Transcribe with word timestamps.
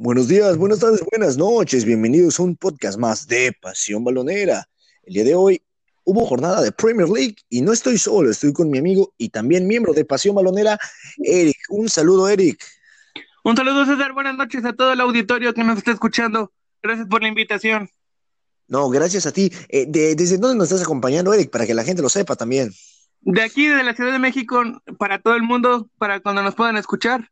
Buenos 0.00 0.28
días, 0.28 0.56
buenas 0.56 0.78
tardes, 0.78 1.02
buenas 1.10 1.36
noches. 1.36 1.84
Bienvenidos 1.84 2.38
a 2.38 2.44
un 2.44 2.54
podcast 2.54 2.96
más 3.00 3.26
de 3.26 3.52
Pasión 3.60 4.04
Balonera. 4.04 4.64
El 5.02 5.14
día 5.14 5.24
de 5.24 5.34
hoy 5.34 5.60
hubo 6.04 6.24
jornada 6.24 6.62
de 6.62 6.70
Premier 6.70 7.08
League 7.08 7.34
y 7.48 7.62
no 7.62 7.72
estoy 7.72 7.98
solo, 7.98 8.30
estoy 8.30 8.52
con 8.52 8.70
mi 8.70 8.78
amigo 8.78 9.12
y 9.18 9.30
también 9.30 9.66
miembro 9.66 9.92
de 9.92 10.04
Pasión 10.04 10.36
Balonera, 10.36 10.78
Eric. 11.16 11.56
Un 11.70 11.88
saludo, 11.88 12.28
Eric. 12.28 12.64
Un 13.42 13.56
saludo, 13.56 13.84
César. 13.86 14.12
Buenas 14.12 14.36
noches 14.36 14.64
a 14.64 14.72
todo 14.72 14.92
el 14.92 15.00
auditorio 15.00 15.52
que 15.52 15.64
nos 15.64 15.78
está 15.78 15.90
escuchando. 15.90 16.52
Gracias 16.80 17.08
por 17.08 17.20
la 17.22 17.26
invitación. 17.26 17.90
No, 18.68 18.90
gracias 18.90 19.26
a 19.26 19.32
ti. 19.32 19.52
Eh, 19.68 19.86
¿Desde 19.88 20.38
dónde 20.38 20.58
nos 20.58 20.68
estás 20.70 20.84
acompañando, 20.84 21.34
Eric? 21.34 21.50
Para 21.50 21.66
que 21.66 21.74
la 21.74 21.82
gente 21.82 22.02
lo 22.02 22.08
sepa 22.08 22.36
también. 22.36 22.70
De 23.22 23.42
aquí, 23.42 23.66
de 23.66 23.82
la 23.82 23.96
Ciudad 23.96 24.12
de 24.12 24.20
México, 24.20 24.62
para 24.96 25.20
todo 25.20 25.34
el 25.34 25.42
mundo, 25.42 25.90
para 25.98 26.20
cuando 26.20 26.44
nos 26.44 26.54
puedan 26.54 26.76
escuchar. 26.76 27.28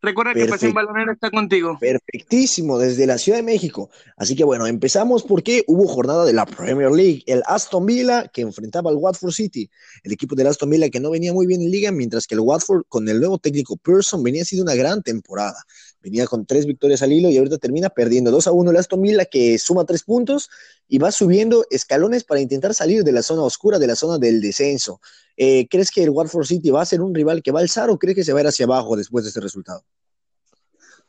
Recuerda 0.00 0.32
que 0.32 0.46
Pasión 0.46 0.72
Balonera 0.74 1.12
está 1.12 1.30
contigo. 1.30 1.76
Perfectísimo, 1.80 2.78
desde 2.78 3.06
la 3.06 3.18
Ciudad 3.18 3.38
de 3.38 3.42
México. 3.42 3.90
Así 4.16 4.36
que 4.36 4.44
bueno, 4.44 4.66
empezamos 4.66 5.24
porque 5.24 5.64
hubo 5.66 5.88
jornada 5.88 6.24
de 6.24 6.32
la 6.32 6.46
Premier 6.46 6.90
League. 6.92 7.24
El 7.26 7.42
Aston 7.46 7.84
Villa 7.84 8.28
que 8.28 8.42
enfrentaba 8.42 8.90
al 8.90 8.96
Watford 8.96 9.32
City. 9.32 9.68
El 10.04 10.12
equipo 10.12 10.36
del 10.36 10.46
Aston 10.46 10.70
Villa 10.70 10.88
que 10.88 11.00
no 11.00 11.10
venía 11.10 11.32
muy 11.32 11.46
bien 11.46 11.62
en 11.62 11.70
liga, 11.70 11.90
mientras 11.90 12.26
que 12.26 12.36
el 12.36 12.40
Watford 12.40 12.84
con 12.88 13.08
el 13.08 13.18
nuevo 13.18 13.38
técnico 13.38 13.76
Pearson 13.76 14.22
venía 14.22 14.44
siendo 14.44 14.62
una 14.62 14.76
gran 14.76 15.02
temporada. 15.02 15.58
Venía 16.00 16.26
con 16.26 16.46
tres 16.46 16.64
victorias 16.64 17.02
al 17.02 17.12
hilo 17.12 17.28
y 17.28 17.36
ahorita 17.38 17.58
termina 17.58 17.88
perdiendo 17.88 18.30
2 18.30 18.46
a 18.46 18.52
1 18.52 18.70
el 18.70 18.76
Aston 18.76 19.02
Villa 19.02 19.24
que 19.24 19.58
suma 19.58 19.84
tres 19.84 20.04
puntos 20.04 20.48
y 20.86 20.98
va 20.98 21.10
subiendo 21.10 21.66
escalones 21.70 22.22
para 22.22 22.40
intentar 22.40 22.72
salir 22.72 23.02
de 23.02 23.12
la 23.12 23.22
zona 23.22 23.42
oscura, 23.42 23.78
de 23.78 23.88
la 23.88 23.96
zona 23.96 24.18
del 24.18 24.40
descenso. 24.40 25.00
Eh, 25.36 25.66
¿Crees 25.68 25.90
que 25.90 26.04
el 26.04 26.10
Watford 26.10 26.46
City 26.46 26.70
va 26.70 26.82
a 26.82 26.86
ser 26.86 27.00
un 27.00 27.14
rival 27.14 27.42
que 27.42 27.50
va 27.50 27.60
a 27.60 27.62
alzar 27.62 27.90
o 27.90 27.98
crees 27.98 28.16
que 28.16 28.24
se 28.24 28.32
va 28.32 28.38
a 28.38 28.42
ir 28.42 28.48
hacia 28.48 28.66
abajo 28.66 28.96
después 28.96 29.24
de 29.24 29.28
este 29.28 29.40
resultado? 29.40 29.84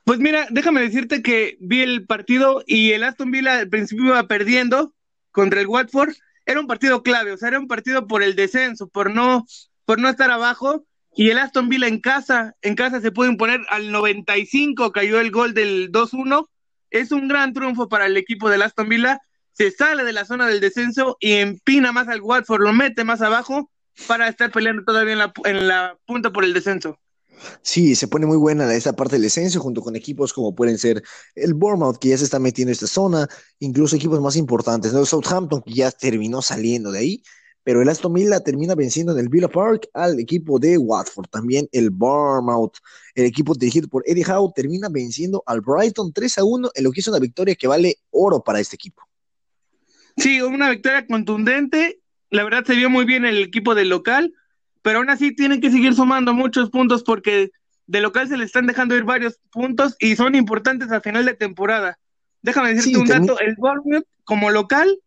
Pues 0.03 0.19
mira, 0.19 0.47
déjame 0.49 0.81
decirte 0.81 1.21
que 1.21 1.57
vi 1.59 1.81
el 1.81 2.07
partido 2.07 2.63
y 2.65 2.93
el 2.93 3.03
Aston 3.03 3.29
Villa 3.29 3.59
al 3.59 3.69
principio 3.69 4.05
iba 4.05 4.27
perdiendo 4.27 4.93
contra 5.31 5.61
el 5.61 5.67
Watford. 5.67 6.15
Era 6.47 6.59
un 6.59 6.67
partido 6.67 7.03
clave, 7.03 7.31
o 7.31 7.37
sea, 7.37 7.49
era 7.49 7.59
un 7.59 7.67
partido 7.67 8.07
por 8.07 8.23
el 8.23 8.35
descenso, 8.35 8.87
por 8.87 9.13
no, 9.13 9.45
por 9.85 9.99
no 9.99 10.09
estar 10.09 10.31
abajo. 10.31 10.83
Y 11.19 11.31
el 11.31 11.37
Aston 11.37 11.67
Villa 11.67 11.89
en 11.89 11.99
casa, 11.99 12.55
en 12.61 12.75
casa 12.75 13.01
se 13.01 13.11
pudo 13.11 13.27
imponer 13.27 13.59
al 13.67 13.91
95, 13.91 14.93
cayó 14.93 15.19
el 15.19 15.31
gol 15.31 15.53
del 15.53 15.91
2-1. 15.91 16.47
Es 16.91 17.11
un 17.11 17.27
gran 17.27 17.51
triunfo 17.51 17.89
para 17.89 18.05
el 18.05 18.15
equipo 18.15 18.49
del 18.49 18.61
Aston 18.61 18.87
Villa. 18.87 19.19
Se 19.51 19.69
sale 19.69 20.05
de 20.05 20.13
la 20.13 20.23
zona 20.23 20.47
del 20.47 20.61
descenso 20.61 21.17
y 21.19 21.33
empina 21.33 21.91
más 21.91 22.07
al 22.07 22.21
Watford, 22.21 22.61
lo 22.61 22.71
mete 22.71 23.03
más 23.03 23.21
abajo 23.21 23.69
para 24.07 24.29
estar 24.29 24.49
peleando 24.49 24.85
todavía 24.85 25.11
en 25.11 25.19
la, 25.19 25.33
en 25.43 25.67
la 25.67 25.97
punta 26.05 26.31
por 26.31 26.45
el 26.45 26.53
descenso. 26.53 26.97
Sí, 27.61 27.95
se 27.95 28.07
pone 28.07 28.25
muy 28.25 28.37
buena 28.37 28.73
esta 28.73 28.93
parte 28.93 29.15
del 29.15 29.23
descenso 29.23 29.59
junto 29.59 29.81
con 29.81 29.97
equipos 29.97 30.31
como 30.31 30.55
pueden 30.55 30.77
ser 30.77 31.03
el 31.35 31.53
Bournemouth, 31.53 31.97
que 31.97 32.07
ya 32.07 32.17
se 32.17 32.23
está 32.23 32.39
metiendo 32.39 32.69
en 32.69 32.75
esta 32.75 32.87
zona, 32.87 33.27
incluso 33.59 33.97
equipos 33.97 34.21
más 34.21 34.37
importantes, 34.37 34.93
¿no? 34.93 35.01
el 35.01 35.05
Southampton, 35.05 35.63
que 35.63 35.73
ya 35.73 35.91
terminó 35.91 36.41
saliendo 36.41 36.93
de 36.93 36.99
ahí, 36.99 37.23
pero 37.69 37.83
el 37.83 37.89
Aston 37.89 38.11
Villa 38.11 38.39
termina 38.39 38.73
venciendo 38.73 39.11
en 39.11 39.19
el 39.19 39.29
Villa 39.29 39.47
Park 39.47 39.89
al 39.93 40.19
equipo 40.19 40.57
de 40.57 40.75
Watford, 40.79 41.27
también 41.29 41.69
el 41.71 41.91
Bournemouth, 41.91 42.73
el 43.13 43.25
equipo 43.25 43.53
dirigido 43.53 43.87
por 43.87 44.01
Eddie 44.07 44.25
Howe, 44.25 44.51
termina 44.55 44.89
venciendo 44.89 45.43
al 45.45 45.61
Brighton 45.61 46.11
3 46.11 46.39
a 46.39 46.43
1, 46.45 46.71
en 46.73 46.83
lo 46.83 46.91
que 46.91 47.01
es 47.01 47.07
una 47.07 47.19
victoria 47.19 47.53
que 47.53 47.67
vale 47.67 47.97
oro 48.09 48.43
para 48.43 48.59
este 48.59 48.75
equipo. 48.75 49.03
Sí, 50.17 50.41
una 50.41 50.71
victoria 50.71 51.05
contundente 51.05 51.99
la 52.31 52.43
verdad 52.43 52.65
se 52.65 52.73
vio 52.73 52.89
muy 52.89 53.05
bien 53.05 53.23
el 53.23 53.37
equipo 53.37 53.75
del 53.75 53.89
local, 53.89 54.33
pero 54.81 54.97
aún 54.97 55.11
así 55.11 55.35
tienen 55.35 55.61
que 55.61 55.69
seguir 55.69 55.93
sumando 55.93 56.33
muchos 56.33 56.71
puntos 56.71 57.03
porque 57.03 57.51
de 57.85 58.01
local 58.01 58.27
se 58.27 58.37
le 58.37 58.45
están 58.45 58.65
dejando 58.65 58.95
ir 58.95 59.03
varios 59.03 59.39
puntos 59.51 59.95
y 59.99 60.15
son 60.15 60.33
importantes 60.33 60.89
al 60.89 61.03
final 61.03 61.23
de 61.23 61.35
temporada. 61.35 61.99
Déjame 62.41 62.73
decirte 62.73 62.97
un 62.97 63.05
dato, 63.05 63.39
el 63.39 63.53
Bournemouth 63.59 64.07
como 64.23 64.49
local 64.49 64.99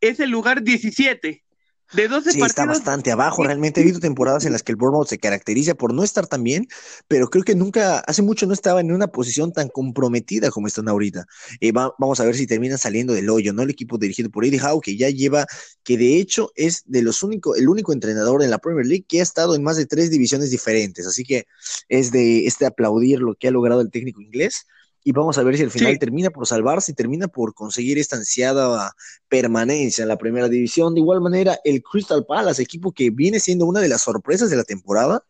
es 0.00 0.18
el 0.18 0.30
lugar 0.30 0.64
17 0.64 1.44
de 1.92 2.08
12 2.08 2.32
sí, 2.32 2.40
está 2.42 2.66
bastante 2.66 3.10
abajo. 3.10 3.42
Realmente 3.42 3.80
ha 3.80 3.82
habido 3.82 4.00
temporadas 4.00 4.44
en 4.44 4.52
las 4.52 4.62
que 4.62 4.72
el 4.72 4.76
Bournemouth 4.76 5.08
se 5.08 5.18
caracteriza 5.18 5.74
por 5.74 5.92
no 5.92 6.04
estar 6.04 6.26
tan 6.26 6.44
bien, 6.44 6.68
pero 7.08 7.28
creo 7.28 7.44
que 7.44 7.54
nunca, 7.54 7.98
hace 8.00 8.22
mucho 8.22 8.46
no 8.46 8.52
estaba 8.52 8.80
en 8.80 8.92
una 8.92 9.08
posición 9.08 9.52
tan 9.52 9.68
comprometida 9.68 10.50
como 10.50 10.66
están 10.66 10.88
ahorita. 10.88 11.26
Eh, 11.60 11.72
vamos 11.72 12.20
a 12.20 12.24
ver 12.24 12.36
si 12.36 12.46
terminan 12.46 12.78
saliendo 12.78 13.12
del 13.12 13.28
hoyo, 13.28 13.52
¿no? 13.52 13.62
El 13.62 13.70
equipo 13.70 13.98
dirigido 13.98 14.30
por 14.30 14.44
Eddie 14.44 14.60
Howe, 14.60 14.80
que 14.80 14.96
ya 14.96 15.10
lleva, 15.10 15.46
que 15.82 15.96
de 15.96 16.18
hecho 16.18 16.52
es 16.54 16.84
de 16.86 17.02
los 17.02 17.22
únicos, 17.22 17.58
el 17.58 17.68
único 17.68 17.92
entrenador 17.92 18.42
en 18.42 18.50
la 18.50 18.58
Premier 18.58 18.86
League 18.86 19.04
que 19.08 19.20
ha 19.20 19.22
estado 19.22 19.54
en 19.54 19.62
más 19.62 19.76
de 19.76 19.86
tres 19.86 20.10
divisiones 20.10 20.50
diferentes. 20.50 21.06
Así 21.06 21.24
que 21.24 21.46
es 21.88 22.12
de 22.12 22.46
este 22.46 22.66
aplaudir 22.66 23.20
lo 23.20 23.34
que 23.34 23.48
ha 23.48 23.50
logrado 23.50 23.80
el 23.80 23.90
técnico 23.90 24.20
inglés 24.20 24.66
y 25.02 25.12
vamos 25.12 25.38
a 25.38 25.42
ver 25.42 25.56
si 25.56 25.62
al 25.62 25.70
final 25.70 25.98
termina 25.98 26.30
por 26.30 26.46
salvarse 26.46 26.92
y 26.92 26.94
termina 26.94 27.28
por 27.28 27.54
conseguir 27.54 27.98
esta 27.98 28.16
ansiada 28.16 28.92
permanencia 29.28 30.02
en 30.02 30.08
la 30.08 30.18
primera 30.18 30.48
división. 30.48 30.94
De 30.94 31.00
igual 31.00 31.20
manera, 31.20 31.58
el 31.64 31.82
Crystal 31.82 32.24
Palace, 32.26 32.62
equipo 32.62 32.92
que 32.92 33.10
viene 33.10 33.40
siendo 33.40 33.64
una 33.64 33.80
de 33.80 33.88
las 33.88 34.02
sorpresas 34.02 34.50
de 34.50 34.56
la 34.56 34.64
temporada. 34.64 35.24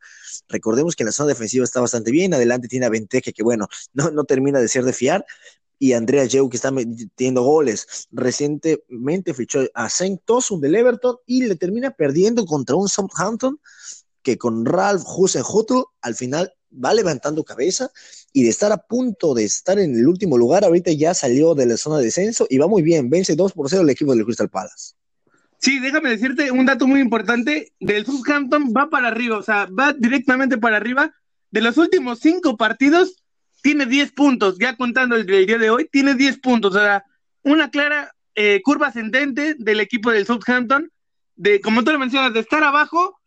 Recordemos 0.48 0.96
que 0.96 1.04
en 1.04 1.06
la 1.06 1.12
zona 1.12 1.28
defensiva 1.28 1.64
está 1.64 1.80
bastante 1.80 2.10
bien, 2.10 2.34
adelante 2.34 2.68
tiene 2.68 2.86
a 2.86 2.90
que 2.90 3.42
bueno, 3.42 3.68
no, 3.92 4.10
no 4.10 4.24
termina 4.24 4.58
de 4.58 4.68
ser 4.68 4.84
de 4.84 4.92
fiar, 4.92 5.24
y 5.82 5.94
Andrea 5.94 6.26
Yeu, 6.26 6.50
que 6.50 6.56
está 6.56 6.70
metiendo 6.70 7.42
goles. 7.42 8.06
Recientemente 8.12 9.32
fichó 9.32 9.60
a 9.72 9.88
Saint 9.88 10.20
Tosun 10.26 10.60
del 10.60 10.74
Everton 10.74 11.16
y 11.26 11.46
le 11.46 11.56
termina 11.56 11.90
perdiendo 11.90 12.44
contra 12.44 12.76
un 12.76 12.88
Southampton 12.88 13.58
que 14.22 14.36
con 14.36 14.66
Ralph 14.66 15.02
Husen-Huttl 15.06 15.84
al 16.02 16.14
final 16.14 16.52
va 16.72 16.94
levantando 16.94 17.44
cabeza 17.44 17.90
y 18.32 18.44
de 18.44 18.50
estar 18.50 18.72
a 18.72 18.78
punto 18.78 19.34
de 19.34 19.44
estar 19.44 19.78
en 19.78 19.96
el 19.96 20.06
último 20.06 20.38
lugar, 20.38 20.64
ahorita 20.64 20.92
ya 20.92 21.14
salió 21.14 21.54
de 21.54 21.66
la 21.66 21.76
zona 21.76 21.98
de 21.98 22.04
descenso 22.04 22.46
y 22.48 22.58
va 22.58 22.68
muy 22.68 22.82
bien, 22.82 23.10
vence 23.10 23.36
2 23.36 23.52
por 23.52 23.68
0 23.68 23.82
el 23.82 23.90
equipo 23.90 24.14
del 24.14 24.24
Crystal 24.24 24.48
Palace. 24.48 24.94
Sí, 25.58 25.78
déjame 25.78 26.10
decirte 26.10 26.50
un 26.50 26.64
dato 26.64 26.86
muy 26.86 27.00
importante, 27.00 27.72
del 27.80 28.06
Southampton 28.06 28.72
va 28.74 28.88
para 28.88 29.08
arriba, 29.08 29.36
o 29.36 29.42
sea, 29.42 29.66
va 29.66 29.92
directamente 29.92 30.56
para 30.56 30.78
arriba, 30.78 31.12
de 31.50 31.60
los 31.60 31.76
últimos 31.76 32.20
cinco 32.20 32.56
partidos 32.56 33.22
tiene 33.62 33.84
10 33.84 34.12
puntos, 34.12 34.56
ya 34.58 34.76
contando 34.76 35.16
el 35.16 35.26
día 35.26 35.58
de 35.58 35.68
hoy, 35.68 35.88
tiene 35.92 36.14
10 36.14 36.38
puntos, 36.38 36.74
o 36.74 36.78
sea, 36.78 37.04
una 37.42 37.70
clara 37.70 38.14
eh, 38.34 38.62
curva 38.64 38.86
ascendente 38.86 39.54
del 39.58 39.80
equipo 39.80 40.10
del 40.10 40.24
Southampton, 40.24 40.90
de, 41.36 41.60
como 41.60 41.84
tú 41.84 41.92
lo 41.92 41.98
mencionas, 41.98 42.32
de 42.32 42.40
estar 42.40 42.62
abajo 42.64 43.19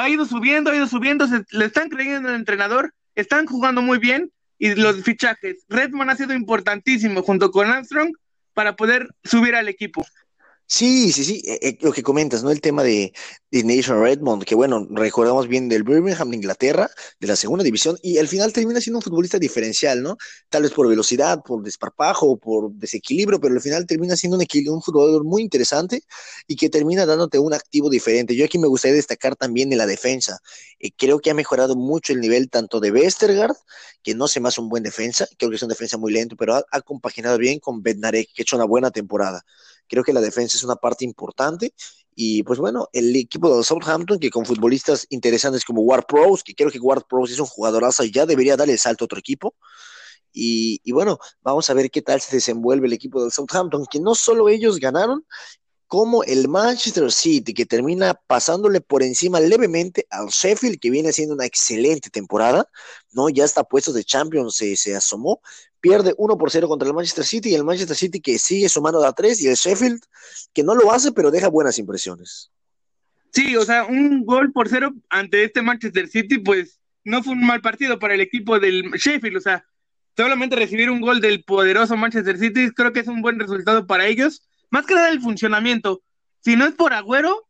ha 0.00 0.08
ido 0.08 0.24
subiendo, 0.24 0.70
ha 0.70 0.76
ido 0.76 0.86
subiendo, 0.86 1.26
se, 1.26 1.44
le 1.50 1.66
están 1.66 1.88
creyendo 1.88 2.28
al 2.28 2.34
entrenador, 2.34 2.94
están 3.14 3.46
jugando 3.46 3.82
muy 3.82 3.98
bien 3.98 4.32
y 4.58 4.74
los 4.74 5.02
fichajes. 5.02 5.64
Redmond 5.68 6.10
ha 6.10 6.16
sido 6.16 6.34
importantísimo 6.34 7.22
junto 7.22 7.50
con 7.50 7.70
Armstrong 7.70 8.12
para 8.54 8.76
poder 8.76 9.08
subir 9.24 9.54
al 9.54 9.68
equipo. 9.68 10.04
Sí, 10.72 11.10
sí, 11.10 11.24
sí, 11.24 11.42
eh, 11.46 11.58
eh, 11.62 11.78
lo 11.80 11.90
que 11.92 12.02
comentas, 12.04 12.44
¿no? 12.44 12.50
El 12.52 12.60
tema 12.60 12.84
de, 12.84 13.12
de 13.50 13.64
Nation 13.64 14.00
Redmond, 14.00 14.44
que 14.44 14.54
bueno, 14.54 14.86
recordamos 14.90 15.48
bien 15.48 15.68
del 15.68 15.82
Birmingham 15.82 16.30
de 16.30 16.36
Inglaterra, 16.36 16.88
de 17.18 17.26
la 17.26 17.34
segunda 17.34 17.64
división, 17.64 17.98
y 18.02 18.18
al 18.18 18.28
final 18.28 18.52
termina 18.52 18.80
siendo 18.80 18.98
un 18.98 19.02
futbolista 19.02 19.40
diferencial, 19.40 20.00
¿no? 20.00 20.16
Tal 20.48 20.62
vez 20.62 20.70
por 20.70 20.86
velocidad, 20.88 21.42
por 21.44 21.64
desparpajo, 21.64 22.38
por 22.38 22.70
desequilibrio, 22.74 23.40
pero 23.40 23.54
al 23.54 23.60
final 23.60 23.84
termina 23.84 24.14
siendo 24.16 24.38
un, 24.38 24.46
un 24.68 24.80
jugador 24.80 25.24
muy 25.24 25.42
interesante 25.42 26.04
y 26.46 26.54
que 26.54 26.70
termina 26.70 27.04
dándote 27.04 27.40
un 27.40 27.52
activo 27.52 27.90
diferente. 27.90 28.36
Yo 28.36 28.44
aquí 28.44 28.56
me 28.58 28.68
gustaría 28.68 28.94
destacar 28.94 29.34
también 29.34 29.72
en 29.72 29.78
la 29.78 29.86
defensa. 29.86 30.38
Eh, 30.78 30.90
creo 30.96 31.18
que 31.18 31.30
ha 31.30 31.34
mejorado 31.34 31.74
mucho 31.74 32.12
el 32.12 32.20
nivel 32.20 32.48
tanto 32.48 32.78
de 32.78 32.92
Westergaard, 32.92 33.56
que 34.02 34.14
no 34.14 34.28
se 34.28 34.40
me 34.40 34.48
hace 34.48 34.60
un 34.60 34.68
buen 34.68 34.82
defensa, 34.82 35.26
creo 35.38 35.50
que 35.50 35.56
es 35.56 35.62
una 35.62 35.70
defensa 35.70 35.98
muy 35.98 36.12
lento, 36.12 36.36
pero 36.36 36.54
ha, 36.56 36.80
compaginado 36.82 37.38
bien 37.38 37.58
con 37.60 37.82
Bednarek, 37.82 38.32
que 38.32 38.42
ha 38.42 38.44
hecho 38.44 38.56
una 38.56 38.64
buena 38.64 38.90
temporada. 38.90 39.44
Creo 39.88 40.04
que 40.04 40.12
la 40.12 40.20
defensa 40.20 40.56
es 40.56 40.64
una 40.64 40.76
parte 40.76 41.04
importante. 41.04 41.74
Y 42.14 42.42
pues 42.42 42.58
bueno, 42.58 42.88
el 42.92 43.14
equipo 43.16 43.56
de 43.56 43.64
Southampton, 43.64 44.18
que 44.18 44.30
con 44.30 44.44
futbolistas 44.44 45.06
interesantes 45.10 45.64
como 45.64 45.82
Ward 45.82 46.04
Prowse, 46.06 46.42
que 46.44 46.54
creo 46.54 46.70
que 46.70 46.78
Ward 46.78 47.04
Prowse 47.08 47.34
es 47.34 47.40
un 47.40 47.46
jugadorazo 47.46 48.04
y 48.04 48.10
ya 48.10 48.26
debería 48.26 48.56
darle 48.56 48.74
el 48.74 48.78
salto 48.78 49.04
a 49.04 49.06
otro 49.06 49.18
equipo. 49.18 49.54
Y, 50.32 50.92
bueno, 50.92 51.18
vamos 51.42 51.68
a 51.70 51.74
ver 51.74 51.90
qué 51.90 52.02
tal 52.02 52.20
se 52.20 52.36
desenvuelve 52.36 52.86
el 52.86 52.92
equipo 52.92 53.22
del 53.22 53.32
Southampton, 53.32 53.86
que 53.90 54.00
no 54.00 54.14
solo 54.14 54.48
ellos 54.48 54.78
ganaron, 54.78 55.26
como 55.90 56.22
el 56.22 56.46
Manchester 56.46 57.10
City, 57.10 57.52
que 57.52 57.66
termina 57.66 58.14
pasándole 58.14 58.80
por 58.80 59.02
encima 59.02 59.40
levemente 59.40 60.06
al 60.08 60.28
Sheffield, 60.28 60.78
que 60.78 60.88
viene 60.88 61.08
haciendo 61.08 61.34
una 61.34 61.46
excelente 61.46 62.10
temporada, 62.10 62.68
¿no? 63.10 63.28
Ya 63.28 63.42
está 63.42 63.64
puesto 63.64 63.92
de 63.92 64.04
Champions, 64.04 64.54
se, 64.54 64.76
se 64.76 64.94
asomó, 64.94 65.42
pierde 65.80 66.14
1 66.16 66.38
por 66.38 66.52
0 66.52 66.68
contra 66.68 66.86
el 66.86 66.94
Manchester 66.94 67.24
City 67.24 67.50
y 67.50 67.54
el 67.56 67.64
Manchester 67.64 67.96
City 67.96 68.20
que 68.20 68.38
sigue 68.38 68.68
sumando 68.68 69.04
a 69.04 69.12
3 69.12 69.42
y 69.42 69.48
el 69.48 69.56
Sheffield 69.56 70.00
que 70.52 70.62
no 70.62 70.76
lo 70.76 70.92
hace 70.92 71.10
pero 71.10 71.32
deja 71.32 71.48
buenas 71.48 71.76
impresiones. 71.80 72.52
Sí, 73.32 73.56
o 73.56 73.64
sea, 73.64 73.84
un 73.84 74.24
gol 74.24 74.52
por 74.52 74.68
cero 74.68 74.92
ante 75.08 75.42
este 75.42 75.60
Manchester 75.60 76.06
City 76.06 76.38
pues 76.38 76.78
no 77.02 77.24
fue 77.24 77.32
un 77.32 77.44
mal 77.44 77.62
partido 77.62 77.98
para 77.98 78.14
el 78.14 78.20
equipo 78.20 78.60
del 78.60 78.92
Sheffield, 78.92 79.38
o 79.38 79.40
sea, 79.40 79.66
solamente 80.16 80.54
recibir 80.54 80.88
un 80.88 81.00
gol 81.00 81.20
del 81.20 81.42
poderoso 81.42 81.96
Manchester 81.96 82.38
City 82.38 82.70
creo 82.70 82.92
que 82.92 83.00
es 83.00 83.08
un 83.08 83.22
buen 83.22 83.40
resultado 83.40 83.88
para 83.88 84.06
ellos, 84.06 84.46
más 84.70 84.86
que 84.86 84.94
nada 84.94 85.10
el 85.10 85.20
funcionamiento. 85.20 86.02
Si 86.40 86.56
no 86.56 86.66
es 86.66 86.74
por 86.74 86.92
Agüero, 86.92 87.48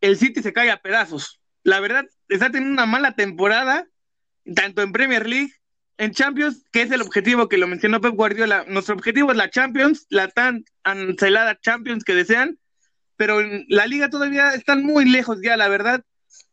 el 0.00 0.16
City 0.16 0.42
se 0.42 0.52
cae 0.52 0.70
a 0.70 0.80
pedazos. 0.80 1.40
La 1.62 1.80
verdad, 1.80 2.06
está 2.28 2.50
teniendo 2.50 2.72
una 2.72 2.86
mala 2.86 3.14
temporada, 3.14 3.86
tanto 4.54 4.82
en 4.82 4.92
Premier 4.92 5.28
League 5.28 5.52
en 6.00 6.12
Champions, 6.12 6.64
que 6.72 6.80
es 6.80 6.90
el 6.90 7.02
objetivo 7.02 7.46
que 7.46 7.58
lo 7.58 7.68
mencionó 7.68 8.00
Pep 8.00 8.14
Guardiola, 8.14 8.64
nuestro 8.66 8.94
objetivo 8.94 9.32
es 9.32 9.36
la 9.36 9.50
Champions, 9.50 10.06
la 10.08 10.28
tan 10.28 10.64
anhelada 10.82 11.60
Champions 11.60 12.04
que 12.04 12.14
desean, 12.14 12.58
pero 13.16 13.42
en 13.42 13.66
la 13.68 13.86
liga 13.86 14.08
todavía 14.08 14.54
están 14.54 14.82
muy 14.82 15.04
lejos 15.04 15.40
ya, 15.42 15.58
la 15.58 15.68
verdad. 15.68 16.02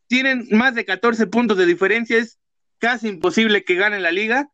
Tienen 0.06 0.46
más 0.50 0.74
de 0.74 0.84
14 0.84 1.28
puntos 1.28 1.56
de 1.56 1.64
diferencia, 1.64 2.18
es 2.18 2.38
casi 2.76 3.08
imposible 3.08 3.64
que 3.64 3.76
ganen 3.76 4.02
la 4.02 4.10
liga. 4.10 4.50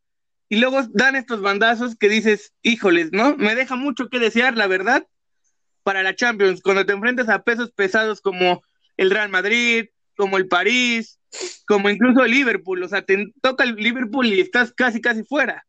Y 0.49 0.61
luego 0.61 0.81
dan 0.93 1.17
estos 1.17 1.41
bandazos 1.41 1.97
que 1.97 2.09
dices, 2.09 2.53
híjoles, 2.63 3.11
¿no? 3.11 3.37
Me 3.37 3.57
deja 3.57 3.75
mucho 3.75 4.09
que 4.09 4.21
desear, 4.21 4.57
la 4.57 4.69
verdad, 4.69 5.09
para 5.85 6.03
la 6.03 6.17
Champions. 6.17 6.61
Cuando 6.61 6.85
te 6.85 6.93
enfrentas 6.93 7.29
a 7.29 7.45
pesos 7.45 7.71
pesados 7.71 8.21
como 8.21 8.63
el 8.97 9.11
Real 9.11 9.29
Madrid, 9.29 9.87
como 10.17 10.37
el 10.37 10.49
París, 10.49 11.21
como 11.69 11.89
incluso 11.89 12.25
el 12.25 12.33
Liverpool. 12.33 12.83
O 12.83 12.89
sea, 12.89 13.03
te 13.03 13.33
toca 13.41 13.63
el 13.63 13.77
Liverpool 13.77 14.27
y 14.27 14.41
estás 14.41 14.73
casi, 14.73 15.01
casi 15.01 15.23
fuera. 15.23 15.65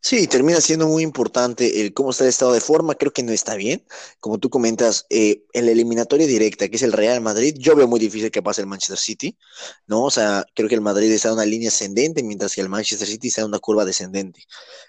Sí, 0.00 0.28
termina 0.28 0.60
siendo 0.60 0.86
muy 0.86 1.02
importante 1.02 1.80
el 1.80 1.92
cómo 1.92 2.10
está 2.10 2.24
el 2.24 2.30
estado 2.30 2.52
de 2.52 2.60
forma. 2.60 2.94
Creo 2.94 3.12
que 3.12 3.22
no 3.24 3.32
está 3.32 3.56
bien. 3.56 3.84
Como 4.20 4.38
tú 4.38 4.48
comentas, 4.48 5.06
eh, 5.10 5.42
en 5.52 5.66
la 5.66 5.72
eliminatoria 5.72 6.26
directa, 6.26 6.68
que 6.68 6.76
es 6.76 6.82
el 6.82 6.92
Real 6.92 7.20
Madrid, 7.20 7.54
yo 7.58 7.74
veo 7.74 7.88
muy 7.88 7.98
difícil 7.98 8.30
que 8.30 8.42
pase 8.42 8.60
el 8.60 8.68
Manchester 8.68 8.96
City, 8.98 9.36
¿no? 9.86 10.04
O 10.04 10.10
sea, 10.10 10.46
creo 10.54 10.68
que 10.68 10.76
el 10.76 10.80
Madrid 10.80 11.10
está 11.10 11.28
en 11.28 11.34
una 11.34 11.44
línea 11.44 11.68
ascendente, 11.68 12.22
mientras 12.22 12.54
que 12.54 12.60
el 12.60 12.68
Manchester 12.68 13.08
City 13.08 13.28
está 13.28 13.40
en 13.40 13.48
una 13.48 13.58
curva 13.58 13.84
descendente. 13.84 14.44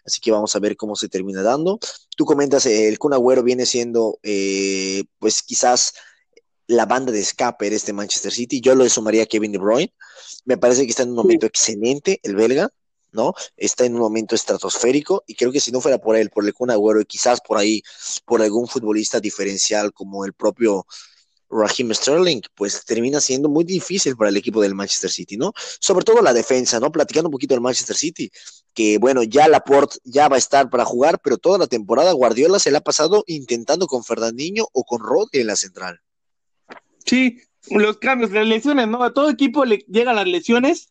Así 0.06 0.20
que 0.22 0.32
vamos 0.32 0.56
a 0.56 0.60
ver 0.60 0.78
cómo 0.78 0.96
se 0.96 1.10
termina 1.10 1.42
dando. 1.42 1.80
Tú 2.16 2.26
comentas, 2.26 2.66
eh, 2.68 2.88
el 2.88 3.00
Kun 3.00 3.14
Agüero 3.14 3.42
viene 3.44 3.66
siendo, 3.66 4.20
eh, 4.24 5.04
pues 5.18 5.42
quizás 5.42 5.94
la 6.68 6.86
banda 6.86 7.12
de 7.12 7.20
escape 7.20 7.70
de 7.70 7.76
este 7.76 7.94
Manchester 7.94 8.32
City. 8.32 8.62
Yo 8.62 8.76
lo 8.76 8.88
sumaría 8.88 9.24
a 9.24 9.26
Kevin 9.26 9.52
De 9.52 9.58
Bruyne. 9.58 9.94
Me 10.46 10.58
parece 10.58 10.86
que 10.86 10.92
está 10.92 11.04
en 11.04 11.10
un 11.10 11.16
momento 11.16 11.48
excelente 11.48 12.20
el 12.22 12.36
belga, 12.36 12.70
¿no? 13.12 13.34
Está 13.58 13.86
en 13.86 13.96
un 13.96 14.02
momento 14.02 14.36
estratosférico 14.36 15.24
y 15.28 15.36
creo 15.36 15.52
que 15.52 15.60
si 15.60 15.72
no 15.72 15.82
fuera 15.82 15.98
por 15.98 16.16
él, 16.16 16.30
por 16.30 16.46
el 16.46 16.54
Kun 16.54 16.72
Agüero 16.72 17.02
y 17.02 17.06
quizás 17.06 17.42
por 17.42 17.58
ahí, 17.58 17.82
por 18.26 18.42
algún 18.42 18.68
futbolista 18.68 19.20
diferencial 19.20 19.94
como 19.94 20.26
el 20.26 20.34
propio 20.34 20.86
Raheem 21.50 21.94
Sterling, 21.94 22.42
pues 22.56 22.86
termina 22.86 23.20
siendo 23.20 23.50
muy 23.50 23.64
difícil 23.64 24.16
para 24.16 24.30
el 24.30 24.38
equipo 24.38 24.62
del 24.62 24.76
Manchester 24.76 25.10
City, 25.10 25.36
¿no? 25.36 25.54
Sobre 25.80 26.06
todo 26.06 26.22
la 26.22 26.34
defensa, 26.34 26.80
¿no? 26.80 26.92
Platicando 26.92 27.28
un 27.28 27.32
poquito 27.32 27.56
del 27.56 27.62
Manchester 27.62 27.96
City, 27.96 28.32
que 28.74 28.98
bueno, 29.00 29.24
ya 29.24 29.48
Laporte 29.48 29.98
ya 30.04 30.28
va 30.28 30.36
a 30.36 30.40
estar 30.40 30.70
para 30.70 30.86
jugar, 30.86 31.20
pero 31.20 31.38
toda 31.38 31.58
la 31.58 31.68
temporada 31.68 32.12
Guardiola 32.12 32.60
se 32.60 32.72
la 32.72 32.80
ha 32.80 32.82
pasado 32.82 33.24
intentando 33.28 33.88
con 33.88 34.04
Fernandinho 34.04 34.68
o 34.72 34.84
con 34.84 35.02
Rodri 35.02 35.42
en 35.42 35.48
la 35.48 35.56
central. 35.56 36.00
Sí, 37.06 37.42
los 37.72 37.98
cambios, 37.98 38.32
las 38.32 38.48
lesiones, 38.48 38.88
¿no? 38.88 39.04
A 39.04 39.14
todo 39.14 39.30
equipo 39.30 39.66
le 39.66 39.80
llegan 39.88 40.16
las 40.16 40.28
lesiones, 40.28 40.90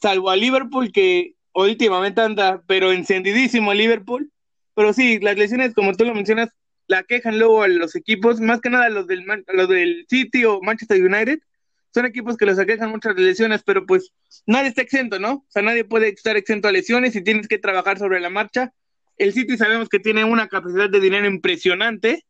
salvo 0.00 0.30
a 0.30 0.36
Liverpool, 0.36 0.92
que 0.92 1.35
últimamente 1.64 2.20
anda, 2.20 2.62
pero 2.66 2.92
encendidísimo 2.92 3.72
Liverpool. 3.74 4.30
Pero 4.74 4.92
sí, 4.92 5.18
las 5.20 5.36
lesiones, 5.36 5.74
como 5.74 5.94
tú 5.94 6.04
lo 6.04 6.14
mencionas, 6.14 6.50
la 6.86 7.02
quejan 7.02 7.38
luego 7.38 7.62
a 7.62 7.68
los 7.68 7.96
equipos, 7.96 8.40
más 8.40 8.60
que 8.60 8.70
nada 8.70 8.88
los 8.90 9.06
del, 9.06 9.24
los 9.48 9.68
del 9.68 10.06
City 10.08 10.44
o 10.44 10.60
Manchester 10.60 11.02
United. 11.02 11.40
Son 11.92 12.04
equipos 12.04 12.36
que 12.36 12.46
los 12.46 12.58
aquejan 12.58 12.90
muchas 12.90 13.16
lesiones, 13.16 13.62
pero 13.64 13.86
pues 13.86 14.12
nadie 14.46 14.68
está 14.68 14.82
exento, 14.82 15.18
¿no? 15.18 15.32
O 15.32 15.46
sea, 15.48 15.62
nadie 15.62 15.84
puede 15.84 16.08
estar 16.08 16.36
exento 16.36 16.68
a 16.68 16.72
lesiones 16.72 17.16
y 17.16 17.24
tienes 17.24 17.48
que 17.48 17.58
trabajar 17.58 17.98
sobre 17.98 18.20
la 18.20 18.28
marcha. 18.28 18.72
El 19.16 19.32
City 19.32 19.56
sabemos 19.56 19.88
que 19.88 19.98
tiene 19.98 20.24
una 20.24 20.48
capacidad 20.48 20.90
de 20.90 21.00
dinero 21.00 21.26
impresionante 21.26 22.26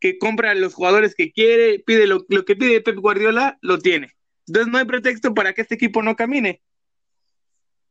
que 0.00 0.18
compra 0.18 0.52
a 0.52 0.54
los 0.54 0.74
jugadores 0.74 1.14
que 1.14 1.30
quiere, 1.30 1.80
pide 1.80 2.06
lo, 2.06 2.24
que 2.24 2.56
pide 2.56 2.80
Pep 2.80 2.96
Guardiola, 2.96 3.58
lo 3.60 3.78
tiene. 3.78 4.12
Entonces 4.46 4.72
no 4.72 4.78
hay 4.78 4.86
pretexto 4.86 5.34
para 5.34 5.52
que 5.52 5.62
este 5.62 5.74
equipo 5.74 6.02
no 6.02 6.16
camine. 6.16 6.62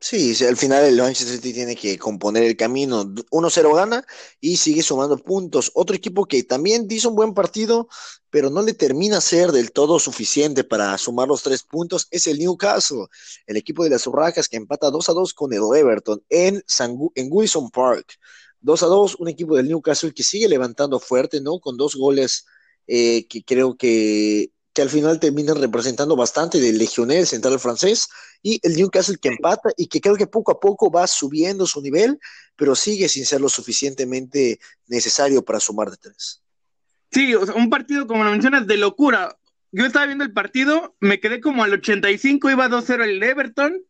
Sí, 0.02 0.34
al 0.46 0.56
final 0.56 0.84
el 0.84 0.96
Manchester 0.96 1.36
City 1.36 1.52
tiene 1.52 1.76
que 1.76 1.98
componer 1.98 2.44
el 2.44 2.56
camino. 2.56 3.04
1-0 3.30 3.74
gana 3.74 4.04
y 4.40 4.56
sigue 4.56 4.82
sumando 4.82 5.18
puntos. 5.18 5.70
Otro 5.74 5.94
equipo 5.94 6.24
que 6.24 6.42
también 6.42 6.86
hizo 6.88 7.10
un 7.10 7.16
buen 7.16 7.34
partido, 7.34 7.86
pero 8.30 8.48
no 8.48 8.62
le 8.62 8.72
termina 8.72 9.20
ser 9.20 9.52
del 9.52 9.72
todo 9.72 9.98
suficiente 9.98 10.64
para 10.64 10.96
sumar 10.96 11.28
los 11.28 11.42
tres 11.42 11.62
puntos, 11.62 12.08
es 12.10 12.26
el 12.26 12.38
Newcastle, 12.38 13.06
el 13.46 13.56
equipo 13.58 13.84
de 13.84 13.90
las 13.90 14.06
Urracas 14.06 14.48
que 14.48 14.56
empata 14.56 14.90
2-2 14.90 15.34
con 15.34 15.52
el 15.52 15.60
Everton 15.76 16.22
en, 16.30 16.64
en 17.14 17.28
Wilson 17.30 17.70
Park. 17.70 18.18
2 18.62 18.82
a 18.82 18.86
2, 18.86 19.16
un 19.16 19.28
equipo 19.28 19.54
del 19.56 19.68
Newcastle 19.68 20.14
que 20.14 20.22
sigue 20.22 20.48
levantando 20.48 20.98
fuerte, 20.98 21.40
¿no? 21.42 21.60
Con 21.60 21.76
dos 21.76 21.94
goles 21.94 22.46
eh, 22.86 23.26
que 23.28 23.42
creo 23.42 23.76
que, 23.76 24.50
que, 24.80 24.82
al 24.82 24.90
final 24.90 25.20
terminan 25.20 25.60
representando 25.60 26.16
bastante 26.16 26.58
del 26.58 26.78
Legionel 26.78 27.26
central 27.26 27.58
francés 27.58 28.08
y 28.42 28.58
el 28.62 28.76
Newcastle 28.76 29.18
que 29.20 29.28
empata 29.28 29.70
y 29.76 29.88
que 29.88 30.00
creo 30.00 30.16
que 30.16 30.26
poco 30.26 30.52
a 30.52 30.60
poco 30.60 30.90
va 30.90 31.06
subiendo 31.06 31.66
su 31.66 31.82
nivel, 31.82 32.18
pero 32.56 32.74
sigue 32.74 33.08
sin 33.08 33.26
ser 33.26 33.40
lo 33.40 33.48
suficientemente 33.48 34.58
necesario 34.86 35.44
para 35.44 35.60
sumar 35.60 35.90
de 35.90 35.98
tres. 35.98 36.42
Sí, 37.12 37.34
o 37.34 37.44
sea, 37.44 37.54
un 37.56 37.68
partido, 37.68 38.06
como 38.06 38.24
lo 38.24 38.30
mencionas, 38.30 38.66
de 38.66 38.76
locura. 38.76 39.36
Yo 39.72 39.84
estaba 39.84 40.06
viendo 40.06 40.24
el 40.24 40.32
partido, 40.32 40.96
me 41.00 41.20
quedé 41.20 41.40
como 41.40 41.62
al 41.62 41.74
85, 41.74 42.50
iba 42.50 42.68
2-0 42.68 43.04
el 43.04 43.22
Everton, 43.22 43.82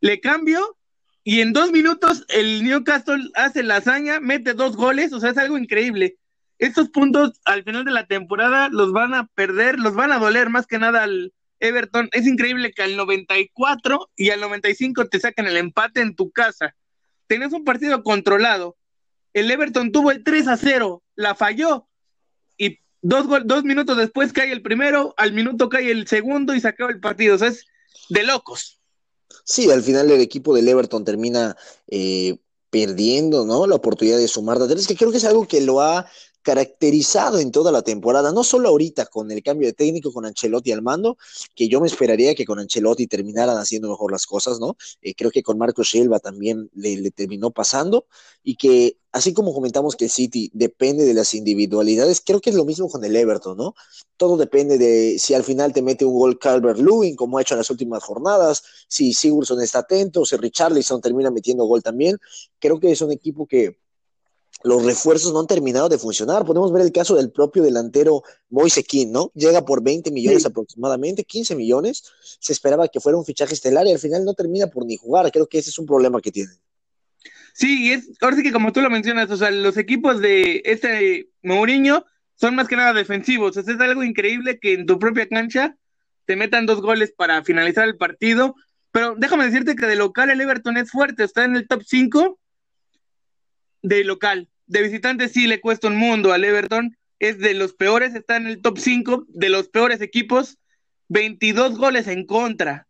le 0.00 0.20
cambio 0.20 0.78
y 1.22 1.40
en 1.40 1.52
dos 1.52 1.70
minutos 1.70 2.24
el 2.28 2.64
Newcastle 2.64 3.30
hace 3.34 3.62
la 3.62 3.76
hazaña, 3.76 4.20
mete 4.20 4.54
dos 4.54 4.76
goles, 4.76 5.12
o 5.12 5.20
sea, 5.20 5.30
es 5.30 5.38
algo 5.38 5.58
increíble. 5.58 6.16
Estos 6.60 6.90
puntos 6.90 7.40
al 7.46 7.64
final 7.64 7.86
de 7.86 7.90
la 7.90 8.06
temporada 8.06 8.68
los 8.70 8.92
van 8.92 9.14
a 9.14 9.26
perder, 9.28 9.78
los 9.78 9.94
van 9.94 10.12
a 10.12 10.18
doler 10.18 10.50
más 10.50 10.66
que 10.66 10.78
nada 10.78 11.02
al 11.02 11.32
Everton. 11.58 12.10
Es 12.12 12.26
increíble 12.26 12.70
que 12.72 12.82
al 12.82 12.98
94 12.98 14.10
y 14.14 14.28
al 14.28 14.42
95 14.42 15.06
te 15.06 15.20
saquen 15.20 15.46
el 15.46 15.56
empate 15.56 16.02
en 16.02 16.14
tu 16.14 16.30
casa. 16.30 16.76
Tenés 17.26 17.54
un 17.54 17.64
partido 17.64 18.02
controlado. 18.02 18.76
El 19.32 19.50
Everton 19.50 19.90
tuvo 19.90 20.10
el 20.10 20.22
3 20.22 20.48
a 20.48 20.58
0, 20.58 21.02
la 21.14 21.34
falló. 21.34 21.88
Y 22.58 22.78
dos, 23.00 23.26
dos 23.46 23.64
minutos 23.64 23.96
después 23.96 24.34
cae 24.34 24.52
el 24.52 24.60
primero, 24.60 25.14
al 25.16 25.32
minuto 25.32 25.70
cae 25.70 25.90
el 25.90 26.06
segundo 26.08 26.54
y 26.54 26.60
se 26.60 26.68
acaba 26.68 26.90
el 26.90 27.00
partido. 27.00 27.36
O 27.36 27.38
sea, 27.38 27.48
es 27.48 27.64
de 28.10 28.22
locos. 28.22 28.78
Sí, 29.44 29.70
al 29.70 29.82
final 29.82 30.10
el 30.10 30.20
equipo 30.20 30.54
del 30.54 30.68
Everton 30.68 31.06
termina 31.06 31.56
eh, 31.88 32.36
perdiendo, 32.68 33.46
¿no? 33.46 33.66
La 33.66 33.76
oportunidad 33.76 34.18
de 34.18 34.28
sumar 34.28 34.58
de 34.58 34.68
tres, 34.68 34.86
que 34.86 34.96
creo 34.96 35.10
que 35.10 35.16
es 35.16 35.24
algo 35.24 35.48
que 35.48 35.62
lo 35.62 35.80
ha 35.80 36.06
caracterizado 36.42 37.38
en 37.38 37.50
toda 37.50 37.70
la 37.72 37.82
temporada, 37.82 38.32
no 38.32 38.44
solo 38.44 38.68
ahorita 38.68 39.06
con 39.06 39.30
el 39.30 39.42
cambio 39.42 39.68
de 39.68 39.72
técnico 39.74 40.12
con 40.12 40.24
Ancelotti 40.24 40.72
al 40.72 40.82
mando, 40.82 41.18
que 41.54 41.68
yo 41.68 41.80
me 41.80 41.86
esperaría 41.86 42.34
que 42.34 42.44
con 42.44 42.58
Ancelotti 42.58 43.06
terminaran 43.06 43.58
haciendo 43.58 43.90
mejor 43.90 44.12
las 44.12 44.26
cosas, 44.26 44.58
¿no? 44.58 44.76
Eh, 45.02 45.14
creo 45.14 45.30
que 45.30 45.42
con 45.42 45.58
Marco 45.58 45.84
Silva 45.84 46.18
también 46.18 46.70
le, 46.74 47.10
terminó 47.10 47.50
pasando 47.50 48.06
y 48.42 48.56
que 48.56 48.96
así 49.12 49.34
como 49.34 49.52
comentamos 49.52 49.96
que 49.96 50.04
el 50.06 50.10
City 50.10 50.50
depende 50.54 51.04
de 51.04 51.14
las 51.14 51.34
individualidades, 51.34 52.22
creo 52.24 52.40
que 52.40 52.50
es 52.50 52.56
lo 52.56 52.64
mismo 52.64 52.88
con 52.88 53.04
el 53.04 53.16
Everton, 53.16 53.56
¿no? 53.56 53.74
Todo 54.16 54.36
depende 54.36 54.78
de 54.78 55.18
si 55.18 55.34
al 55.34 55.44
final 55.44 55.72
te 55.72 55.82
mete 55.82 56.04
un 56.04 56.18
gol 56.18 56.38
Calvert 56.38 56.78
Lewin, 56.78 57.16
como 57.16 57.38
ha 57.38 57.42
hecho 57.42 57.54
en 57.54 57.58
las 57.58 57.70
últimas 57.70 58.02
jornadas, 58.02 58.62
si 58.88 59.12
Sigurdsson 59.12 59.60
está 59.60 59.80
atento, 59.80 60.24
si 60.24 60.36
Richarlison 60.36 61.00
termina 61.00 61.30
metiendo 61.30 61.64
gol 61.64 61.82
también. 61.82 62.18
Creo 62.58 62.78
que 62.78 62.92
es 62.92 63.00
un 63.02 63.12
equipo 63.12 63.46
que 63.46 63.78
los 64.62 64.84
refuerzos 64.84 65.32
no 65.32 65.40
han 65.40 65.46
terminado 65.46 65.88
de 65.88 65.98
funcionar. 65.98 66.44
Podemos 66.44 66.72
ver 66.72 66.82
el 66.82 66.92
caso 66.92 67.16
del 67.16 67.30
propio 67.30 67.62
delantero 67.62 68.22
Moise 68.50 68.84
King, 68.84 69.08
¿no? 69.10 69.30
Llega 69.34 69.64
por 69.64 69.82
20 69.82 70.10
millones 70.10 70.44
aproximadamente, 70.44 71.24
15 71.24 71.54
millones. 71.54 72.04
Se 72.40 72.52
esperaba 72.52 72.88
que 72.88 73.00
fuera 73.00 73.18
un 73.18 73.24
fichaje 73.24 73.54
estelar 73.54 73.86
y 73.86 73.92
al 73.92 73.98
final 73.98 74.24
no 74.24 74.34
termina 74.34 74.66
por 74.66 74.84
ni 74.84 74.96
jugar. 74.96 75.30
Creo 75.32 75.48
que 75.48 75.58
ese 75.58 75.70
es 75.70 75.78
un 75.78 75.86
problema 75.86 76.20
que 76.20 76.30
tienen. 76.30 76.54
Sí, 77.52 77.92
es, 77.92 78.10
ahora 78.20 78.36
sí 78.36 78.42
que 78.42 78.52
como 78.52 78.72
tú 78.72 78.80
lo 78.80 78.90
mencionas, 78.90 79.30
o 79.30 79.36
sea, 79.36 79.50
los 79.50 79.76
equipos 79.76 80.20
de 80.20 80.62
este 80.64 81.30
Mourinho 81.42 82.04
son 82.34 82.54
más 82.54 82.68
que 82.68 82.76
nada 82.76 82.92
defensivos. 82.92 83.56
O 83.56 83.62
sea, 83.62 83.74
es 83.74 83.80
algo 83.80 84.04
increíble 84.04 84.58
que 84.58 84.74
en 84.74 84.86
tu 84.86 84.98
propia 84.98 85.28
cancha 85.28 85.76
te 86.26 86.36
metan 86.36 86.66
dos 86.66 86.80
goles 86.80 87.12
para 87.16 87.42
finalizar 87.44 87.88
el 87.88 87.96
partido. 87.96 88.54
Pero 88.92 89.14
déjame 89.16 89.46
decirte 89.46 89.76
que 89.76 89.86
de 89.86 89.96
local 89.96 90.30
el 90.30 90.40
Everton 90.40 90.76
es 90.76 90.90
fuerte, 90.90 91.24
está 91.24 91.44
en 91.44 91.56
el 91.56 91.66
top 91.66 91.82
5 91.86 92.38
de 93.82 94.04
local. 94.04 94.48
De 94.66 94.82
visitante 94.82 95.28
sí 95.28 95.46
le 95.46 95.60
cuesta 95.60 95.88
un 95.88 95.96
mundo 95.96 96.32
al 96.32 96.44
Everton. 96.44 96.96
Es 97.18 97.38
de 97.38 97.54
los 97.54 97.74
peores, 97.74 98.14
está 98.14 98.36
en 98.36 98.46
el 98.46 98.62
top 98.62 98.78
5 98.78 99.26
de 99.28 99.48
los 99.48 99.68
peores 99.68 100.00
equipos. 100.00 100.58
22 101.08 101.76
goles 101.76 102.06
en 102.06 102.24
contra 102.24 102.86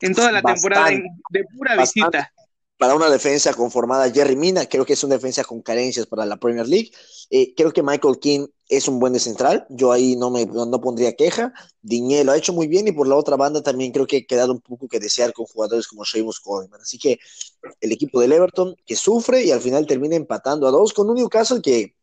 en 0.00 0.14
toda 0.14 0.32
la 0.32 0.42
temporada 0.42 0.90
de 0.90 1.44
pura 1.56 1.76
visita. 1.76 2.32
Para 2.80 2.94
una 2.94 3.10
defensa 3.10 3.52
conformada, 3.52 4.10
Jerry 4.10 4.36
Mina, 4.36 4.64
creo 4.64 4.86
que 4.86 4.94
es 4.94 5.04
una 5.04 5.16
defensa 5.16 5.44
con 5.44 5.60
carencias 5.60 6.06
para 6.06 6.24
la 6.24 6.38
Premier 6.38 6.66
League. 6.66 6.90
Eh, 7.28 7.52
creo 7.54 7.72
que 7.72 7.82
Michael 7.82 8.18
King 8.18 8.46
es 8.70 8.88
un 8.88 8.98
buen 8.98 9.12
de 9.12 9.20
central. 9.20 9.66
Yo 9.68 9.92
ahí 9.92 10.16
no 10.16 10.30
me 10.30 10.46
no 10.46 10.80
pondría 10.80 11.12
queja. 11.12 11.52
Diñé 11.82 12.24
lo 12.24 12.32
ha 12.32 12.38
hecho 12.38 12.54
muy 12.54 12.68
bien 12.68 12.88
y 12.88 12.92
por 12.92 13.06
la 13.06 13.16
otra 13.16 13.36
banda 13.36 13.62
también 13.62 13.92
creo 13.92 14.06
que 14.06 14.16
ha 14.16 14.26
quedado 14.26 14.52
un 14.52 14.62
poco 14.62 14.88
que 14.88 14.98
desear 14.98 15.34
con 15.34 15.44
jugadores 15.44 15.86
como 15.88 16.06
Seamus 16.06 16.40
Coleman. 16.40 16.80
Así 16.80 16.98
que 16.98 17.18
el 17.82 17.92
equipo 17.92 18.18
del 18.18 18.32
Everton 18.32 18.74
que 18.86 18.96
sufre 18.96 19.44
y 19.44 19.50
al 19.50 19.60
final 19.60 19.86
termina 19.86 20.16
empatando 20.16 20.66
a 20.66 20.70
dos 20.70 20.94
con 20.94 21.10
un 21.10 21.16
Newcastle 21.16 21.60
que 21.60 21.94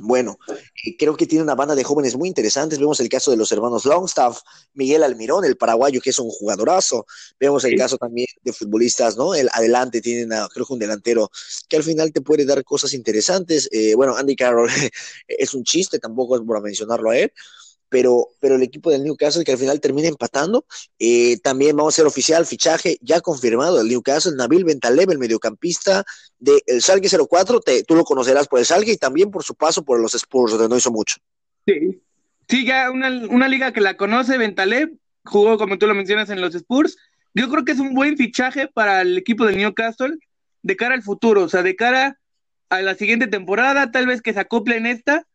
Bueno, 0.00 0.38
eh, 0.84 0.96
creo 0.98 1.16
que 1.16 1.26
tiene 1.26 1.42
una 1.42 1.54
banda 1.54 1.74
de 1.74 1.82
jóvenes 1.82 2.14
muy 2.16 2.28
interesantes. 2.28 2.78
Vemos 2.78 3.00
el 3.00 3.08
caso 3.08 3.30
de 3.30 3.38
los 3.38 3.50
hermanos 3.52 3.86
Longstaff, 3.86 4.40
Miguel 4.74 5.02
Almirón, 5.02 5.44
el 5.44 5.56
paraguayo, 5.56 6.00
que 6.00 6.10
es 6.10 6.18
un 6.18 6.28
jugadorazo. 6.28 7.06
Vemos 7.40 7.64
el 7.64 7.76
caso 7.76 7.96
también 7.96 8.26
de 8.42 8.52
futbolistas, 8.52 9.16
¿no? 9.16 9.34
El 9.34 9.48
adelante 9.52 10.02
tienen, 10.02 10.32
a, 10.32 10.48
creo 10.48 10.66
que 10.66 10.74
un 10.74 10.78
delantero 10.78 11.30
que 11.68 11.76
al 11.76 11.84
final 11.84 12.12
te 12.12 12.20
puede 12.20 12.44
dar 12.44 12.62
cosas 12.64 12.92
interesantes. 12.92 13.68
Eh, 13.72 13.94
bueno, 13.94 14.14
Andy 14.14 14.36
Carroll 14.36 14.68
es 15.28 15.54
un 15.54 15.64
chiste, 15.64 15.98
tampoco 15.98 16.36
es 16.36 16.42
por 16.42 16.60
mencionarlo 16.62 17.10
a 17.10 17.18
él 17.18 17.32
pero, 17.88 18.28
pero 18.40 18.56
el 18.56 18.62
equipo 18.62 18.90
del 18.90 19.04
Newcastle 19.04 19.44
que 19.44 19.52
al 19.52 19.58
final 19.58 19.80
termina 19.80 20.08
empatando. 20.08 20.64
Eh, 20.98 21.38
también 21.38 21.76
vamos 21.76 21.94
a 21.94 21.96
ser 21.96 22.06
oficial, 22.06 22.46
fichaje 22.46 22.98
ya 23.00 23.20
confirmado 23.20 23.78
del 23.78 23.88
Newcastle, 23.88 24.36
Nabil 24.36 24.64
Bentaleb, 24.64 25.10
el 25.10 25.18
mediocampista 25.18 26.04
del 26.38 26.60
de 26.66 26.80
Schalke 26.80 27.08
04, 27.08 27.60
te, 27.60 27.82
tú 27.84 27.94
lo 27.94 28.04
conocerás 28.04 28.48
por 28.48 28.58
el 28.58 28.64
Schalke 28.64 28.92
y 28.92 28.96
también 28.96 29.30
por 29.30 29.42
su 29.42 29.54
paso 29.54 29.84
por 29.84 30.00
los 30.00 30.14
Spurs, 30.14 30.52
donde 30.52 30.68
no 30.68 30.76
hizo 30.76 30.90
mucho. 30.90 31.16
Sí, 31.66 32.00
sí 32.48 32.66
ya 32.66 32.90
una, 32.90 33.08
una 33.28 33.48
liga 33.48 33.72
que 33.72 33.80
la 33.80 33.96
conoce, 33.96 34.38
Bentaleb, 34.38 34.92
jugó 35.24 35.58
como 35.58 35.78
tú 35.78 35.86
lo 35.86 35.94
mencionas 35.94 36.30
en 36.30 36.40
los 36.40 36.54
Spurs. 36.54 36.96
Yo 37.34 37.48
creo 37.48 37.64
que 37.64 37.72
es 37.72 37.78
un 37.78 37.94
buen 37.94 38.16
fichaje 38.16 38.68
para 38.68 39.02
el 39.02 39.16
equipo 39.18 39.44
del 39.44 39.58
Newcastle 39.58 40.16
de 40.62 40.76
cara 40.76 40.94
al 40.94 41.02
futuro, 41.02 41.44
o 41.44 41.48
sea, 41.48 41.62
de 41.62 41.76
cara 41.76 42.18
a 42.68 42.82
la 42.82 42.94
siguiente 42.94 43.26
temporada, 43.26 43.90
tal 43.90 44.06
vez 44.06 44.22
que 44.22 44.32
se 44.32 44.40
acople 44.40 44.76
en 44.76 44.86
esta, 44.86 45.26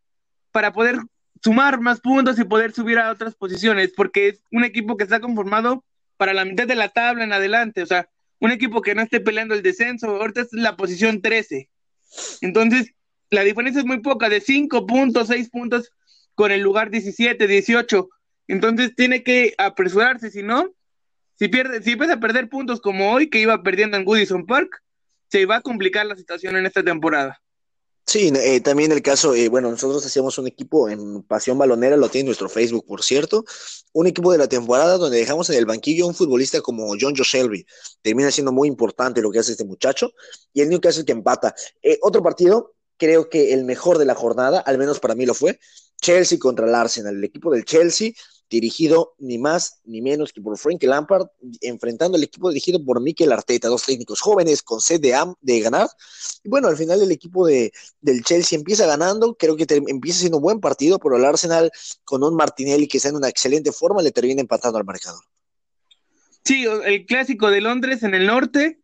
para 0.51 0.73
poder 0.73 0.97
sumar 1.43 1.81
más 1.81 1.99
puntos 1.99 2.39
y 2.39 2.45
poder 2.45 2.71
subir 2.71 2.97
a 2.99 3.11
otras 3.11 3.35
posiciones, 3.35 3.91
porque 3.95 4.29
es 4.29 4.43
un 4.51 4.63
equipo 4.63 4.95
que 4.95 5.03
está 5.03 5.19
conformado 5.19 5.83
para 6.17 6.33
la 6.33 6.45
mitad 6.45 6.65
de 6.67 6.75
la 6.75 6.89
tabla 6.89 7.23
en 7.23 7.33
adelante, 7.33 7.81
o 7.81 7.85
sea, 7.85 8.07
un 8.39 8.51
equipo 8.51 8.81
que 8.81 8.95
no 8.95 9.01
esté 9.01 9.19
peleando 9.19 9.53
el 9.53 9.61
descenso, 9.61 10.07
ahorita 10.07 10.41
es 10.41 10.53
la 10.53 10.75
posición 10.75 11.21
13. 11.21 11.69
Entonces, 12.41 12.93
la 13.29 13.43
diferencia 13.43 13.79
es 13.79 13.85
muy 13.85 14.01
poca, 14.01 14.29
de 14.29 14.41
5 14.41 14.85
puntos, 14.85 15.27
6 15.27 15.49
puntos 15.49 15.91
con 16.35 16.51
el 16.51 16.61
lugar 16.61 16.89
17, 16.89 17.47
18. 17.47 18.09
Entonces 18.47 18.95
tiene 18.95 19.23
que 19.23 19.53
apresurarse, 19.57 20.29
si 20.29 20.43
no, 20.43 20.73
si 21.35 21.47
pierde, 21.47 21.81
si 21.81 21.91
empieza 21.91 22.13
a 22.13 22.19
perder 22.19 22.49
puntos 22.49 22.81
como 22.81 23.11
hoy, 23.11 23.29
que 23.29 23.39
iba 23.39 23.63
perdiendo 23.63 23.97
en 23.97 24.05
Goodison 24.05 24.45
Park, 24.45 24.81
se 25.29 25.45
va 25.45 25.57
a 25.57 25.61
complicar 25.61 26.05
la 26.05 26.15
situación 26.15 26.55
en 26.55 26.65
esta 26.65 26.83
temporada. 26.83 27.41
Sí, 28.05 28.31
eh, 28.35 28.59
también 28.59 28.91
el 28.91 29.01
caso, 29.01 29.33
eh, 29.33 29.47
bueno, 29.47 29.71
nosotros 29.71 30.05
hacíamos 30.05 30.37
un 30.37 30.47
equipo 30.47 30.89
en 30.89 31.23
Pasión 31.23 31.57
Balonera, 31.57 31.95
lo 31.95 32.09
tiene 32.09 32.25
nuestro 32.27 32.49
Facebook, 32.49 32.85
por 32.85 33.01
cierto, 33.01 33.45
un 33.93 34.07
equipo 34.07 34.31
de 34.31 34.37
la 34.37 34.47
temporada 34.47 34.97
donde 34.97 35.17
dejamos 35.17 35.49
en 35.49 35.57
el 35.57 35.65
banquillo 35.65 36.05
a 36.05 36.07
un 36.09 36.13
futbolista 36.13 36.61
como 36.61 36.87
John 36.99 37.15
Joe 37.15 37.25
Shelby. 37.25 37.65
Termina 38.01 38.29
siendo 38.29 38.51
muy 38.51 38.67
importante 38.67 39.21
lo 39.21 39.31
que 39.31 39.39
hace 39.39 39.53
este 39.53 39.63
muchacho, 39.63 40.11
y 40.53 40.61
el 40.61 40.69
Newcastle 40.69 41.05
que 41.05 41.13
empata. 41.13 41.55
Eh, 41.81 41.97
otro 42.01 42.21
partido, 42.21 42.75
creo 42.97 43.29
que 43.29 43.53
el 43.53 43.63
mejor 43.63 43.97
de 43.97 44.05
la 44.05 44.15
jornada, 44.15 44.59
al 44.59 44.77
menos 44.77 44.99
para 44.99 45.15
mí 45.15 45.25
lo 45.25 45.33
fue, 45.33 45.59
Chelsea 46.01 46.37
contra 46.37 46.67
el 46.67 46.75
Arsenal. 46.75 47.15
El 47.15 47.23
equipo 47.23 47.51
del 47.51 47.63
Chelsea 47.63 48.11
dirigido 48.49 49.15
ni 49.17 49.37
más 49.37 49.79
ni 49.83 50.01
menos 50.01 50.31
que 50.31 50.41
por 50.41 50.57
Frank 50.57 50.83
Lampard, 50.83 51.27
enfrentando 51.61 52.17
al 52.17 52.23
equipo 52.23 52.49
dirigido 52.49 52.83
por 52.83 53.01
Mikel 53.01 53.31
Arteta, 53.31 53.67
dos 53.67 53.83
técnicos 53.83 54.21
jóvenes 54.21 54.61
con 54.61 54.79
sed 54.79 55.01
de, 55.01 55.59
ganar. 55.59 55.87
Y 56.43 56.49
bueno, 56.49 56.67
al 56.67 56.77
final 56.77 57.01
el 57.01 57.11
equipo 57.11 57.47
de, 57.47 57.71
del 58.01 58.23
Chelsea 58.23 58.57
empieza 58.57 58.85
ganando, 58.85 59.35
creo 59.35 59.55
que 59.55 59.65
empieza 59.87 60.19
siendo 60.19 60.37
un 60.37 60.43
buen 60.43 60.59
partido, 60.59 60.99
pero 60.99 61.17
el 61.17 61.25
Arsenal 61.25 61.71
con 62.03 62.23
un 62.23 62.35
Martinelli 62.35 62.87
que 62.87 62.97
está 62.97 63.09
en 63.09 63.15
una 63.15 63.29
excelente 63.29 63.71
forma 63.71 64.01
le 64.01 64.11
termina 64.11 64.41
empatando 64.41 64.77
al 64.77 64.85
marcador. 64.85 65.23
Sí, 66.43 66.65
el 66.65 67.05
clásico 67.05 67.49
de 67.49 67.61
Londres 67.61 68.03
en 68.03 68.13
el 68.13 68.27
norte. 68.27 68.79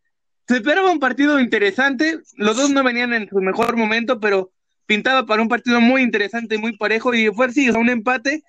Se 0.48 0.56
esperaba 0.56 0.90
un 0.90 1.00
partido 1.00 1.40
interesante. 1.40 2.20
Los 2.36 2.58
dos 2.58 2.72
no 2.72 2.84
venían 2.84 3.14
en 3.14 3.30
su 3.30 3.40
mejor 3.40 3.76
momento, 3.76 4.20
pero 4.20 4.52
pintaba 4.86 5.26
para 5.26 5.42
un 5.42 5.50
partido 5.50 5.80
muy 5.80 6.02
interesante 6.02 6.56
y 6.56 6.58
muy 6.58 6.78
parejo. 6.78 7.14
Y 7.14 7.28
fue 7.28 7.48
así, 7.48 7.70
un 7.70 7.90
empate. 7.90 8.44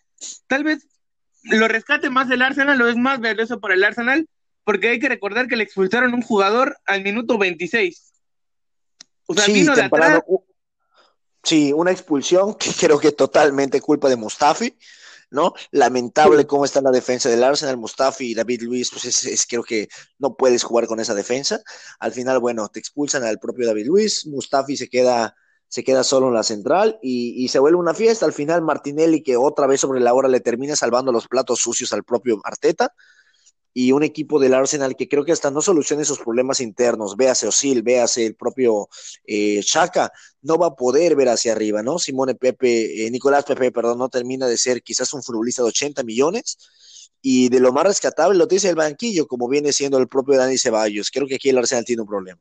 Tal 0.46 0.64
vez 0.64 0.86
lo 1.42 1.68
rescate 1.68 2.10
más 2.10 2.28
del 2.28 2.42
Arsenal, 2.42 2.78
lo 2.78 2.88
es 2.88 2.96
más 2.96 3.20
valioso 3.20 3.60
para 3.60 3.74
el 3.74 3.84
Arsenal, 3.84 4.28
porque 4.64 4.88
hay 4.88 4.98
que 4.98 5.08
recordar 5.08 5.48
que 5.48 5.56
le 5.56 5.64
expulsaron 5.64 6.14
un 6.14 6.22
jugador 6.22 6.76
al 6.86 7.02
minuto 7.02 7.38
26. 7.38 8.12
O 9.26 9.34
sea, 9.34 9.46
vino 9.46 9.74
de 9.74 9.82
atrás. 9.82 10.22
Sí, 11.42 11.72
una 11.72 11.90
expulsión 11.90 12.54
que 12.58 12.70
creo 12.72 12.98
que 12.98 13.12
totalmente 13.12 13.80
culpa 13.80 14.08
de 14.08 14.16
Mustafi, 14.16 14.76
¿no? 15.30 15.54
Lamentable 15.70 16.46
cómo 16.46 16.64
está 16.64 16.80
la 16.80 16.90
defensa 16.90 17.28
del 17.28 17.44
Arsenal, 17.44 17.76
Mustafi 17.76 18.32
y 18.32 18.34
David 18.34 18.62
Luis, 18.62 18.90
pues 18.90 19.24
es, 19.26 19.46
creo 19.46 19.62
que 19.62 19.88
no 20.18 20.34
puedes 20.34 20.62
jugar 20.62 20.86
con 20.86 21.00
esa 21.00 21.14
defensa. 21.14 21.60
Al 21.98 22.12
final, 22.12 22.40
bueno, 22.40 22.68
te 22.68 22.80
expulsan 22.80 23.24
al 23.24 23.38
propio 23.38 23.66
David 23.66 23.86
Luis, 23.86 24.26
Mustafi 24.26 24.76
se 24.76 24.88
queda 24.88 25.34
se 25.70 25.84
queda 25.84 26.02
solo 26.02 26.28
en 26.28 26.34
la 26.34 26.42
central 26.42 26.98
y, 27.00 27.48
se 27.48 27.60
vuelve 27.60 27.78
una 27.78 27.94
fiesta. 27.94 28.26
Al 28.26 28.32
final 28.32 28.60
Martinelli, 28.60 29.22
que 29.22 29.36
otra 29.36 29.68
vez 29.68 29.80
sobre 29.80 30.00
la 30.00 30.12
hora 30.12 30.28
le 30.28 30.40
termina 30.40 30.74
salvando 30.74 31.12
los 31.12 31.28
platos 31.28 31.60
sucios 31.60 31.92
al 31.92 32.02
propio 32.02 32.40
Arteta, 32.44 32.92
y 33.72 33.92
un 33.92 34.02
equipo 34.02 34.40
del 34.40 34.54
Arsenal 34.54 34.96
que 34.96 35.08
creo 35.08 35.24
que 35.24 35.30
hasta 35.30 35.52
no 35.52 35.62
solucione 35.62 36.02
esos 36.02 36.18
problemas 36.18 36.58
internos, 36.58 37.16
véase 37.16 37.46
Osil, 37.46 37.84
véase 37.84 38.26
el 38.26 38.34
propio 38.34 38.88
eh, 39.24 39.60
Chaka, 39.62 40.10
no 40.42 40.58
va 40.58 40.66
a 40.66 40.74
poder 40.74 41.14
ver 41.14 41.28
hacia 41.28 41.52
arriba, 41.52 41.80
¿no? 41.80 42.00
Simone 42.00 42.34
Pepe, 42.34 43.06
eh, 43.06 43.10
Nicolás 43.12 43.44
Pepe, 43.44 43.70
perdón, 43.70 43.98
no 43.98 44.08
termina 44.08 44.48
de 44.48 44.58
ser 44.58 44.82
quizás 44.82 45.14
un 45.14 45.22
futbolista 45.22 45.62
de 45.62 45.68
80 45.68 46.02
millones, 46.02 46.58
y 47.22 47.48
de 47.48 47.60
lo 47.60 47.72
más 47.72 47.84
rescatable 47.84 48.36
lo 48.36 48.46
dice 48.46 48.68
el 48.70 48.74
banquillo, 48.74 49.28
como 49.28 49.48
viene 49.48 49.72
siendo 49.72 49.98
el 49.98 50.08
propio 50.08 50.36
Dani 50.36 50.58
Ceballos. 50.58 51.12
Creo 51.12 51.28
que 51.28 51.36
aquí 51.36 51.50
el 51.50 51.58
Arsenal 51.58 51.84
tiene 51.84 52.02
un 52.02 52.08
problema. 52.08 52.40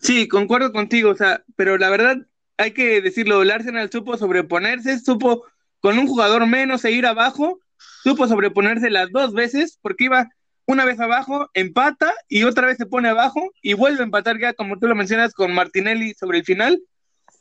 Sí, 0.00 0.28
concuerdo 0.28 0.72
contigo, 0.72 1.10
o 1.10 1.16
sea, 1.16 1.44
pero 1.56 1.76
la 1.76 1.90
verdad 1.90 2.16
hay 2.56 2.72
que 2.72 3.00
decirlo, 3.00 3.42
el 3.42 3.50
Arsenal 3.50 3.90
supo 3.90 4.16
sobreponerse, 4.16 4.98
supo 4.98 5.44
con 5.80 5.98
un 5.98 6.06
jugador 6.06 6.46
menos 6.46 6.84
e 6.84 6.90
ir 6.90 7.06
abajo, 7.06 7.60
supo 8.02 8.26
sobreponerse 8.26 8.90
las 8.90 9.10
dos 9.10 9.32
veces, 9.32 9.78
porque 9.82 10.04
iba 10.04 10.28
una 10.66 10.84
vez 10.84 11.00
abajo, 11.00 11.50
empata 11.54 12.14
y 12.28 12.44
otra 12.44 12.66
vez 12.66 12.76
se 12.78 12.86
pone 12.86 13.08
abajo 13.08 13.50
y 13.60 13.74
vuelve 13.74 14.00
a 14.00 14.04
empatar 14.04 14.38
ya, 14.38 14.54
como 14.54 14.78
tú 14.78 14.86
lo 14.86 14.94
mencionas, 14.94 15.34
con 15.34 15.52
Martinelli 15.52 16.14
sobre 16.14 16.38
el 16.38 16.44
final. 16.44 16.82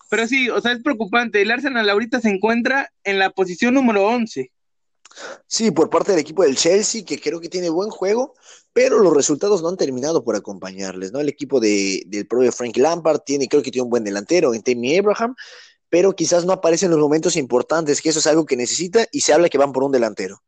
Pero 0.10 0.28
sí, 0.28 0.50
o 0.50 0.60
sea, 0.60 0.72
es 0.72 0.82
preocupante. 0.82 1.42
El 1.42 1.52
Arsenal 1.52 1.88
ahorita 1.90 2.20
se 2.20 2.30
encuentra 2.30 2.92
en 3.04 3.20
la 3.20 3.30
posición 3.30 3.76
número 3.76 4.08
11. 4.08 4.52
Sí, 5.48 5.72
por 5.72 5.90
parte 5.90 6.12
del 6.12 6.22
equipo 6.22 6.44
del 6.44 6.58
Chelsea, 6.58 7.06
que 7.06 7.20
creo 7.20 7.40
que 7.40 7.50
tiene 7.50 7.70
buen 7.70 7.90
juego, 7.90 8.34
pero 8.74 9.00
los 9.00 9.14
resultados 9.14 9.62
no 9.62 9.70
han 9.70 9.78
terminado 9.78 10.24
por 10.24 10.36
acompañarles, 10.36 11.12
¿no? 11.12 11.20
El 11.20 11.30
equipo 11.30 11.60
de, 11.60 12.04
del 12.08 12.28
propio 12.28 12.52
Frank 12.52 12.78
Lampard 12.78 13.22
tiene, 13.26 13.48
creo 13.48 13.64
que 13.64 13.72
tiene 13.72 13.84
un 13.84 13.90
buen 13.90 14.04
delantero 14.04 14.54
en 14.54 14.62
Tammy 14.62 14.98
Abraham, 14.98 15.36
pero 15.90 16.16
quizás 16.16 16.46
no 16.46 16.54
aparece 16.54 16.86
en 16.86 16.92
los 16.92 17.00
momentos 17.00 17.36
importantes, 17.36 18.02
que 18.02 18.10
eso 18.10 18.20
es 18.20 18.28
algo 18.28 18.46
que 18.46 18.56
necesita, 18.56 19.06
y 19.12 19.22
se 19.22 19.34
habla 19.34 19.50
que 19.50 19.58
van 19.58 19.72
por 19.72 19.84
un 19.84 19.92
delantero. 19.92 20.42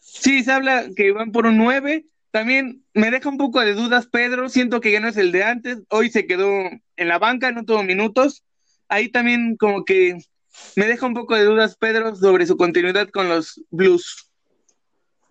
Sí, 0.00 0.42
se 0.42 0.52
habla 0.52 0.86
que 0.96 1.12
van 1.12 1.32
por 1.32 1.46
un 1.46 1.58
9. 1.58 2.06
También 2.30 2.84
me 2.94 3.10
deja 3.10 3.28
un 3.28 3.38
poco 3.38 3.60
de 3.60 3.74
dudas 3.74 4.06
Pedro, 4.06 4.48
siento 4.48 4.80
que 4.80 4.92
ya 4.92 5.00
no 5.00 5.08
es 5.08 5.16
el 5.16 5.32
de 5.32 5.44
antes, 5.44 5.78
hoy 5.88 6.10
se 6.10 6.26
quedó 6.26 6.48
en 6.96 7.08
la 7.08 7.18
banca, 7.18 7.52
no 7.52 7.64
tuvo 7.64 7.82
minutos. 7.82 8.42
Ahí 8.88 9.10
también 9.10 9.56
como 9.56 9.84
que 9.84 10.18
me 10.76 10.86
deja 10.86 11.06
un 11.06 11.14
poco 11.14 11.34
de 11.34 11.44
dudas 11.44 11.76
Pedro 11.76 12.16
sobre 12.16 12.46
su 12.46 12.56
continuidad 12.56 13.08
con 13.10 13.28
los 13.28 13.62
Blues. 13.70 14.27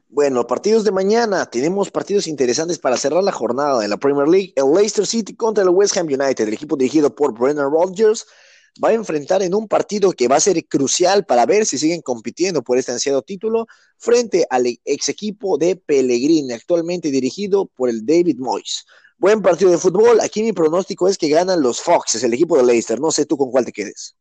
Bueno, 0.10 0.48
partidos 0.48 0.86
de 0.86 0.92
mañana. 0.92 1.46
Tenemos 1.48 1.92
partidos 1.92 2.28
interesantes 2.28 2.80
para 2.80 2.96
cerrar 2.96 3.24
la 3.24 3.34
jornada 3.34 3.84
en 3.84 3.90
la 3.90 3.98
Premier 3.98 4.28
League. 4.28 4.54
El 4.56 4.74
Leicester 4.74 5.06
City 5.06 5.36
contra 5.36 5.64
el 5.64 5.70
West 5.70 5.98
Ham 5.98 6.08
United, 6.08 6.48
el 6.48 6.54
equipo 6.54 6.78
dirigido 6.78 7.14
por 7.14 7.38
Brennan 7.38 7.70
Rodgers, 7.70 8.26
va 8.82 8.90
a 8.90 8.94
enfrentar 8.94 9.44
en 9.44 9.54
un 9.54 9.68
partido 9.68 10.14
que 10.14 10.30
va 10.30 10.38
a 10.38 10.40
ser 10.40 10.66
crucial 10.66 11.26
para 11.26 11.46
ver 11.46 11.66
si 11.66 11.78
siguen 11.78 12.02
compitiendo 12.02 12.62
por 12.62 12.78
este 12.78 12.94
ansiado 12.94 13.22
título 13.22 13.68
frente 13.98 14.48
al 14.50 14.66
ex 14.86 15.10
equipo 15.10 15.58
de 15.58 15.76
Pellegrini, 15.76 16.54
actualmente 16.54 17.12
dirigido 17.12 17.66
por 17.66 17.90
el 17.90 18.06
David 18.06 18.38
Moyes. 18.38 18.86
Buen 19.18 19.42
partido 19.42 19.72
de 19.72 19.78
fútbol. 19.78 20.22
Aquí 20.22 20.42
mi 20.42 20.54
pronóstico 20.54 21.10
es 21.10 21.18
que 21.18 21.28
ganan 21.28 21.62
los 21.62 21.82
Foxes, 21.82 22.24
el 22.24 22.34
equipo 22.34 22.56
de 22.56 22.64
Leicester. 22.64 23.02
No 23.02 23.12
sé 23.12 23.26
tú 23.26 23.36
con 23.36 23.52
cuál 23.52 23.66
te 23.66 23.74
quedes. 23.74 24.16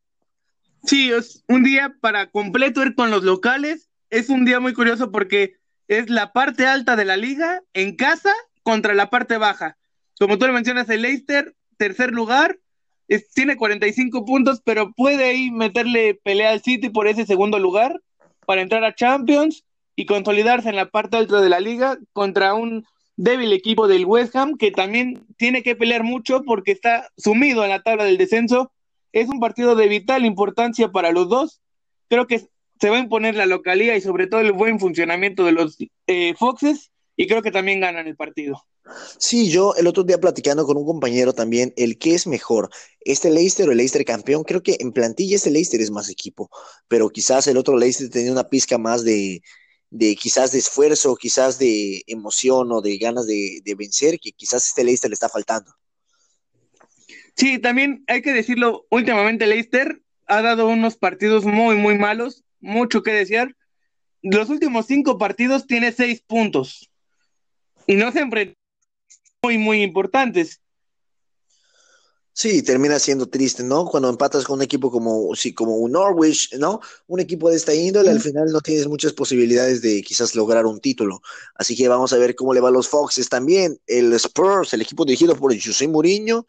Sí, 0.84 1.12
es 1.12 1.44
un 1.48 1.62
día 1.62 1.94
para 2.00 2.30
completo 2.30 2.82
ir 2.82 2.94
con 2.96 3.10
los 3.10 3.22
locales. 3.22 3.88
Es 4.10 4.30
un 4.30 4.44
día 4.44 4.58
muy 4.58 4.72
curioso 4.72 5.12
porque 5.12 5.54
es 5.88 6.10
la 6.10 6.32
parte 6.32 6.66
alta 6.66 6.96
de 6.96 7.04
la 7.04 7.16
liga 7.16 7.62
en 7.72 7.96
casa 7.96 8.32
contra 8.62 8.94
la 8.94 9.10
parte 9.10 9.36
baja. 9.36 9.76
Como 10.18 10.38
tú 10.38 10.46
lo 10.46 10.52
mencionas, 10.52 10.88
el 10.88 11.02
Leicester, 11.02 11.54
tercer 11.76 12.10
lugar, 12.10 12.58
tiene 13.34 13.56
45 13.56 14.24
puntos, 14.24 14.60
pero 14.64 14.92
puede 14.92 15.24
ahí 15.24 15.50
meterle 15.50 16.18
pelea 16.22 16.50
al 16.50 16.62
City 16.62 16.88
por 16.88 17.06
ese 17.06 17.26
segundo 17.26 17.58
lugar 17.58 18.00
para 18.46 18.62
entrar 18.62 18.84
a 18.84 18.94
Champions 18.94 19.64
y 19.94 20.06
consolidarse 20.06 20.68
en 20.68 20.76
la 20.76 20.90
parte 20.90 21.16
alta 21.16 21.40
de 21.40 21.48
la 21.48 21.60
liga 21.60 21.98
contra 22.12 22.54
un 22.54 22.84
débil 23.16 23.52
equipo 23.52 23.88
del 23.88 24.04
West 24.04 24.36
Ham 24.36 24.56
que 24.56 24.70
también 24.70 25.26
tiene 25.36 25.62
que 25.62 25.76
pelear 25.76 26.02
mucho 26.02 26.42
porque 26.42 26.72
está 26.72 27.08
sumido 27.16 27.64
en 27.64 27.70
la 27.70 27.82
tabla 27.82 28.04
del 28.04 28.18
descenso. 28.18 28.72
Es 29.12 29.28
un 29.28 29.40
partido 29.40 29.74
de 29.74 29.88
vital 29.88 30.26
importancia 30.26 30.88
para 30.88 31.12
los 31.12 31.28
dos. 31.28 31.60
Creo 32.08 32.26
que 32.26 32.48
se 32.80 32.90
va 32.90 32.96
a 32.96 33.00
imponer 33.00 33.34
la 33.34 33.46
localía 33.46 33.96
y 33.96 34.00
sobre 34.00 34.26
todo 34.26 34.40
el 34.40 34.52
buen 34.52 34.78
funcionamiento 34.78 35.44
de 35.44 35.52
los 35.52 35.78
eh, 36.06 36.34
Foxes 36.38 36.90
y 37.16 37.26
creo 37.26 37.42
que 37.42 37.50
también 37.50 37.80
ganan 37.80 38.06
el 38.06 38.16
partido. 38.16 38.62
Sí, 39.18 39.50
yo 39.50 39.74
el 39.76 39.86
otro 39.86 40.04
día 40.04 40.18
platicando 40.18 40.64
con 40.64 40.76
un 40.76 40.86
compañero 40.86 41.32
también, 41.32 41.72
el 41.76 41.98
que 41.98 42.14
es 42.14 42.26
mejor, 42.26 42.70
este 43.00 43.30
Leicester 43.30 43.68
o 43.68 43.72
el 43.72 43.78
Leicester 43.78 44.04
campeón, 44.04 44.44
creo 44.44 44.62
que 44.62 44.76
en 44.78 44.92
plantilla 44.92 45.36
este 45.36 45.50
Leicester 45.50 45.80
es 45.80 45.90
más 45.90 46.08
equipo, 46.08 46.50
pero 46.86 47.08
quizás 47.10 47.46
el 47.46 47.56
otro 47.56 47.76
Leicester 47.76 48.10
tenía 48.10 48.32
una 48.32 48.48
pizca 48.48 48.78
más 48.78 49.02
de, 49.02 49.42
de 49.90 50.14
quizás 50.14 50.52
de 50.52 50.58
esfuerzo, 50.58 51.16
quizás 51.16 51.58
de 51.58 52.02
emoción 52.06 52.70
o 52.70 52.80
de 52.80 52.96
ganas 52.98 53.26
de, 53.26 53.60
de 53.64 53.74
vencer, 53.74 54.20
que 54.20 54.32
quizás 54.32 54.68
este 54.68 54.84
Leicester 54.84 55.10
le 55.10 55.14
está 55.14 55.28
faltando. 55.28 55.72
Sí, 57.34 57.58
también 57.58 58.04
hay 58.06 58.22
que 58.22 58.32
decirlo, 58.32 58.86
últimamente 58.90 59.46
Leicester 59.46 60.00
ha 60.26 60.42
dado 60.42 60.68
unos 60.68 60.96
partidos 60.96 61.44
muy, 61.44 61.76
muy 61.76 61.98
malos, 61.98 62.44
mucho 62.60 63.02
que 63.02 63.12
desear. 63.12 63.54
Los 64.22 64.48
últimos 64.48 64.86
cinco 64.86 65.18
partidos 65.18 65.66
tiene 65.66 65.92
seis 65.92 66.22
puntos 66.26 66.90
y 67.86 67.96
no 67.96 68.10
se 68.12 68.20
enfrenta 68.20 68.58
muy, 69.42 69.58
muy 69.58 69.82
importantes. 69.82 70.60
Sí, 72.38 72.62
termina 72.62 72.98
siendo 72.98 73.30
triste, 73.30 73.62
¿no? 73.62 73.86
Cuando 73.86 74.10
empatas 74.10 74.44
con 74.44 74.58
un 74.58 74.62
equipo 74.62 74.90
como, 74.90 75.34
sí, 75.34 75.54
como 75.54 75.76
un 75.76 75.92
Norwich, 75.92 76.54
¿no? 76.58 76.80
Un 77.06 77.20
equipo 77.20 77.48
de 77.48 77.56
esta 77.56 77.72
índole, 77.72 78.10
al 78.10 78.20
final 78.20 78.52
no 78.52 78.60
tienes 78.60 78.86
muchas 78.86 79.14
posibilidades 79.14 79.80
de 79.80 80.02
quizás 80.02 80.34
lograr 80.34 80.66
un 80.66 80.78
título. 80.78 81.22
Así 81.54 81.74
que 81.74 81.88
vamos 81.88 82.12
a 82.12 82.18
ver 82.18 82.34
cómo 82.34 82.52
le 82.52 82.60
va 82.60 82.68
a 82.68 82.72
los 82.72 82.88
Foxes 82.90 83.30
también. 83.30 83.80
El 83.86 84.12
Spurs, 84.12 84.74
el 84.74 84.82
equipo 84.82 85.06
dirigido 85.06 85.34
por 85.34 85.58
José 85.58 85.88
Mourinho, 85.88 86.46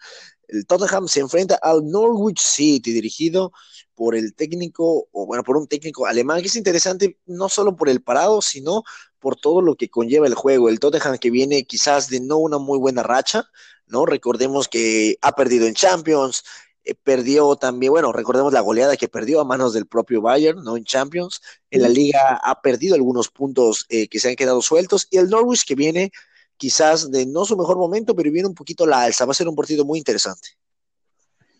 el 0.50 0.66
Tottenham 0.66 1.08
se 1.08 1.22
enfrenta 1.22 1.56
al 1.56 1.86
Norwich 1.86 2.42
City, 2.42 2.92
dirigido 2.92 3.54
por 3.98 4.16
el 4.16 4.36
técnico, 4.36 5.08
o 5.12 5.25
bueno, 5.25 5.44
por 5.44 5.58
un 5.58 5.68
técnico 5.68 6.06
alemán, 6.06 6.39
que 6.42 6.48
es 6.48 6.56
interesante 6.56 7.18
no 7.25 7.50
solo 7.50 7.75
por 7.75 7.89
el 7.89 8.04
parado, 8.04 8.44
sino 8.44 8.84
por 9.18 9.36
todo 9.36 9.60
lo 9.63 9.75
que 9.75 9.89
conlleva 9.89 10.27
el 10.27 10.36
juego. 10.36 10.70
El 10.70 10.80
Tottenham 10.80 11.18
que 11.18 11.32
viene 11.32 11.66
quizás 11.66 12.08
de 12.10 12.20
no 12.20 12.38
una 12.38 12.60
muy 12.60 12.77
buena 12.77 13.01
racha, 13.01 13.50
¿no? 13.88 14.06
Recordemos 14.06 14.68
que 14.68 15.18
ha 15.24 15.32
perdido 15.32 15.66
en 15.66 15.74
Champions, 15.74 16.44
eh, 16.84 16.94
perdió 16.94 17.56
también, 17.56 17.92
bueno, 17.92 18.13
recordemos 18.13 18.54
la 18.54 18.62
goleada 18.62 18.98
que 18.98 19.08
perdió 19.08 19.42
a 19.42 19.46
manos 19.46 19.74
del 19.74 19.88
propio 19.88 20.22
Bayern, 20.22 20.63
¿no? 20.63 20.77
En 20.77 20.84
Champions, 20.84 21.42
en 21.72 21.82
la 21.82 21.89
liga 21.89 22.39
ha 22.44 22.62
perdido 22.62 22.94
algunos 22.94 23.30
puntos 23.30 23.88
eh, 23.89 24.08
que 24.08 24.20
se 24.20 24.30
han 24.30 24.36
quedado 24.36 24.62
sueltos, 24.62 25.08
y 25.10 25.18
el 25.18 25.27
Norwich 25.30 25.66
que 25.66 25.74
viene 25.74 26.12
quizás 26.56 27.10
de 27.10 27.25
no 27.25 27.46
su 27.46 27.58
mejor 27.58 27.77
momento, 27.77 28.16
pero 28.16 28.32
viene 28.32 28.48
un 28.48 28.56
poquito 28.56 28.86
la 28.86 29.01
alza, 29.01 29.25
va 29.25 29.32
a 29.32 29.36
ser 29.36 29.48
un 29.48 29.56
partido 29.56 29.86
muy 29.86 29.98
interesante. 29.98 30.50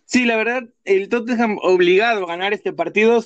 Sí, 0.08 0.26
la 0.26 0.38
verdad, 0.38 0.64
el 0.86 1.10
Tottenham 1.10 1.60
obligado 1.62 2.24
a 2.24 2.28
ganar 2.28 2.54
este 2.54 2.74
partido, 2.74 3.24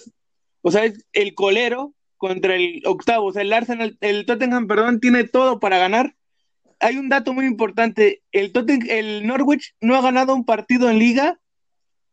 o 0.62 0.72
sea, 0.72 0.84
es 0.84 1.06
el 1.14 1.36
colero 1.36 1.94
contra 2.18 2.56
el 2.56 2.82
octavo, 2.86 3.28
o 3.28 3.32
sea, 3.32 3.44
el 3.44 3.54
Arsenal, 3.54 3.98
el 4.02 4.26
Tottenham, 4.26 4.68
perdón, 4.68 5.00
tiene 5.00 5.24
todo 5.24 5.60
para 5.60 5.78
ganar, 5.78 6.16
hay 6.82 6.98
un 6.98 7.10
dato 7.10 7.34
muy 7.34 7.46
importante. 7.46 8.24
El, 8.32 8.52
el 8.90 9.28
Norwich 9.28 9.76
no 9.80 9.96
ha 9.96 10.02
ganado 10.02 10.34
un 10.34 10.46
partido 10.46 10.90
en 10.90 11.00
liga 11.00 11.40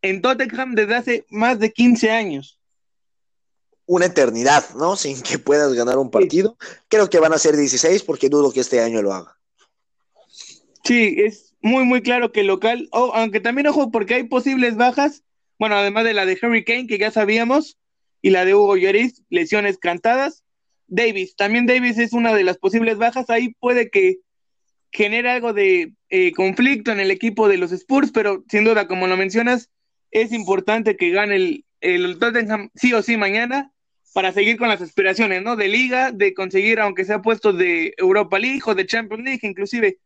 en 0.02 0.22
Tottenham 0.22 0.74
desde 0.74 0.94
hace 0.94 1.26
más 1.30 1.58
de 1.58 1.72
15 1.72 2.10
años. 2.10 2.60
Una 3.86 4.06
eternidad, 4.06 4.68
¿no? 4.74 4.96
Sin 4.96 5.20
que 5.22 5.38
puedas 5.38 5.72
ganar 5.72 5.96
un 5.96 6.10
partido. 6.10 6.58
Creo 6.88 7.08
que 7.08 7.18
van 7.18 7.32
a 7.32 7.38
ser 7.38 7.56
16 7.56 8.02
porque 8.02 8.28
dudo 8.28 8.52
que 8.52 8.60
este 8.60 8.80
año 8.82 9.00
lo 9.00 9.14
haga. 9.14 9.34
Sí, 10.84 11.16
es 11.18 11.47
muy, 11.60 11.84
muy 11.84 12.02
claro 12.02 12.32
que 12.32 12.40
el 12.40 12.46
local, 12.46 12.88
oh, 12.92 13.12
aunque 13.14 13.40
también 13.40 13.66
ojo 13.66 13.90
porque 13.90 14.14
hay 14.14 14.24
posibles 14.24 14.76
bajas, 14.76 15.24
bueno, 15.58 15.76
además 15.76 16.04
de 16.04 16.14
la 16.14 16.26
de 16.26 16.38
Harry 16.40 16.64
Kane, 16.64 16.86
que 16.86 16.98
ya 16.98 17.10
sabíamos, 17.10 17.78
y 18.22 18.30
la 18.30 18.44
de 18.44 18.54
Hugo 18.54 18.76
Lloris, 18.76 19.22
lesiones 19.28 19.78
cantadas. 19.78 20.44
Davis, 20.86 21.36
también 21.36 21.66
Davis 21.66 21.98
es 21.98 22.12
una 22.12 22.34
de 22.34 22.44
las 22.44 22.58
posibles 22.58 22.96
bajas, 22.96 23.28
ahí 23.28 23.54
puede 23.60 23.90
que 23.90 24.18
genera 24.90 25.34
algo 25.34 25.52
de 25.52 25.92
eh, 26.08 26.32
conflicto 26.32 26.92
en 26.92 27.00
el 27.00 27.10
equipo 27.10 27.48
de 27.48 27.58
los 27.58 27.72
Spurs, 27.72 28.10
pero 28.10 28.44
sin 28.48 28.64
duda, 28.64 28.88
como 28.88 29.06
lo 29.06 29.16
mencionas, 29.16 29.68
es 30.10 30.32
importante 30.32 30.96
que 30.96 31.10
gane 31.10 31.36
el, 31.36 31.64
el 31.80 32.18
Tottenham 32.18 32.70
sí 32.74 32.94
o 32.94 33.02
sí 33.02 33.16
mañana 33.16 33.70
para 34.14 34.32
seguir 34.32 34.56
con 34.56 34.68
las 34.68 34.80
aspiraciones, 34.80 35.42
¿no? 35.42 35.56
De 35.56 35.68
liga, 35.68 36.10
de 36.10 36.32
conseguir, 36.32 36.80
aunque 36.80 37.04
sea 37.04 37.20
puestos 37.20 37.58
de 37.58 37.92
Europa 37.98 38.38
League 38.38 38.62
o 38.64 38.74
de 38.74 38.86
Champions 38.86 39.24
League, 39.24 39.40
inclusive 39.42 39.98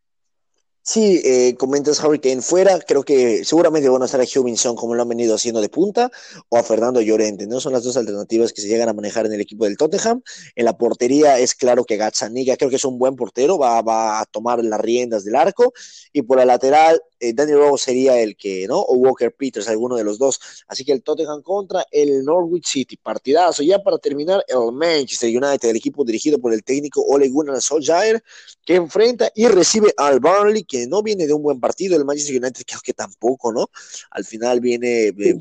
Sí, 0.84 1.20
eh, 1.24 1.54
comentas 1.56 2.02
Harry 2.02 2.18
Kane 2.18 2.42
fuera, 2.42 2.80
creo 2.80 3.04
que 3.04 3.44
seguramente 3.44 3.88
van 3.88 4.02
a 4.02 4.06
estar 4.06 4.20
a 4.20 4.24
Hubinson 4.24 4.74
como 4.74 4.96
lo 4.96 5.02
han 5.02 5.08
venido 5.08 5.36
haciendo 5.36 5.60
de 5.60 5.68
punta 5.68 6.10
o 6.48 6.56
a 6.56 6.64
Fernando 6.64 7.00
Llorente, 7.00 7.46
¿no? 7.46 7.60
Son 7.60 7.72
las 7.72 7.84
dos 7.84 7.96
alternativas 7.96 8.52
que 8.52 8.62
se 8.62 8.66
llegan 8.66 8.88
a 8.88 8.92
manejar 8.92 9.26
en 9.26 9.32
el 9.32 9.40
equipo 9.40 9.64
del 9.64 9.76
Tottenham. 9.76 10.22
En 10.56 10.64
la 10.64 10.76
portería 10.76 11.38
es 11.38 11.54
claro 11.54 11.84
que 11.84 11.96
Gazzaniga 11.96 12.56
creo 12.56 12.68
que 12.68 12.76
es 12.76 12.84
un 12.84 12.98
buen 12.98 13.14
portero, 13.14 13.58
va, 13.58 13.80
va 13.80 14.20
a 14.20 14.24
tomar 14.24 14.64
las 14.64 14.80
riendas 14.80 15.22
del 15.24 15.36
arco 15.36 15.72
y 16.12 16.22
por 16.22 16.38
la 16.38 16.46
lateral 16.46 17.00
eh, 17.22 17.32
Danny 17.32 17.52
Rose 17.52 17.84
sería 17.84 18.18
el 18.18 18.36
que, 18.36 18.66
¿no? 18.66 18.80
O 18.80 18.96
Walker 18.96 19.32
Peters, 19.32 19.68
alguno 19.68 19.94
de 19.94 20.02
los 20.02 20.18
dos. 20.18 20.40
Así 20.66 20.84
que 20.84 20.90
el 20.90 21.04
Tottenham 21.04 21.40
contra 21.42 21.86
el 21.92 22.24
Norwich 22.24 22.66
City. 22.66 22.96
Partidazo. 22.96 23.62
Ya 23.62 23.78
para 23.78 23.98
terminar, 23.98 24.44
el 24.48 24.72
Manchester 24.72 25.30
United, 25.30 25.68
el 25.68 25.76
equipo 25.76 26.04
dirigido 26.04 26.40
por 26.40 26.52
el 26.52 26.64
técnico 26.64 27.00
Ole 27.00 27.28
Gunnar 27.28 27.62
Solskjaer, 27.62 28.24
que 28.64 28.74
enfrenta 28.74 29.30
y 29.36 29.46
recibe 29.46 29.94
al 29.96 30.18
Burnley, 30.18 30.64
que 30.72 30.86
no 30.86 31.02
viene 31.02 31.26
de 31.26 31.34
un 31.34 31.42
buen 31.42 31.60
partido. 31.60 31.98
El 31.98 32.06
Manchester 32.06 32.42
United 32.42 32.64
creo 32.66 32.80
que 32.82 32.94
tampoco, 32.94 33.52
¿no? 33.52 33.68
Al 34.10 34.24
final 34.24 34.60
viene 34.60 35.12
de, 35.12 35.38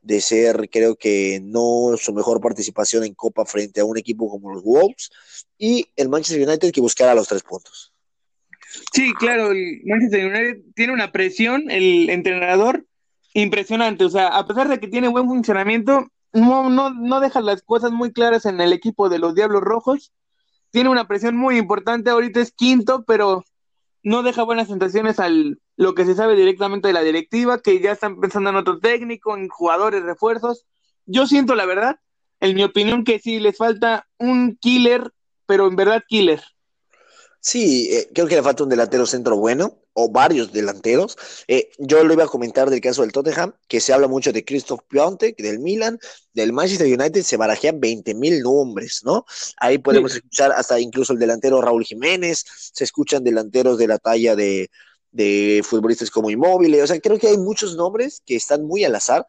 de 0.00 0.20
ser, 0.22 0.70
creo 0.70 0.96
que 0.96 1.40
no 1.42 1.94
su 1.98 2.14
mejor 2.14 2.40
participación 2.40 3.04
en 3.04 3.12
Copa 3.12 3.44
frente 3.44 3.82
a 3.82 3.84
un 3.84 3.98
equipo 3.98 4.30
como 4.30 4.50
los 4.50 4.62
Wolves. 4.64 5.10
Y 5.58 5.86
el 5.94 6.08
Manchester 6.08 6.48
United 6.48 6.72
que 6.72 6.80
buscará 6.80 7.14
los 7.14 7.28
tres 7.28 7.42
puntos. 7.42 7.92
Sí, 8.94 9.12
claro, 9.12 9.52
el 9.52 9.82
Manchester 9.84 10.24
United 10.24 10.62
tiene 10.74 10.94
una 10.94 11.12
presión, 11.12 11.70
el 11.70 12.08
entrenador, 12.08 12.86
impresionante. 13.34 14.06
O 14.06 14.10
sea, 14.10 14.28
a 14.28 14.46
pesar 14.46 14.70
de 14.70 14.80
que 14.80 14.88
tiene 14.88 15.08
buen 15.08 15.26
funcionamiento, 15.26 16.08
no, 16.32 16.70
no, 16.70 16.94
no 16.94 17.20
deja 17.20 17.42
las 17.42 17.60
cosas 17.60 17.92
muy 17.92 18.10
claras 18.10 18.46
en 18.46 18.58
el 18.62 18.72
equipo 18.72 19.10
de 19.10 19.18
los 19.18 19.34
Diablos 19.34 19.60
Rojos. 19.60 20.12
Tiene 20.70 20.88
una 20.88 21.06
presión 21.06 21.36
muy 21.36 21.58
importante, 21.58 22.08
ahorita 22.08 22.40
es 22.40 22.52
quinto, 22.52 23.04
pero 23.06 23.44
no 24.02 24.22
deja 24.22 24.42
buenas 24.42 24.68
sensaciones 24.68 25.18
al 25.18 25.60
lo 25.76 25.94
que 25.94 26.04
se 26.04 26.14
sabe 26.14 26.36
directamente 26.36 26.88
de 26.88 26.94
la 26.94 27.02
directiva, 27.02 27.60
que 27.60 27.80
ya 27.80 27.92
están 27.92 28.20
pensando 28.20 28.50
en 28.50 28.56
otro 28.56 28.78
técnico, 28.78 29.36
en 29.36 29.48
jugadores, 29.48 30.02
refuerzos. 30.02 30.66
Yo 31.06 31.26
siento 31.26 31.54
la 31.54 31.66
verdad, 31.66 31.96
en 32.40 32.54
mi 32.54 32.64
opinión, 32.64 33.04
que 33.04 33.18
sí 33.18 33.40
les 33.40 33.56
falta 33.56 34.06
un 34.18 34.56
killer, 34.60 35.12
pero 35.46 35.66
en 35.66 35.76
verdad 35.76 36.02
killer. 36.06 36.42
Sí, 37.40 37.88
eh, 37.92 38.08
creo 38.14 38.28
que 38.28 38.36
le 38.36 38.42
falta 38.42 38.62
un 38.62 38.68
delantero 38.68 39.06
centro 39.06 39.36
bueno, 39.36 39.81
o 39.94 40.10
varios 40.10 40.52
delanteros. 40.52 41.16
Eh, 41.48 41.70
yo 41.78 42.02
lo 42.04 42.12
iba 42.14 42.24
a 42.24 42.28
comentar 42.28 42.70
del 42.70 42.80
caso 42.80 43.02
del 43.02 43.12
Tottenham, 43.12 43.54
que 43.68 43.80
se 43.80 43.92
habla 43.92 44.08
mucho 44.08 44.32
de 44.32 44.44
Christoph 44.44 44.80
Piontek, 44.88 45.36
del 45.36 45.58
Milan, 45.58 45.98
del 46.32 46.52
Manchester 46.52 46.86
United, 46.86 47.22
se 47.22 47.36
barajean 47.36 47.80
20 47.80 48.14
mil 48.14 48.40
nombres, 48.40 49.02
¿no? 49.04 49.24
Ahí 49.58 49.78
podemos 49.78 50.14
escuchar 50.14 50.52
hasta 50.52 50.80
incluso 50.80 51.12
el 51.12 51.18
delantero 51.18 51.60
Raúl 51.60 51.84
Jiménez, 51.84 52.44
se 52.72 52.84
escuchan 52.84 53.24
delanteros 53.24 53.78
de 53.78 53.86
la 53.86 53.98
talla 53.98 54.34
de, 54.34 54.70
de 55.10 55.62
futbolistas 55.64 56.10
como 56.10 56.30
Inmóvil, 56.30 56.80
o 56.80 56.86
sea, 56.86 56.98
creo 57.00 57.18
que 57.18 57.28
hay 57.28 57.38
muchos 57.38 57.76
nombres 57.76 58.22
que 58.24 58.36
están 58.36 58.64
muy 58.64 58.84
al 58.84 58.94
azar, 58.94 59.26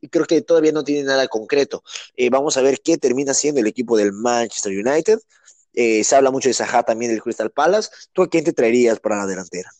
y 0.00 0.08
creo 0.10 0.26
que 0.26 0.42
todavía 0.42 0.70
no 0.70 0.84
tienen 0.84 1.06
nada 1.06 1.26
concreto. 1.28 1.82
Eh, 2.14 2.28
vamos 2.28 2.58
a 2.58 2.60
ver 2.60 2.80
qué 2.84 2.98
termina 2.98 3.32
siendo 3.32 3.62
el 3.62 3.66
equipo 3.66 3.96
del 3.96 4.12
Manchester 4.12 4.72
United. 4.72 5.18
Eh, 5.72 6.04
se 6.04 6.14
habla 6.14 6.30
mucho 6.30 6.50
de 6.50 6.52
Saha 6.52 6.82
también 6.82 7.10
del 7.10 7.22
Crystal 7.22 7.50
Palace. 7.50 7.88
¿Tú 8.12 8.22
a 8.22 8.28
quién 8.28 8.44
te 8.44 8.52
traerías 8.52 9.00
para 9.00 9.16
la 9.16 9.26
delantera? 9.26 9.70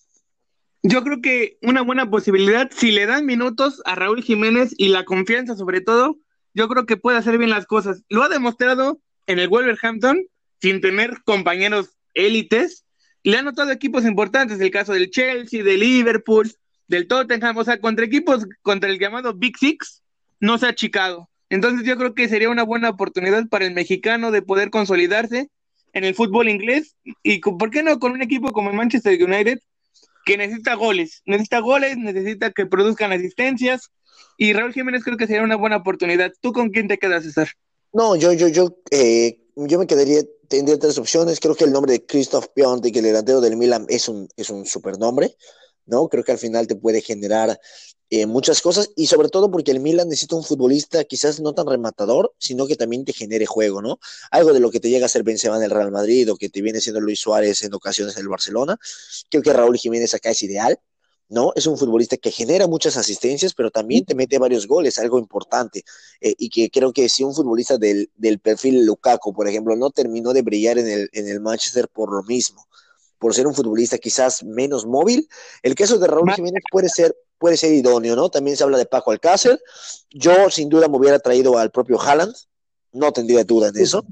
Yo 0.86 1.02
creo 1.02 1.22
que 1.22 1.56
una 1.62 1.80
buena 1.80 2.10
posibilidad, 2.10 2.70
si 2.70 2.92
le 2.92 3.06
dan 3.06 3.24
minutos 3.24 3.80
a 3.86 3.94
Raúl 3.94 4.22
Jiménez 4.22 4.74
y 4.76 4.88
la 4.88 5.06
confianza 5.06 5.56
sobre 5.56 5.80
todo, 5.80 6.18
yo 6.52 6.68
creo 6.68 6.84
que 6.84 6.98
puede 6.98 7.16
hacer 7.16 7.38
bien 7.38 7.48
las 7.48 7.64
cosas. 7.64 8.02
Lo 8.10 8.22
ha 8.22 8.28
demostrado 8.28 9.00
en 9.26 9.38
el 9.38 9.48
Wolverhampton 9.48 10.26
sin 10.60 10.82
tener 10.82 11.22
compañeros 11.24 11.96
élites. 12.12 12.84
Le 13.22 13.38
ha 13.38 13.42
notado 13.42 13.70
equipos 13.70 14.04
importantes, 14.04 14.60
el 14.60 14.70
caso 14.70 14.92
del 14.92 15.08
Chelsea, 15.08 15.64
del 15.64 15.80
Liverpool, 15.80 16.52
del 16.86 17.08
Tottenham, 17.08 17.56
o 17.56 17.64
sea, 17.64 17.80
contra 17.80 18.04
equipos, 18.04 18.46
contra 18.60 18.90
el 18.90 18.98
llamado 18.98 19.32
Big 19.32 19.56
Six, 19.56 20.02
no 20.38 20.58
se 20.58 20.66
ha 20.66 20.68
achicado. 20.68 21.30
Entonces 21.48 21.86
yo 21.86 21.96
creo 21.96 22.14
que 22.14 22.28
sería 22.28 22.50
una 22.50 22.62
buena 22.62 22.90
oportunidad 22.90 23.48
para 23.48 23.64
el 23.64 23.72
mexicano 23.72 24.30
de 24.30 24.42
poder 24.42 24.68
consolidarse 24.68 25.48
en 25.94 26.04
el 26.04 26.14
fútbol 26.14 26.50
inglés 26.50 26.94
y 27.22 27.38
por 27.38 27.70
qué 27.70 27.82
no 27.82 27.98
con 27.98 28.12
un 28.12 28.20
equipo 28.20 28.52
como 28.52 28.68
el 28.68 28.76
Manchester 28.76 29.18
United 29.22 29.60
que 30.24 30.36
necesita 30.36 30.74
goles, 30.74 31.22
necesita 31.26 31.60
goles, 31.60 31.96
necesita 31.96 32.50
que 32.52 32.66
produzcan 32.66 33.12
asistencias 33.12 33.90
y 34.36 34.52
Raúl 34.52 34.72
Jiménez 34.72 35.04
creo 35.04 35.16
que 35.16 35.26
sería 35.26 35.42
una 35.42 35.56
buena 35.56 35.76
oportunidad. 35.76 36.32
¿Tú 36.40 36.52
con 36.52 36.70
quién 36.70 36.88
te 36.88 36.98
quedas, 36.98 37.24
César? 37.24 37.48
No, 37.92 38.16
yo, 38.16 38.32
yo, 38.32 38.48
yo, 38.48 38.76
eh, 38.90 39.38
yo 39.54 39.78
me 39.78 39.86
quedaría, 39.86 40.22
tendría 40.48 40.78
tres 40.78 40.98
opciones. 40.98 41.38
Creo 41.38 41.54
que 41.54 41.64
el 41.64 41.72
nombre 41.72 41.92
de 41.92 42.04
Christoph 42.04 42.46
Piontek, 42.54 42.96
el 42.96 43.04
delantero 43.04 43.40
del 43.40 43.56
Milan, 43.56 43.86
es 43.88 44.08
un, 44.08 44.28
es 44.36 44.50
un 44.50 44.66
supernombre, 44.66 45.36
¿no? 45.86 46.08
Creo 46.08 46.24
que 46.24 46.32
al 46.32 46.38
final 46.38 46.66
te 46.66 46.74
puede 46.74 47.00
generar 47.00 47.58
eh, 48.10 48.26
muchas 48.26 48.60
cosas 48.60 48.90
y 48.96 49.06
sobre 49.06 49.28
todo 49.28 49.50
porque 49.50 49.70
el 49.70 49.80
Milan 49.80 50.08
necesita 50.08 50.36
un 50.36 50.44
futbolista 50.44 51.04
quizás 51.04 51.40
no 51.40 51.54
tan 51.54 51.66
rematador, 51.66 52.34
sino 52.38 52.66
que 52.66 52.76
también 52.76 53.04
te 53.04 53.12
genere 53.12 53.46
juego, 53.46 53.80
¿no? 53.80 53.98
Algo 54.30 54.52
de 54.52 54.60
lo 54.60 54.70
que 54.70 54.78
te 54.78 54.90
llega 54.90 55.06
a 55.06 55.08
ser 55.08 55.22
Benzema 55.22 55.56
en 55.56 55.62
el 55.62 55.70
Real 55.70 55.90
Madrid 55.90 56.30
o 56.30 56.36
que 56.36 56.50
te 56.50 56.60
viene 56.60 56.80
siendo 56.80 57.00
Luis 57.00 57.20
Suárez 57.20 57.62
en 57.62 57.72
ocasiones 57.74 58.16
en 58.16 58.22
el 58.22 58.28
Barcelona. 58.28 58.78
Creo 59.30 59.42
que 59.42 59.52
Raúl 59.52 59.78
Jiménez 59.78 60.14
acá 60.14 60.30
es 60.30 60.42
ideal, 60.42 60.78
¿no? 61.28 61.52
Es 61.56 61.66
un 61.66 61.78
futbolista 61.78 62.16
que 62.16 62.30
genera 62.30 62.66
muchas 62.66 62.96
asistencias, 62.96 63.54
pero 63.54 63.70
también 63.70 64.04
te 64.04 64.14
mete 64.14 64.38
varios 64.38 64.66
goles, 64.66 64.98
algo 64.98 65.18
importante. 65.18 65.82
Eh, 66.20 66.34
y 66.38 66.50
que 66.50 66.70
creo 66.70 66.92
que 66.92 67.08
si 67.08 67.24
un 67.24 67.34
futbolista 67.34 67.78
del, 67.78 68.10
del, 68.16 68.38
perfil 68.38 68.84
Lukaku, 68.84 69.32
por 69.32 69.48
ejemplo, 69.48 69.74
no 69.76 69.90
terminó 69.90 70.32
de 70.32 70.42
brillar 70.42 70.78
en 70.78 70.88
el, 70.88 71.08
en 71.12 71.28
el 71.28 71.40
Manchester 71.40 71.88
por 71.88 72.12
lo 72.12 72.22
mismo, 72.22 72.66
por 73.18 73.34
ser 73.34 73.46
un 73.46 73.54
futbolista 73.54 73.98
quizás 73.98 74.44
menos 74.44 74.84
móvil, 74.86 75.28
el 75.62 75.74
caso 75.74 75.98
de 75.98 76.06
Raúl 76.06 76.32
Jiménez 76.32 76.62
puede 76.70 76.88
ser 76.88 77.16
puede 77.44 77.58
ser 77.58 77.74
idóneo, 77.74 78.16
¿no? 78.16 78.30
También 78.30 78.56
se 78.56 78.64
habla 78.64 78.78
de 78.78 78.86
Paco 78.86 79.10
Alcácer. 79.10 79.60
Yo 80.08 80.48
sin 80.48 80.70
duda 80.70 80.88
me 80.88 80.96
hubiera 80.96 81.18
traído 81.18 81.58
al 81.58 81.70
propio 81.70 82.00
Haaland, 82.00 82.34
no 82.92 83.12
tendría 83.12 83.44
duda 83.44 83.68
en 83.68 83.76
eso, 83.76 84.02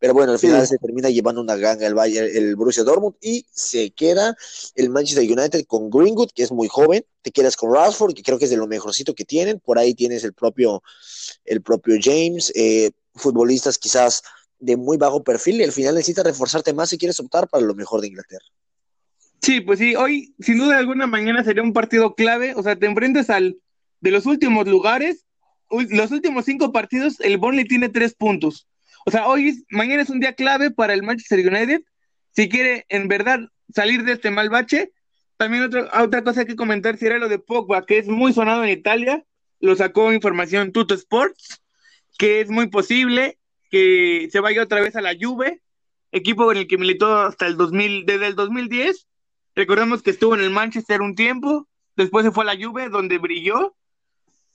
pero 0.00 0.12
bueno, 0.12 0.32
al 0.32 0.40
final 0.40 0.66
se 0.66 0.76
termina 0.76 1.08
llevando 1.08 1.40
una 1.40 1.54
ganga 1.54 1.86
el 1.86 1.94
Bayern, 1.94 2.28
el 2.34 2.56
Borussia 2.56 2.82
Dortmund 2.82 3.14
y 3.20 3.46
se 3.52 3.92
queda 3.92 4.36
el 4.74 4.90
Manchester 4.90 5.22
United 5.22 5.66
con 5.68 5.88
Greenwood, 5.88 6.30
que 6.34 6.42
es 6.42 6.50
muy 6.50 6.66
joven, 6.66 7.06
te 7.22 7.30
quedas 7.30 7.54
con 7.54 7.72
Rashford, 7.72 8.12
que 8.12 8.24
creo 8.24 8.36
que 8.36 8.46
es 8.46 8.50
de 8.50 8.56
lo 8.56 8.66
mejorcito 8.66 9.14
que 9.14 9.24
tienen, 9.24 9.60
por 9.60 9.78
ahí 9.78 9.94
tienes 9.94 10.24
el 10.24 10.32
propio, 10.32 10.82
el 11.44 11.62
propio 11.62 11.94
James, 12.02 12.50
eh, 12.56 12.90
futbolistas 13.14 13.78
quizás 13.78 14.24
de 14.58 14.76
muy 14.76 14.96
bajo 14.96 15.22
perfil 15.22 15.60
y 15.60 15.62
al 15.62 15.70
final 15.70 15.94
necesitas 15.94 16.24
reforzarte 16.24 16.74
más 16.74 16.88
si 16.88 16.98
quieres 16.98 17.20
optar 17.20 17.46
para 17.46 17.64
lo 17.64 17.76
mejor 17.76 18.00
de 18.00 18.08
Inglaterra. 18.08 18.46
Sí, 19.42 19.60
pues 19.60 19.78
sí, 19.78 19.96
hoy 19.96 20.34
sin 20.38 20.58
duda 20.58 20.78
alguna 20.78 21.06
mañana 21.06 21.42
sería 21.42 21.62
un 21.62 21.72
partido 21.72 22.14
clave, 22.14 22.54
o 22.54 22.62
sea, 22.62 22.76
te 22.76 22.86
enfrentas 22.86 23.30
al 23.30 23.56
de 24.00 24.10
los 24.10 24.26
últimos 24.26 24.68
lugares, 24.68 25.24
los 25.70 26.10
últimos 26.10 26.44
cinco 26.44 26.72
partidos, 26.72 27.20
el 27.20 27.38
Burnley 27.38 27.64
tiene 27.64 27.88
tres 27.88 28.14
puntos. 28.14 28.68
O 29.06 29.10
sea, 29.10 29.26
hoy, 29.28 29.64
mañana 29.70 30.02
es 30.02 30.10
un 30.10 30.20
día 30.20 30.34
clave 30.34 30.70
para 30.70 30.92
el 30.92 31.02
Manchester 31.02 31.38
United, 31.38 31.82
si 32.32 32.48
quiere 32.48 32.84
en 32.90 33.08
verdad 33.08 33.40
salir 33.74 34.04
de 34.04 34.12
este 34.12 34.30
mal 34.30 34.50
bache. 34.50 34.92
También 35.38 35.62
otra, 35.62 35.88
otra 36.02 36.22
cosa 36.22 36.44
que 36.44 36.54
comentar 36.54 36.98
sería 36.98 37.18
lo 37.18 37.28
de 37.28 37.38
Pogba, 37.38 37.86
que 37.86 37.96
es 37.96 38.08
muy 38.08 38.34
sonado 38.34 38.62
en 38.62 38.70
Italia, 38.70 39.24
lo 39.58 39.74
sacó 39.74 40.12
información 40.12 40.72
Tuto 40.72 40.94
Sports, 40.94 41.62
que 42.18 42.42
es 42.42 42.50
muy 42.50 42.68
posible 42.68 43.38
que 43.70 44.28
se 44.30 44.40
vaya 44.40 44.62
otra 44.62 44.82
vez 44.82 44.96
a 44.96 45.00
la 45.00 45.14
Juve, 45.18 45.62
equipo 46.12 46.52
en 46.52 46.58
el 46.58 46.66
que 46.66 46.76
militó 46.76 47.16
hasta 47.16 47.46
el 47.46 47.56
2000, 47.56 48.04
desde 48.04 48.26
el 48.26 48.34
2010 48.34 49.06
Recordemos 49.60 50.02
que 50.02 50.08
estuvo 50.08 50.34
en 50.34 50.40
el 50.40 50.48
Manchester 50.48 51.02
un 51.02 51.14
tiempo, 51.14 51.68
después 51.94 52.24
se 52.24 52.32
fue 52.32 52.44
a 52.44 52.46
la 52.46 52.56
Juve, 52.56 52.88
donde 52.88 53.18
brilló, 53.18 53.76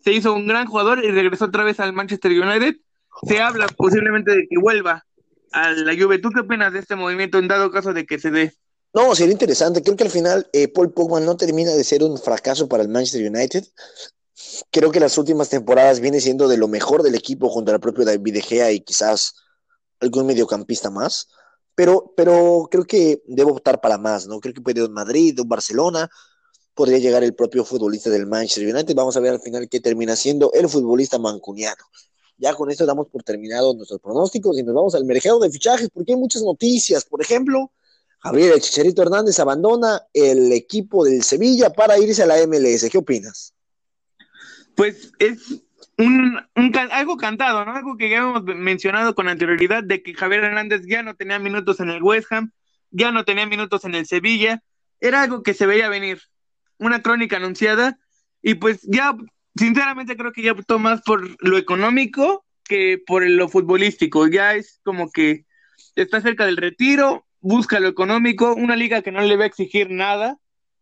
se 0.03 0.11
hizo 0.11 0.33
un 0.33 0.47
gran 0.47 0.65
jugador 0.65 1.05
y 1.05 1.11
regresó 1.11 1.45
otra 1.45 1.63
vez 1.63 1.79
al 1.79 1.93
Manchester 1.93 2.31
United. 2.31 2.77
Se 3.27 3.39
habla 3.39 3.67
posiblemente 3.67 4.31
de 4.31 4.47
que 4.49 4.57
vuelva 4.59 5.05
a 5.51 5.73
la 5.73 5.93
Juve. 5.95 6.17
¿Tú 6.17 6.31
qué 6.31 6.39
opinas 6.39 6.73
de 6.73 6.79
este 6.79 6.95
movimiento 6.95 7.37
en 7.37 7.47
dado 7.47 7.69
caso 7.69 7.93
de 7.93 8.07
que 8.07 8.17
se 8.17 8.31
dé? 8.31 8.55
No, 8.95 9.13
sería 9.13 9.33
interesante. 9.33 9.83
Creo 9.83 9.95
que 9.95 10.05
al 10.05 10.09
final 10.09 10.49
eh, 10.53 10.69
Paul 10.69 10.91
Pogba 10.91 11.19
no 11.19 11.37
termina 11.37 11.69
de 11.69 11.83
ser 11.83 12.01
un 12.01 12.17
fracaso 12.17 12.67
para 12.67 12.81
el 12.81 12.89
Manchester 12.89 13.29
United. 13.29 13.63
Creo 14.71 14.91
que 14.91 14.99
las 14.99 15.19
últimas 15.19 15.49
temporadas 15.49 15.99
viene 15.99 16.19
siendo 16.19 16.47
de 16.47 16.57
lo 16.57 16.67
mejor 16.67 17.03
del 17.03 17.13
equipo 17.13 17.47
junto 17.49 17.71
al 17.71 17.79
propio 17.79 18.05
David 18.05 18.33
De 18.33 18.41
Gea 18.41 18.71
y 18.71 18.79
quizás 18.79 19.35
algún 19.99 20.25
mediocampista 20.25 20.89
más 20.89 21.27
pero, 21.75 22.13
pero 22.15 22.67
creo 22.71 22.85
que 22.85 23.21
debo 23.27 23.51
optar 23.51 23.81
para 23.81 23.97
más, 23.97 24.27
¿no? 24.27 24.39
Creo 24.39 24.53
que 24.53 24.61
puede 24.61 24.79
ir 24.79 24.87
un 24.87 24.93
Madrid, 24.93 25.39
un 25.39 25.49
Barcelona, 25.49 26.09
podría 26.73 26.97
llegar 26.97 27.23
el 27.23 27.35
propio 27.35 27.65
futbolista 27.65 28.09
del 28.09 28.25
Manchester 28.25 28.73
United. 28.73 28.95
Vamos 28.95 29.15
a 29.17 29.19
ver 29.19 29.33
al 29.33 29.41
final 29.41 29.67
qué 29.69 29.79
termina 29.79 30.15
siendo 30.15 30.51
el 30.53 30.69
futbolista 30.69 31.19
mancuniano. 31.19 31.83
Ya 32.37 32.53
con 32.53 32.69
esto 32.69 32.85
damos 32.85 33.07
por 33.07 33.23
terminado 33.23 33.73
nuestros 33.73 33.99
pronósticos 34.01 34.57
y 34.57 34.63
nos 34.63 34.75
vamos 34.75 34.95
al 34.95 35.05
mercado 35.05 35.39
de 35.39 35.49
fichajes 35.49 35.89
porque 35.93 36.13
hay 36.13 36.19
muchas 36.19 36.43
noticias. 36.43 37.05
Por 37.05 37.21
ejemplo, 37.21 37.71
Javier 38.19 38.59
Chicharito 38.59 39.01
Hernández 39.01 39.39
abandona 39.39 40.01
el 40.13 40.51
equipo 40.51 41.05
del 41.05 41.23
Sevilla 41.23 41.71
para 41.71 41.97
irse 41.97 42.23
a 42.23 42.25
la 42.25 42.45
MLS. 42.45 42.89
¿Qué 42.89 42.97
opinas? 42.97 43.53
Pues 44.75 45.11
es 45.19 45.39
un, 45.97 46.41
algo 46.91 47.17
cantado, 47.17 47.65
¿no? 47.65 47.75
Algo 47.75 47.97
que 47.97 48.09
ya 48.09 48.17
hemos 48.17 48.43
mencionado 48.43 49.15
con 49.15 49.27
anterioridad 49.27 49.83
de 49.83 50.03
que 50.03 50.13
Javier 50.13 50.43
Hernández 50.43 50.81
ya 50.87 51.03
no 51.03 51.15
tenía 51.15 51.39
minutos 51.39 51.79
en 51.79 51.89
el 51.89 52.03
West 52.03 52.31
Ham, 52.31 52.51
ya 52.91 53.11
no 53.11 53.23
tenía 53.23 53.45
minutos 53.45 53.85
en 53.85 53.95
el 53.95 54.05
Sevilla, 54.05 54.61
era 54.99 55.23
algo 55.23 55.43
que 55.43 55.53
se 55.53 55.65
veía 55.65 55.89
venir, 55.89 56.21
una 56.77 57.01
crónica 57.01 57.37
anunciada, 57.37 57.97
y 58.41 58.55
pues 58.55 58.81
ya, 58.83 59.15
sinceramente 59.55 60.17
creo 60.17 60.31
que 60.31 60.41
ya 60.41 60.51
optó 60.51 60.79
más 60.79 61.01
por 61.01 61.35
lo 61.43 61.57
económico 61.57 62.45
que 62.63 63.01
por 63.05 63.27
lo 63.27 63.47
futbolístico, 63.47 64.27
ya 64.27 64.55
es 64.55 64.79
como 64.83 65.11
que 65.11 65.45
está 65.95 66.19
cerca 66.21 66.45
del 66.45 66.57
retiro, 66.57 67.25
busca 67.39 67.79
lo 67.79 67.87
económico, 67.87 68.53
una 68.55 68.75
liga 68.75 69.01
que 69.01 69.11
no 69.11 69.21
le 69.21 69.37
va 69.37 69.43
a 69.43 69.47
exigir 69.47 69.91
nada, 69.91 70.37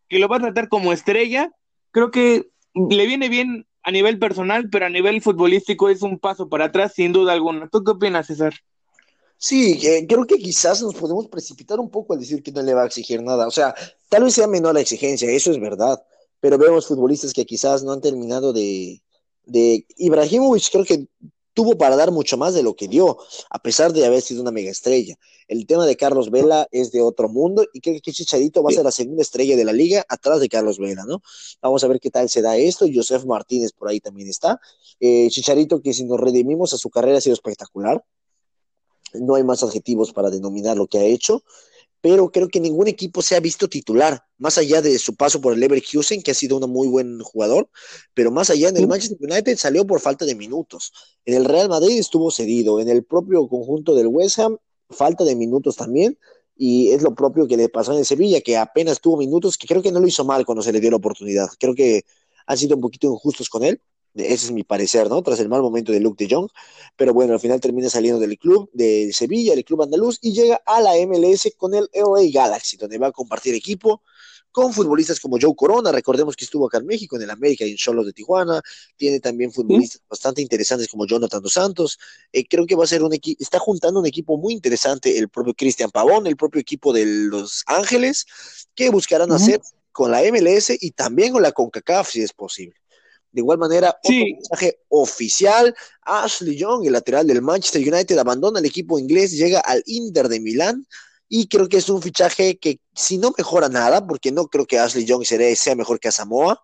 que 0.07 0.19
lo 0.19 0.27
va 0.27 0.37
a 0.37 0.41
tratar 0.41 0.69
como 0.69 0.93
estrella, 0.93 1.51
creo 1.91 2.09
que 2.09 2.47
le 2.73 3.05
viene 3.05 3.29
bien 3.29 3.67
a 3.83 3.91
nivel 3.91 4.17
personal, 4.17 4.69
pero 4.69 4.85
a 4.85 4.89
nivel 4.89 5.21
futbolístico 5.21 5.89
es 5.89 6.01
un 6.01 6.17
paso 6.17 6.47
para 6.47 6.65
atrás, 6.65 6.93
sin 6.95 7.11
duda 7.11 7.33
alguna. 7.33 7.67
¿Tú 7.69 7.83
qué 7.83 7.91
opinas, 7.91 8.27
César? 8.27 8.53
Sí, 9.37 9.79
eh, 9.85 10.05
creo 10.07 10.25
que 10.25 10.37
quizás 10.37 10.81
nos 10.81 10.95
podemos 10.95 11.27
precipitar 11.27 11.79
un 11.79 11.89
poco 11.89 12.13
al 12.13 12.19
decir 12.19 12.41
que 12.41 12.51
no 12.51 12.61
le 12.61 12.73
va 12.73 12.83
a 12.83 12.85
exigir 12.85 13.21
nada. 13.21 13.45
O 13.45 13.51
sea, 13.51 13.75
tal 14.07 14.23
vez 14.23 14.33
sea 14.35 14.47
menor 14.47 14.73
la 14.73 14.81
exigencia, 14.81 15.29
eso 15.29 15.51
es 15.51 15.59
verdad, 15.59 16.01
pero 16.39 16.57
vemos 16.57 16.87
futbolistas 16.87 17.33
que 17.33 17.45
quizás 17.45 17.83
no 17.83 17.91
han 17.91 18.01
terminado 18.01 18.53
de... 18.53 19.01
de... 19.45 19.85
Ibrahimovic 19.97 20.71
creo 20.71 20.85
que 20.85 21.07
tuvo 21.53 21.77
para 21.77 21.95
dar 21.95 22.11
mucho 22.11 22.37
más 22.37 22.53
de 22.53 22.63
lo 22.63 22.75
que 22.75 22.87
dio, 22.87 23.17
a 23.49 23.59
pesar 23.59 23.93
de 23.93 24.05
haber 24.05 24.21
sido 24.21 24.41
una 24.41 24.51
mega 24.51 24.71
estrella. 24.71 25.17
El 25.47 25.65
tema 25.67 25.85
de 25.85 25.95
Carlos 25.95 26.31
Vela 26.31 26.67
es 26.71 26.91
de 26.91 27.01
otro 27.01 27.29
mundo 27.29 27.65
y 27.73 27.81
creo 27.81 27.99
que 28.01 28.11
Chicharito 28.11 28.63
va 28.63 28.69
a 28.71 28.73
ser 28.73 28.83
la 28.83 28.91
segunda 28.91 29.21
estrella 29.21 29.55
de 29.55 29.65
la 29.65 29.73
liga 29.73 30.05
atrás 30.07 30.39
de 30.39 30.49
Carlos 30.49 30.79
Vela, 30.79 31.03
¿no? 31.05 31.21
Vamos 31.61 31.83
a 31.83 31.87
ver 31.87 31.99
qué 31.99 32.09
tal 32.09 32.29
se 32.29 32.41
da 32.41 32.57
esto. 32.57 32.85
Joseph 32.93 33.25
Martínez 33.25 33.71
por 33.71 33.89
ahí 33.89 33.99
también 33.99 34.29
está. 34.29 34.59
Eh, 34.99 35.27
Chicharito, 35.29 35.81
que 35.81 35.93
si 35.93 36.05
nos 36.05 36.19
redimimos 36.19 36.73
a 36.73 36.77
su 36.77 36.89
carrera 36.89 37.17
ha 37.17 37.21
sido 37.21 37.33
espectacular. 37.33 38.03
No 39.13 39.35
hay 39.35 39.43
más 39.43 39.61
adjetivos 39.61 40.11
para 40.11 40.31
denominar 40.31 40.75
lo 40.75 40.87
que 40.87 40.97
ha 40.97 41.03
hecho 41.03 41.43
pero 42.03 42.29
creo 42.31 42.49
que 42.49 42.59
ningún 42.59 42.89
equipo 42.89 43.21
se 43.21 43.33
ha 43.33 43.39
visto 43.39 43.69
titular, 43.69 44.25
más 44.37 44.57
allá 44.57 44.81
de 44.81 44.99
su 44.99 45.15
paso 45.15 45.39
por 45.39 45.53
el 45.53 45.61
Leverkusen, 45.61 46.21
que 46.21 46.31
ha 46.31 46.33
sido 46.33 46.57
un 46.57 46.69
muy 46.69 46.89
buen 46.89 47.21
jugador, 47.21 47.69
pero 48.13 48.29
más 48.29 48.49
allá 48.49 48.67
en 48.67 48.75
el 48.75 48.89
Manchester 48.89 49.17
United 49.21 49.55
salió 49.55 49.87
por 49.87 50.01
falta 50.01 50.25
de 50.25 50.35
minutos. 50.35 50.91
En 51.23 51.33
el 51.33 51.45
Real 51.45 51.69
Madrid 51.69 51.97
estuvo 51.97 52.29
cedido, 52.29 52.81
en 52.81 52.89
el 52.89 53.05
propio 53.05 53.47
conjunto 53.47 53.95
del 53.95 54.07
West 54.07 54.37
Ham, 54.37 54.57
falta 54.89 55.23
de 55.23 55.33
minutos 55.37 55.77
también, 55.77 56.19
y 56.57 56.89
es 56.89 57.01
lo 57.03 57.15
propio 57.15 57.47
que 57.47 57.55
le 57.55 57.69
pasó 57.69 57.93
en 57.93 57.99
el 57.99 58.05
Sevilla, 58.05 58.41
que 58.41 58.57
apenas 58.57 58.99
tuvo 58.99 59.15
minutos, 59.15 59.57
que 59.57 59.65
creo 59.65 59.81
que 59.81 59.93
no 59.93 60.01
lo 60.01 60.07
hizo 60.07 60.25
mal 60.25 60.45
cuando 60.45 60.61
se 60.61 60.73
le 60.73 60.81
dio 60.81 60.89
la 60.89 60.97
oportunidad. 60.97 61.47
Creo 61.57 61.73
que 61.73 62.03
han 62.45 62.57
sido 62.57 62.75
un 62.75 62.81
poquito 62.81 63.07
injustos 63.07 63.47
con 63.47 63.63
él, 63.63 63.81
ese 64.15 64.45
es 64.45 64.51
mi 64.51 64.63
parecer, 64.63 65.09
¿no? 65.09 65.21
Tras 65.21 65.39
el 65.39 65.49
mal 65.49 65.61
momento 65.61 65.91
de 65.91 65.99
Luke 65.99 66.23
de 66.23 66.33
Jong. 66.33 66.49
Pero 66.95 67.13
bueno, 67.13 67.33
al 67.33 67.39
final 67.39 67.59
termina 67.59 67.89
saliendo 67.89 68.19
del 68.19 68.37
club 68.37 68.69
de 68.73 69.11
Sevilla, 69.13 69.53
el 69.53 69.63
club 69.65 69.83
andaluz, 69.83 70.19
y 70.21 70.33
llega 70.33 70.61
a 70.65 70.81
la 70.81 70.93
MLS 71.05 71.53
con 71.57 71.73
el 71.73 71.89
LA 71.93 72.31
Galaxy, 72.31 72.77
donde 72.77 72.97
va 72.97 73.07
a 73.07 73.11
compartir 73.11 73.55
equipo 73.55 74.01
con 74.53 74.71
futbolistas 74.71 75.19
como 75.19 75.37
Joe 75.41 75.55
Corona, 75.55 75.91
recordemos 75.91 76.35
que 76.35 76.45
estuvo 76.45 76.67
acá 76.67 76.77
en 76.77 76.85
México, 76.85 77.15
en 77.15 77.23
el 77.23 77.31
América 77.31 77.65
y 77.65 77.71
en 77.71 77.75
Cholos 77.75 78.05
de 78.05 78.13
Tijuana, 78.13 78.61
tiene 78.95 79.19
también 79.19 79.51
futbolistas 79.51 80.03
bastante 80.07 80.43
interesantes 80.43 80.87
como 80.87 81.07
Jonathan 81.07 81.41
Dos 81.41 81.53
Santos, 81.53 81.97
eh, 82.31 82.45
creo 82.47 82.67
que 82.67 82.75
va 82.75 82.83
a 82.83 82.87
ser 82.87 83.01
un 83.01 83.13
equipo, 83.13 83.41
está 83.41 83.57
juntando 83.57 83.99
un 83.99 84.05
equipo 84.05 84.37
muy 84.37 84.53
interesante, 84.53 85.17
el 85.17 85.27
propio 85.27 85.55
Cristian 85.55 85.89
Pavón, 85.89 86.27
el 86.27 86.37
propio 86.37 86.61
equipo 86.61 86.93
de 86.93 87.03
Los 87.03 87.63
Ángeles, 87.65 88.27
que 88.75 88.91
buscarán 88.91 89.31
hacer 89.31 89.59
con 89.91 90.11
la 90.11 90.21
MLS 90.21 90.71
y 90.79 90.91
también 90.91 91.33
con 91.33 91.41
la 91.41 91.51
CONCACAF 91.51 92.11
si 92.11 92.21
es 92.21 92.31
posible. 92.31 92.75
De 93.33 93.41
igual 93.41 93.57
manera, 93.57 93.89
otro 93.89 94.15
mensaje 94.15 94.79
oficial, 94.89 95.75
Ashley 96.03 96.55
Young, 96.55 96.85
el 96.85 96.93
lateral 96.93 97.25
del 97.25 97.41
Manchester 97.41 97.81
United, 97.81 98.15
abandona 98.17 98.59
el 98.59 98.65
equipo 98.65 98.99
inglés, 98.99 99.31
llega 99.31 99.59
al 99.59 99.81
Inter 99.87 100.29
de 100.29 100.39
Milán 100.39 100.85
y 101.27 101.47
creo 101.47 101.67
que 101.67 101.77
es 101.77 101.89
un 101.89 101.99
fichaje 101.99 102.59
que 102.59 102.79
si 102.93 103.17
no 103.17 103.33
mejora 103.35 103.69
nada, 103.69 104.05
porque 104.05 104.31
no 104.31 104.47
creo 104.47 104.67
que 104.67 104.77
Ashley 104.77 105.05
Young 105.05 105.25
sea 105.25 105.75
mejor 105.75 105.99
que 105.99 106.09
Asamoah, 106.09 106.61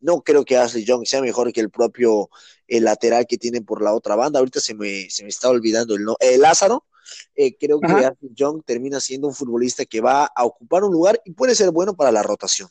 no 0.00 0.20
creo 0.20 0.44
que 0.44 0.58
Ashley 0.58 0.84
Young 0.84 1.06
sea 1.06 1.22
mejor 1.22 1.54
que 1.54 1.60
el 1.60 1.70
propio 1.70 2.28
el 2.68 2.84
lateral 2.84 3.26
que 3.26 3.38
tienen 3.38 3.64
por 3.64 3.82
la 3.82 3.94
otra 3.94 4.14
banda, 4.14 4.40
ahorita 4.40 4.60
se 4.60 4.74
me, 4.74 5.08
se 5.08 5.22
me 5.22 5.30
está 5.30 5.48
olvidando 5.48 5.94
el, 5.94 6.04
no, 6.04 6.16
Lázaro, 6.38 6.84
eh, 7.34 7.56
creo 7.56 7.80
que 7.80 7.92
Ashley 7.92 8.30
Young 8.34 8.62
termina 8.62 9.00
siendo 9.00 9.26
un 9.26 9.34
futbolista 9.34 9.86
que 9.86 10.02
va 10.02 10.26
a 10.26 10.44
ocupar 10.44 10.84
un 10.84 10.92
lugar 10.92 11.18
y 11.24 11.32
puede 11.32 11.54
ser 11.54 11.70
bueno 11.70 11.96
para 11.96 12.12
la 12.12 12.22
rotación. 12.22 12.68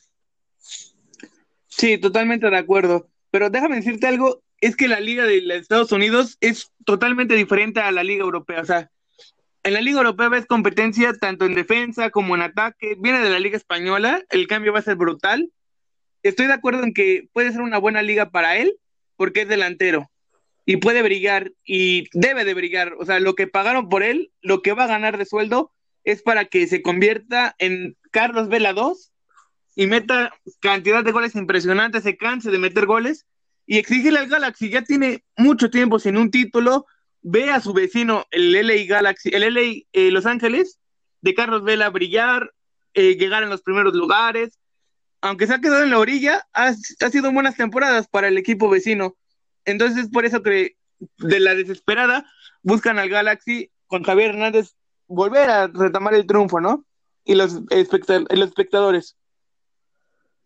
Sí, 1.67 1.97
totalmente 1.97 2.49
de 2.49 2.57
acuerdo. 2.57 3.09
Pero 3.31 3.49
déjame 3.49 3.77
decirte 3.77 4.07
algo, 4.07 4.41
es 4.61 4.75
que 4.75 4.87
la 4.87 4.99
liga 4.99 5.25
de 5.25 5.37
Estados 5.55 5.91
Unidos 5.91 6.37
es 6.41 6.71
totalmente 6.85 7.35
diferente 7.35 7.79
a 7.79 7.91
la 7.91 8.03
liga 8.03 8.23
europea. 8.23 8.61
O 8.61 8.65
sea, 8.65 8.89
en 9.63 9.73
la 9.73 9.81
liga 9.81 9.99
europea 9.99 10.29
ves 10.29 10.45
competencia 10.45 11.13
tanto 11.13 11.45
en 11.45 11.55
defensa 11.55 12.09
como 12.09 12.35
en 12.35 12.41
ataque. 12.41 12.95
Viene 12.99 13.19
de 13.19 13.29
la 13.29 13.39
liga 13.39 13.57
española, 13.57 14.23
el 14.29 14.47
cambio 14.47 14.73
va 14.73 14.79
a 14.79 14.83
ser 14.83 14.95
brutal. 14.95 15.51
estoy 16.23 16.47
de 16.47 16.53
acuerdo 16.53 16.83
en 16.83 16.93
que 16.93 17.29
puede 17.33 17.51
ser 17.51 17.61
una 17.61 17.77
buena 17.77 18.01
liga 18.01 18.29
para 18.29 18.57
él, 18.57 18.77
porque 19.15 19.41
es 19.41 19.47
delantero 19.47 20.09
y 20.69 20.77
puede 20.77 21.01
brillar 21.01 21.51
y 21.65 22.07
debe 22.13 22.45
de 22.45 22.53
brillar. 22.53 22.93
O 22.99 23.05
sea, 23.05 23.19
lo 23.19 23.33
que 23.33 23.47
pagaron 23.47 23.89
por 23.89 24.03
él, 24.03 24.31
lo 24.41 24.61
que 24.61 24.73
va 24.73 24.83
a 24.83 24.87
ganar 24.87 25.17
de 25.17 25.25
sueldo 25.25 25.71
es 26.03 26.21
para 26.21 26.45
que 26.45 26.67
se 26.67 26.83
convierta 26.83 27.55
en 27.57 27.97
Carlos 28.11 28.49
Vela 28.49 28.73
2 28.73 29.11
y 29.79 29.87
meta 29.87 30.33
cantidad 30.59 31.05
de 31.05 31.13
goles 31.13 31.35
impresionantes, 31.35 32.03
se 32.03 32.17
canse 32.17 32.51
de 32.51 32.59
meter 32.59 32.85
goles 32.85 33.25
y 33.65 33.77
exigirle 33.77 34.19
al 34.19 34.27
Galaxy. 34.27 34.69
Ya 34.69 34.81
tiene 34.81 35.23
mucho 35.37 35.69
tiempo 35.69 35.99
sin 35.99 36.17
un 36.17 36.31
título. 36.31 36.85
Ve 37.21 37.49
a 37.49 37.61
su 37.61 37.71
vecino, 37.71 38.25
el 38.31 38.51
LA 38.51 38.83
Galaxy, 38.89 39.29
el 39.31 39.53
LA 39.53 39.85
eh, 39.93 40.11
Los 40.11 40.25
Ángeles, 40.25 40.81
de 41.21 41.33
Carlos 41.33 41.63
Vela 41.63 41.89
brillar, 41.91 42.53
eh, 42.93 43.15
llegar 43.15 43.41
en 43.41 43.49
los 43.49 43.61
primeros 43.61 43.93
lugares. 43.93 44.59
Aunque 45.21 45.47
se 45.47 45.53
ha 45.53 45.61
quedado 45.61 45.83
en 45.83 45.91
la 45.91 45.99
orilla, 45.99 46.45
ha, 46.51 46.73
ha 46.99 47.09
sido 47.09 47.31
buenas 47.31 47.55
temporadas 47.55 48.09
para 48.09 48.27
el 48.27 48.37
equipo 48.37 48.69
vecino. 48.69 49.15
Entonces 49.63 50.03
es 50.03 50.09
por 50.09 50.25
eso 50.25 50.43
que 50.43 50.75
de 51.19 51.39
la 51.39 51.55
desesperada 51.55 52.29
buscan 52.63 52.99
al 52.99 53.07
Galaxy 53.07 53.71
con 53.87 54.03
Javier 54.03 54.31
Hernández 54.31 54.75
volver 55.07 55.49
a 55.49 55.67
retomar 55.67 56.15
el 56.15 56.27
triunfo, 56.27 56.59
¿no? 56.59 56.85
Y 57.23 57.35
los, 57.35 57.53
los 57.53 58.49
espectadores. 58.49 59.15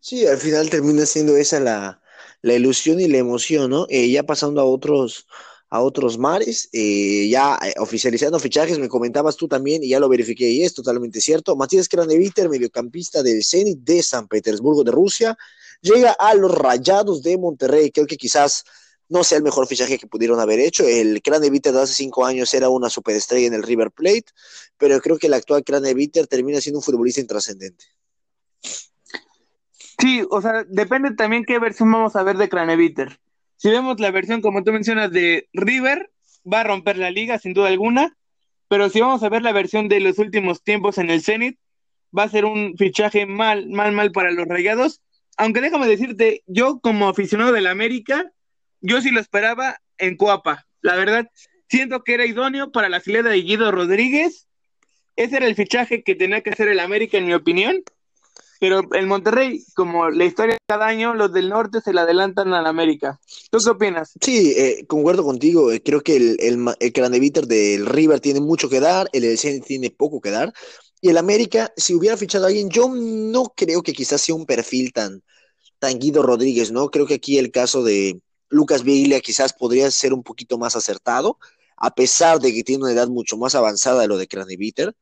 Sí, 0.06 0.26
al 0.26 0.36
final 0.36 0.68
termina 0.68 1.06
siendo 1.06 1.34
esa 1.34 1.60
la, 1.60 2.02
la 2.42 2.52
ilusión 2.54 3.00
y 3.00 3.08
la 3.08 3.16
emoción, 3.16 3.70
¿no? 3.70 3.86
Eh, 3.88 4.10
ya 4.10 4.22
pasando 4.22 4.60
a 4.60 4.64
otros, 4.64 5.26
a 5.70 5.80
otros 5.80 6.18
mares, 6.18 6.68
eh, 6.72 7.26
ya 7.30 7.58
eh, 7.64 7.72
oficializando 7.78 8.38
fichajes, 8.38 8.78
me 8.78 8.90
comentabas 8.90 9.34
tú 9.36 9.48
también, 9.48 9.82
y 9.82 9.88
ya 9.88 10.00
lo 10.00 10.10
verifiqué, 10.10 10.50
y 10.50 10.62
es 10.62 10.74
totalmente 10.74 11.22
cierto. 11.22 11.56
Matías 11.56 11.88
Kraneviter, 11.88 12.50
mediocampista 12.50 13.22
del 13.22 13.42
Zenit 13.42 13.78
de 13.78 14.02
San 14.02 14.28
Petersburgo 14.28 14.84
de 14.84 14.90
Rusia, 14.90 15.38
llega 15.80 16.12
a 16.12 16.34
los 16.34 16.52
Rayados 16.54 17.22
de 17.22 17.38
Monterrey. 17.38 17.90
Creo 17.90 18.06
que 18.06 18.18
quizás 18.18 18.64
no 19.08 19.24
sea 19.24 19.38
el 19.38 19.44
mejor 19.44 19.66
fichaje 19.66 19.96
que 19.98 20.06
pudieron 20.06 20.38
haber 20.38 20.60
hecho. 20.60 20.86
El 20.86 21.22
Craneviter 21.22 21.72
de 21.72 21.80
hace 21.80 21.94
cinco 21.94 22.26
años 22.26 22.52
era 22.52 22.68
una 22.68 22.90
superestrella 22.90 23.46
en 23.46 23.54
el 23.54 23.62
River 23.62 23.90
Plate, 23.90 24.26
pero 24.76 25.00
creo 25.00 25.16
que 25.16 25.28
el 25.28 25.34
actual 25.34 25.64
Craneviter 25.64 26.26
termina 26.26 26.60
siendo 26.60 26.80
un 26.80 26.84
futbolista 26.84 27.22
intrascendente. 27.22 27.86
Sí, 29.98 30.24
o 30.30 30.40
sea, 30.40 30.64
depende 30.68 31.14
también 31.14 31.44
qué 31.44 31.58
versión 31.58 31.90
vamos 31.90 32.16
a 32.16 32.22
ver 32.22 32.36
de 32.36 32.48
Craneviter. 32.48 33.18
Si 33.56 33.70
vemos 33.70 34.00
la 34.00 34.10
versión, 34.10 34.40
como 34.40 34.64
tú 34.64 34.72
mencionas, 34.72 35.10
de 35.10 35.48
River, 35.52 36.10
va 36.50 36.60
a 36.60 36.64
romper 36.64 36.98
la 36.98 37.10
liga, 37.10 37.38
sin 37.38 37.54
duda 37.54 37.68
alguna, 37.68 38.16
pero 38.68 38.88
si 38.90 39.00
vamos 39.00 39.22
a 39.22 39.28
ver 39.28 39.42
la 39.42 39.52
versión 39.52 39.88
de 39.88 40.00
los 40.00 40.18
últimos 40.18 40.62
tiempos 40.62 40.98
en 40.98 41.10
el 41.10 41.22
Zenit, 41.22 41.58
va 42.16 42.24
a 42.24 42.28
ser 42.28 42.44
un 42.44 42.76
fichaje 42.76 43.26
mal, 43.26 43.68
mal, 43.68 43.92
mal 43.92 44.12
para 44.12 44.30
los 44.30 44.46
rayados. 44.46 45.00
Aunque 45.36 45.60
déjame 45.60 45.86
decirte, 45.86 46.42
yo 46.46 46.80
como 46.80 47.08
aficionado 47.08 47.52
del 47.52 47.66
América, 47.66 48.32
yo 48.80 49.00
sí 49.00 49.10
lo 49.10 49.20
esperaba 49.20 49.80
en 49.98 50.16
Coapa. 50.16 50.66
La 50.80 50.96
verdad, 50.96 51.30
siento 51.68 52.04
que 52.04 52.14
era 52.14 52.26
idóneo 52.26 52.70
para 52.70 52.88
la 52.88 53.00
fileta 53.00 53.30
de 53.30 53.42
Guido 53.42 53.72
Rodríguez. 53.72 54.46
Ese 55.16 55.36
era 55.36 55.46
el 55.46 55.54
fichaje 55.54 56.02
que 56.02 56.14
tenía 56.14 56.42
que 56.42 56.50
hacer 56.50 56.68
el 56.68 56.80
América, 56.80 57.18
en 57.18 57.26
mi 57.26 57.34
opinión. 57.34 57.82
Pero 58.60 58.82
el 58.92 59.06
Monterrey, 59.06 59.64
como 59.74 60.10
la 60.10 60.24
historia 60.24 60.54
de 60.54 60.60
cada 60.66 60.86
año, 60.86 61.14
los 61.14 61.32
del 61.32 61.48
norte 61.48 61.80
se 61.80 61.92
le 61.92 62.00
adelantan 62.00 62.52
al 62.54 62.66
América. 62.66 63.20
¿Tú 63.50 63.58
qué 63.58 63.70
opinas? 63.70 64.12
Sí, 64.20 64.54
eh, 64.56 64.84
concuerdo 64.86 65.24
contigo. 65.24 65.72
Eh, 65.72 65.82
creo 65.82 66.02
que 66.02 66.16
el, 66.16 66.36
el, 66.40 66.74
el 66.80 67.48
del 67.48 67.86
River 67.86 68.20
tiene 68.20 68.40
mucho 68.40 68.68
que 68.68 68.80
dar, 68.80 69.08
el 69.12 69.24
EDC 69.24 69.64
tiene 69.64 69.90
poco 69.90 70.20
que 70.20 70.30
dar. 70.30 70.52
Y 71.00 71.10
el 71.10 71.18
América, 71.18 71.72
si 71.76 71.94
hubiera 71.94 72.16
fichado 72.16 72.44
a 72.44 72.48
alguien, 72.48 72.70
yo 72.70 72.88
no 72.88 73.52
creo 73.54 73.82
que 73.82 73.92
quizás 73.92 74.22
sea 74.22 74.34
un 74.34 74.46
perfil 74.46 74.92
tan, 74.92 75.22
tan 75.78 75.98
Guido 75.98 76.22
Rodríguez, 76.22 76.72
¿no? 76.72 76.88
Creo 76.88 77.06
que 77.06 77.14
aquí 77.14 77.38
el 77.38 77.50
caso 77.50 77.82
de, 77.82 78.22
Lucas 78.54 78.84
Viglia 78.84 79.20
quizás 79.20 79.52
podría 79.52 79.90
ser 79.90 80.14
un 80.14 80.22
poquito 80.22 80.58
más 80.58 80.76
acertado, 80.76 81.38
a 81.76 81.94
pesar 81.94 82.38
de 82.38 82.54
que 82.54 82.62
tiene 82.62 82.84
una 82.84 82.92
edad 82.92 83.08
mucho 83.08 83.36
más 83.36 83.54
avanzada 83.54 84.02
de 84.02 84.08
lo 84.08 84.16
de 84.16 84.28
Craneviter, 84.28 84.94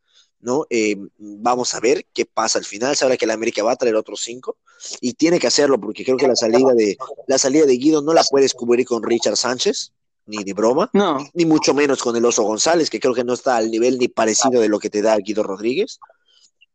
¿no? 0.42 0.66
Eh, 0.68 0.96
vamos 1.18 1.74
a 1.74 1.80
ver 1.80 2.04
qué 2.12 2.26
pasa 2.26 2.58
al 2.58 2.64
final. 2.64 2.94
Se 2.94 3.04
habla 3.04 3.16
que 3.16 3.26
la 3.26 3.34
América 3.34 3.62
va 3.62 3.72
a 3.72 3.76
traer 3.76 3.96
otros 3.96 4.20
cinco 4.22 4.58
y 5.00 5.14
tiene 5.14 5.38
que 5.38 5.46
hacerlo 5.46 5.80
porque 5.80 6.04
creo 6.04 6.16
que 6.16 6.28
la 6.28 6.36
salida 6.36 6.74
de 6.74 6.98
la 7.26 7.38
salida 7.38 7.64
de 7.64 7.76
Guido 7.76 8.02
no 8.02 8.12
la 8.12 8.24
puedes 8.28 8.52
cubrir 8.52 8.86
con 8.86 9.02
Richard 9.02 9.36
Sánchez, 9.36 9.92
ni 10.26 10.44
de 10.44 10.52
broma, 10.52 10.90
no. 10.92 11.18
ni 11.34 11.46
mucho 11.46 11.72
menos 11.74 12.02
con 12.02 12.16
el 12.16 12.24
Oso 12.24 12.42
González, 12.42 12.90
que 12.90 13.00
creo 13.00 13.14
que 13.14 13.24
no 13.24 13.32
está 13.32 13.56
al 13.56 13.70
nivel 13.70 13.98
ni 13.98 14.08
parecido 14.08 14.60
de 14.60 14.68
lo 14.68 14.78
que 14.78 14.90
te 14.90 15.00
da 15.00 15.16
Guido 15.16 15.42
Rodríguez. 15.42 15.98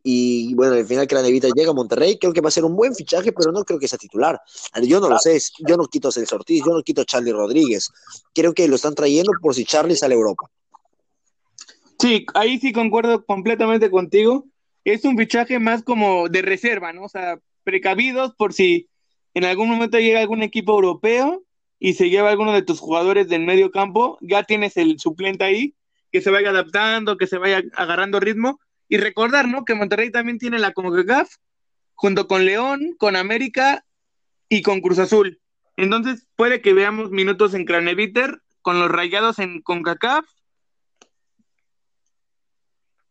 Y 0.04 0.54
bueno, 0.54 0.76
al 0.76 0.86
final 0.86 1.06
Cranevita 1.06 1.50
llega 1.54 1.72
a 1.72 1.74
Monterrey, 1.74 2.18
creo 2.18 2.32
que 2.32 2.40
va 2.40 2.48
a 2.48 2.52
ser 2.52 2.64
un 2.64 2.78
buen 2.78 2.96
fichaje, 2.96 3.34
pero 3.34 3.52
no 3.52 3.66
creo 3.66 3.78
que 3.78 3.90
sea 3.90 3.98
titular. 3.98 4.40
Yo 4.84 5.02
no 5.02 5.10
lo 5.10 5.20
sé, 5.20 5.38
yo 5.68 5.76
no 5.76 5.86
quito 5.88 6.08
a 6.08 6.12
Celso 6.14 6.36
Ortiz, 6.36 6.64
yo 6.66 6.72
no 6.72 6.82
quito 6.82 7.02
a 7.02 7.06
Charlie 7.06 7.34
Rodríguez. 7.34 7.90
Creo 8.34 8.54
que 8.54 8.70
lo 8.70 8.78
están 8.78 8.96
trayendo 8.96 9.34
por 9.42 9.54
si 9.54 9.66
Charlie 9.66 9.98
sale 9.98 10.14
a 10.14 10.18
Europa. 10.18 10.50
Sí, 12.00 12.26
ahí 12.36 12.60
sí 12.60 12.74
concuerdo 12.74 13.26
completamente 13.26 13.90
contigo. 13.90 14.46
Es 14.84 15.04
un 15.04 15.18
fichaje 15.18 15.60
más 15.60 15.84
como 15.84 16.30
de 16.30 16.42
reserva, 16.42 16.94
¿no? 16.94 17.04
O 17.04 17.10
sea, 17.10 17.40
precavidos 17.64 18.34
por 18.36 18.54
si 18.54 18.88
en 19.34 19.46
algún 19.46 19.70
momento 19.70 20.00
llega 20.00 20.20
algún 20.20 20.44
equipo 20.44 20.74
europeo 20.74 21.44
y 21.80 21.94
se 21.94 22.10
lleva 22.10 22.30
alguno 22.30 22.54
de 22.54 22.62
tus 22.62 22.80
jugadores 22.80 23.28
del 23.28 23.46
medio 23.46 23.72
campo, 23.72 24.18
ya 24.22 24.44
tienes 24.44 24.78
el 24.78 25.00
suplente 25.00 25.44
ahí, 25.44 25.76
que 26.12 26.22
se 26.22 26.32
vaya 26.32 26.50
adaptando, 26.50 27.18
que 27.18 27.28
se 27.28 27.38
vaya 27.38 27.62
agarrando 27.76 28.20
ritmo 28.20 28.60
y 28.90 28.98
recordar, 28.98 29.48
¿no? 29.48 29.66
Que 29.66 29.76
Monterrey 29.76 30.12
también 30.12 30.40
tiene 30.40 30.60
la 30.60 30.72
CONCACAF 30.72 31.30
junto 31.94 32.28
con 32.28 32.46
León, 32.46 32.96
con 32.98 33.16
América 33.16 33.84
y 34.50 34.62
con 34.62 34.82
Cruz 34.82 35.00
Azul. 35.00 35.40
Entonces 35.76 36.26
puede 36.36 36.62
que 36.62 36.74
veamos 36.74 37.12
minutos 37.12 37.54
en 37.54 37.66
Craneviter 37.66 38.42
con 38.62 38.80
los 38.80 38.90
rayados 38.90 39.40
en 39.40 39.62
CONCACAF. 39.62 40.26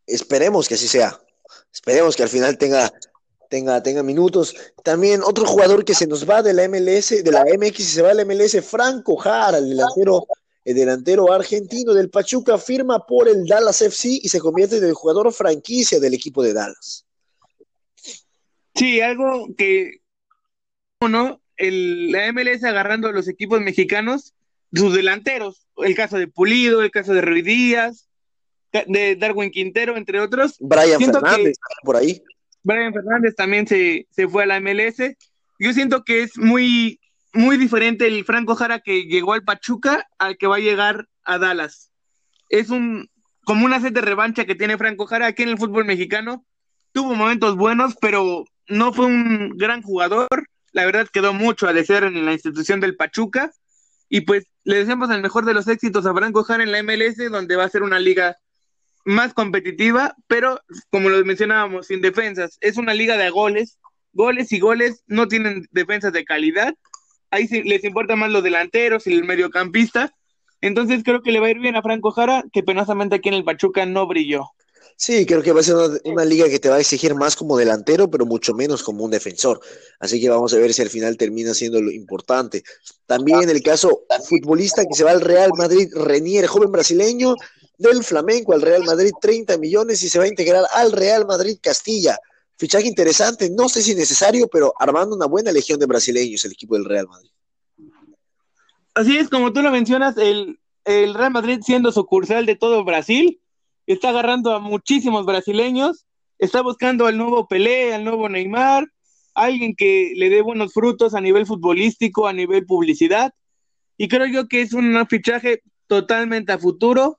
Esperemos 0.07 0.69
que 0.69 0.75
así 0.75 0.89
sea. 0.89 1.21
Esperemos 1.73 2.17
que 2.17 2.23
al 2.23 2.29
final 2.29 2.57
tenga, 2.59 2.93
tenga, 3.51 3.83
tenga 3.83 4.03
minutos. 4.03 4.55
También 4.83 5.23
otro 5.23 5.47
jugador 5.47 5.85
que 5.85 5.95
se 5.95 6.07
nos 6.07 6.29
va 6.29 6.43
de 6.43 6.53
la 6.53 6.69
MLS, 6.69 7.23
de 7.23 7.31
la 7.31 7.45
MX 7.45 7.81
y 7.81 7.85
se 7.85 8.03
va 8.03 8.11
a 8.11 8.15
la 8.15 8.25
MLS, 8.25 8.65
Franco 8.65 9.17
Jara, 9.17 9.59
el 9.59 9.71
delantero 9.71 10.27
el 10.67 10.75
delantero 10.75 11.33
argentino 11.33 11.95
del 11.95 12.11
Pachuca 12.11 12.59
firma 12.59 13.07
por 13.07 13.29
el 13.29 13.47
Dallas 13.47 13.83
FC 13.83 14.19
y 14.21 14.29
se 14.29 14.41
convierte 14.41 14.79
en 14.79 14.85
el 14.85 14.95
jugador 14.95 15.33
franquicia 15.33 16.01
del 16.01 16.13
equipo 16.13 16.43
de 16.43 16.53
Dallas. 16.53 17.07
Sí, 18.75 19.01
algo 19.01 19.47
que, 19.57 20.01
¿no? 21.01 21.41
El, 21.57 22.11
la 22.11 22.33
MLS 22.33 22.65
agarrando 22.65 23.07
a 23.07 23.13
los 23.13 23.29
equipos 23.29 23.61
mexicanos, 23.61 24.35
sus 24.75 24.93
delanteros, 24.93 25.69
el 25.77 25.95
caso 25.95 26.19
de 26.19 26.27
Pulido, 26.27 26.83
el 26.83 26.91
caso 26.91 27.15
de 27.15 27.21
Ruiz 27.21 27.45
Díaz, 27.45 28.06
de 28.87 29.17
Darwin 29.17 29.51
Quintero, 29.51 29.97
entre 29.97 30.21
otros. 30.21 30.57
Brian 30.61 31.01
Fernández, 31.01 31.57
por 31.83 31.97
ahí. 31.97 32.23
Brian 32.63 32.93
Fernández 32.93 33.35
también 33.37 33.67
se, 33.67 34.07
se 34.11 34.29
fue 34.29 34.43
a 34.43 34.47
la 34.47 34.61
MLS. 34.61 35.17
Yo 35.59 35.73
siento 35.73 36.05
que 36.05 36.23
es 36.23 36.37
muy 36.37 37.01
muy 37.37 37.59
diferente 37.59 38.07
el 38.07 38.25
Franco 38.25 38.57
Jara 38.57 38.81
que 38.81 39.05
llegó 39.05 39.35
al 39.35 39.45
Pachuca 39.45 40.09
al 40.19 40.39
que 40.39 40.47
va 40.47 40.57
a 40.57 40.61
llegar 40.61 41.07
a 41.23 41.39
Dallas. 41.39 41.91
Es 42.49 42.71
un 42.71 43.11
como 43.45 43.65
una 43.65 43.81
sed 43.81 43.93
de 43.93 44.01
revancha 44.01 44.45
que 44.45 44.57
tiene 44.57 44.79
Franco 44.79 45.07
Jara 45.07 45.27
aquí 45.27 45.45
en 45.45 45.51
el 45.51 45.59
fútbol 45.59 45.85
mexicano. 45.85 46.45
Tuvo 46.93 47.15
momentos 47.15 47.57
buenos, 47.57 47.95
pero 48.01 48.45
no 48.69 48.93
fue 48.93 49.07
un 49.07 49.51
gran 49.57 49.83
jugador. 49.83 50.29
La 50.73 50.85
verdad 50.85 51.07
quedó 51.13 51.33
mucho 51.33 51.69
a 51.69 51.73
desear 51.73 52.05
en 52.05 52.27
la 52.27 52.33
institución 52.33 52.81
del 52.81 52.97
Pachuca. 52.97 53.53
Y 54.09 54.23
pues 54.23 54.47
le 54.65 54.79
deseamos 54.79 55.11
el 55.11 55.23
mejor 55.23 55.45
de 55.45 55.55
los 55.55 55.69
éxitos 55.69 56.07
a 56.07 56.15
Franco 56.15 56.43
Jara 56.43 56.65
en 56.65 56.73
la 56.73 56.83
MLS, 56.83 57.31
donde 57.31 57.57
va 57.57 57.65
a 57.65 57.69
ser 57.69 57.83
una 57.83 58.01
liga 58.01 58.37
más 59.07 59.33
competitiva, 59.33 60.15
pero 60.27 60.61
como 60.91 61.09
lo 61.09 61.25
mencionábamos, 61.25 61.87
sin 61.87 62.03
defensas. 62.03 62.59
Es 62.61 62.77
una 62.77 62.93
liga 62.93 63.17
de 63.17 63.31
goles, 63.31 63.79
goles 64.13 64.53
y 64.53 64.61
goles, 64.61 65.03
no 65.07 65.29
tienen 65.29 65.67
defensas 65.71 66.13
de 66.13 66.27
calidad 66.27 66.75
ahí 67.31 67.47
les 67.65 67.85
importa 67.85 68.17
más 68.17 68.31
los 68.31 68.43
delanteros 68.43 69.07
y 69.07 69.13
el 69.13 69.25
mediocampista. 69.25 70.15
Entonces 70.61 71.03
creo 71.05 71.23
que 71.23 71.33
le 71.33 71.41
va 71.41 71.47
a 71.47 71.51
ir 71.51 71.59
bien 71.59 71.77
a 71.77 71.83
Franco 71.83 72.11
Jara, 72.11 72.45
que 72.53 72.63
penosamente 72.63 73.17
aquí 73.17 73.29
en 73.29 73.35
el 73.35 73.45
Pachuca 73.45 73.87
no 73.87 74.07
brilló. 74.07 74.47
Sí, 74.99 75.27
creo 75.27 75.43
que 75.43 75.53
va 75.53 75.61
a 75.61 75.63
ser 75.63 75.75
una, 76.05 76.25
liga 76.25 76.49
que 76.49 76.59
te 76.59 76.71
va 76.71 76.77
a 76.77 76.81
exigir 76.81 77.15
más 77.15 77.37
como 77.37 77.59
delantero, 77.59 78.11
pero 78.11 78.25
mucho 78.25 78.55
menos 78.55 78.83
como 78.83 79.05
un 79.05 79.11
defensor. 79.11 79.61
Así 80.01 80.19
que 80.19 80.31
vamos 80.31 80.55
a 80.55 80.57
ver 80.57 80.73
si 80.73 80.81
al 80.81 80.89
final 80.89 81.19
termina 81.19 81.53
siendo 81.53 81.83
lo 81.83 81.91
importante. 81.91 82.63
También 83.05 83.51
el 83.51 83.63
caso 83.63 84.05
futbolista 84.27 84.87
que 84.87 84.95
se 84.95 85.05
va 85.05 85.11
al 85.11 85.21
Real 85.21 85.51
Madrid, 85.55 85.91
Renier, 85.95 86.47
joven 86.47 86.73
brasileño 86.73 87.35
del 87.79 88.03
Flamenco 88.03 88.53
al 88.53 88.63
Real 88.63 88.85
Madrid, 88.85 89.13
30 89.21 89.59
millones 89.59 90.03
y 90.03 90.09
se 90.09 90.19
va 90.19 90.25
a 90.25 90.29
integrar 90.29 90.65
al 90.75 90.93
Real 90.93 91.27
Madrid 91.27 91.59
Castilla. 91.61 92.19
Fichaje 92.59 92.87
interesante, 92.87 93.51
no 93.51 93.69
sé 93.69 93.83
si 93.83 93.95
necesario, 93.95 94.49
pero 94.49 94.73
armando 94.79 95.15
una 95.15 95.27
buena 95.27 95.53
legión 95.53 95.79
de 95.79 95.87
brasileños 95.87 96.45
el 96.45 96.53
equipo 96.53 96.75
del 96.75 96.87
Real 96.87 97.07
Madrid. 97.07 97.31
Así 98.95 99.19
es, 99.19 99.29
como 99.29 99.53
tú 99.53 99.61
lo 99.61 99.71
mencionas, 99.71 100.17
el, 100.17 100.59
el 100.85 101.13
Real 101.13 101.33
Madrid 101.33 101.61
siendo 101.63 101.93
sucursal 101.93 102.47
de 102.47 102.57
todo 102.57 102.83
Brasil, 102.83 103.41
está 103.87 104.09
agarrando 104.09 104.55
a 104.55 104.59
muchísimos 104.59 105.27
brasileños, 105.27 106.07
está 106.39 106.63
buscando 106.63 107.07
al 107.07 107.19
nuevo 107.19 107.47
Pelé, 107.47 107.93
al 107.93 108.05
nuevo 108.05 108.29
Neymar, 108.31 108.87
alguien 109.35 109.77
que 109.77 110.13
le 110.17 110.31
dé 110.31 110.41
buenos 110.41 110.73
frutos 110.73 111.15
a 111.15 111.21
nivel 111.21 111.45
futbolístico, 111.45 112.27
a 112.27 112.33
nivel 112.33 112.65
publicidad, 112.65 113.35
y 113.99 114.09
creo 114.09 114.27
yo 114.27 114.49
que 114.49 114.63
es 114.63 114.73
un 114.73 115.07
fichaje 115.09 115.63
totalmente 115.87 116.53
a 116.53 116.59
futuro 116.59 117.19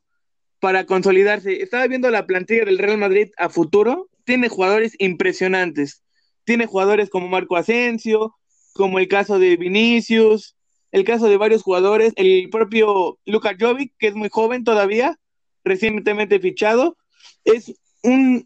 para 0.60 0.86
consolidarse. 0.86 1.62
Estaba 1.62 1.88
viendo 1.88 2.10
la 2.10 2.26
plantilla 2.26 2.66
del 2.66 2.78
Real 2.78 2.98
Madrid 2.98 3.30
a 3.38 3.50
futuro, 3.50 4.10
tiene 4.24 4.50
jugadores 4.50 4.96
impresionantes, 5.00 6.04
tiene 6.44 6.66
jugadores 6.66 7.10
como 7.10 7.28
Marco 7.28 7.56
Asensio, 7.56 8.36
como 8.74 9.00
el 9.00 9.08
caso 9.08 9.40
de 9.40 9.58
Vinicius, 9.58 10.56
el 10.92 11.04
caso 11.04 11.28
de 11.28 11.38
varios 11.38 11.64
jugadores, 11.64 12.14
el 12.16 12.50
propio 12.50 13.20
Luka 13.26 13.56
Jovic, 13.60 13.94
que 13.98 14.08
es 14.08 14.16
muy 14.16 14.30
joven 14.30 14.64
todavía, 14.64 15.20
recientemente 15.64 16.40
fichado, 16.40 16.98
es 17.44 17.74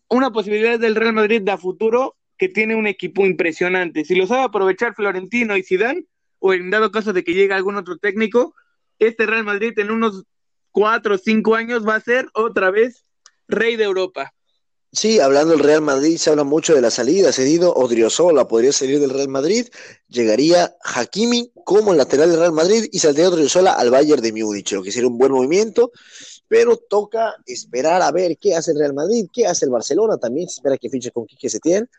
una 0.10 0.32
posibilidad 0.32 0.80
del 0.80 0.96
Real 0.96 1.14
Madrid 1.14 1.42
de 1.42 1.52
a 1.52 1.58
futuro 1.58 2.16
que 2.38 2.50
tiene 2.50 2.76
un 2.76 2.88
equipo 2.88 3.26
impresionante. 3.26 4.06
Si 4.06 4.16
lo 4.16 4.26
sabe 4.26 4.44
aprovechar 4.44 4.96
Florentino 4.96 5.56
y 5.56 5.64
Zidane, 5.64 6.06
o 6.40 6.54
en 6.54 6.72
dado 6.72 6.92
caso 6.92 7.14
de 7.14 7.24
que 7.24 7.34
llegue 7.34 7.54
algún 7.54 7.76
otro 7.76 7.98
técnico, 7.98 8.56
este 8.98 9.28
Real 9.28 9.44
Madrid 9.44 9.78
en 9.78 9.92
unos 9.92 10.24
cuatro 10.72 11.16
o 11.16 11.18
cinco 11.18 11.56
años 11.56 11.88
va 11.88 11.96
a 11.96 12.02
ser 12.02 12.28
otra 12.34 12.72
vez 12.72 13.06
rey 13.48 13.76
de 13.76 13.84
Europa. 13.84 14.34
Sí, 14.94 15.22
hablando 15.22 15.54
del 15.54 15.64
Real 15.64 15.82
Madrid, 15.82 16.18
se 16.18 16.32
habla 16.32 16.44
mucho 16.44 16.76
de 16.76 16.82
la 16.82 16.92
salida, 16.92 17.32
cedido 17.32 17.74
Odriozola, 17.74 18.48
podría 18.50 18.74
salir 18.74 19.00
del 19.00 19.12
Real 19.12 19.30
Madrid, 19.30 19.68
llegaría 20.10 20.76
Hakimi 20.84 21.54
como 21.64 21.94
lateral 21.94 22.30
del 22.30 22.40
Real 22.40 22.52
Madrid 22.52 22.90
y 22.92 23.00
saldría 23.00 23.30
Odriozola 23.30 23.72
al 23.72 23.90
Bayern 23.90 24.22
de 24.22 24.34
Múnich, 24.34 24.74
lo 24.74 24.84
que 24.84 24.92
sería 24.92 25.08
un 25.08 25.18
buen 25.18 25.32
movimiento, 25.32 25.92
pero 26.50 26.76
toca 26.76 27.36
esperar 27.46 28.02
a 28.02 28.12
ver 28.12 28.38
qué 28.38 28.54
hace 28.54 28.72
el 28.72 28.80
Real 28.80 28.94
Madrid, 28.94 29.28
qué 29.32 29.48
hace 29.48 29.64
el 29.64 29.72
Barcelona, 29.72 30.18
también 30.18 30.50
se 30.50 30.56
espera 30.56 30.78
que 30.78 30.90
fiche 30.90 31.12
con 31.12 31.26
Quique 31.26 31.50
Setién, 31.50 31.90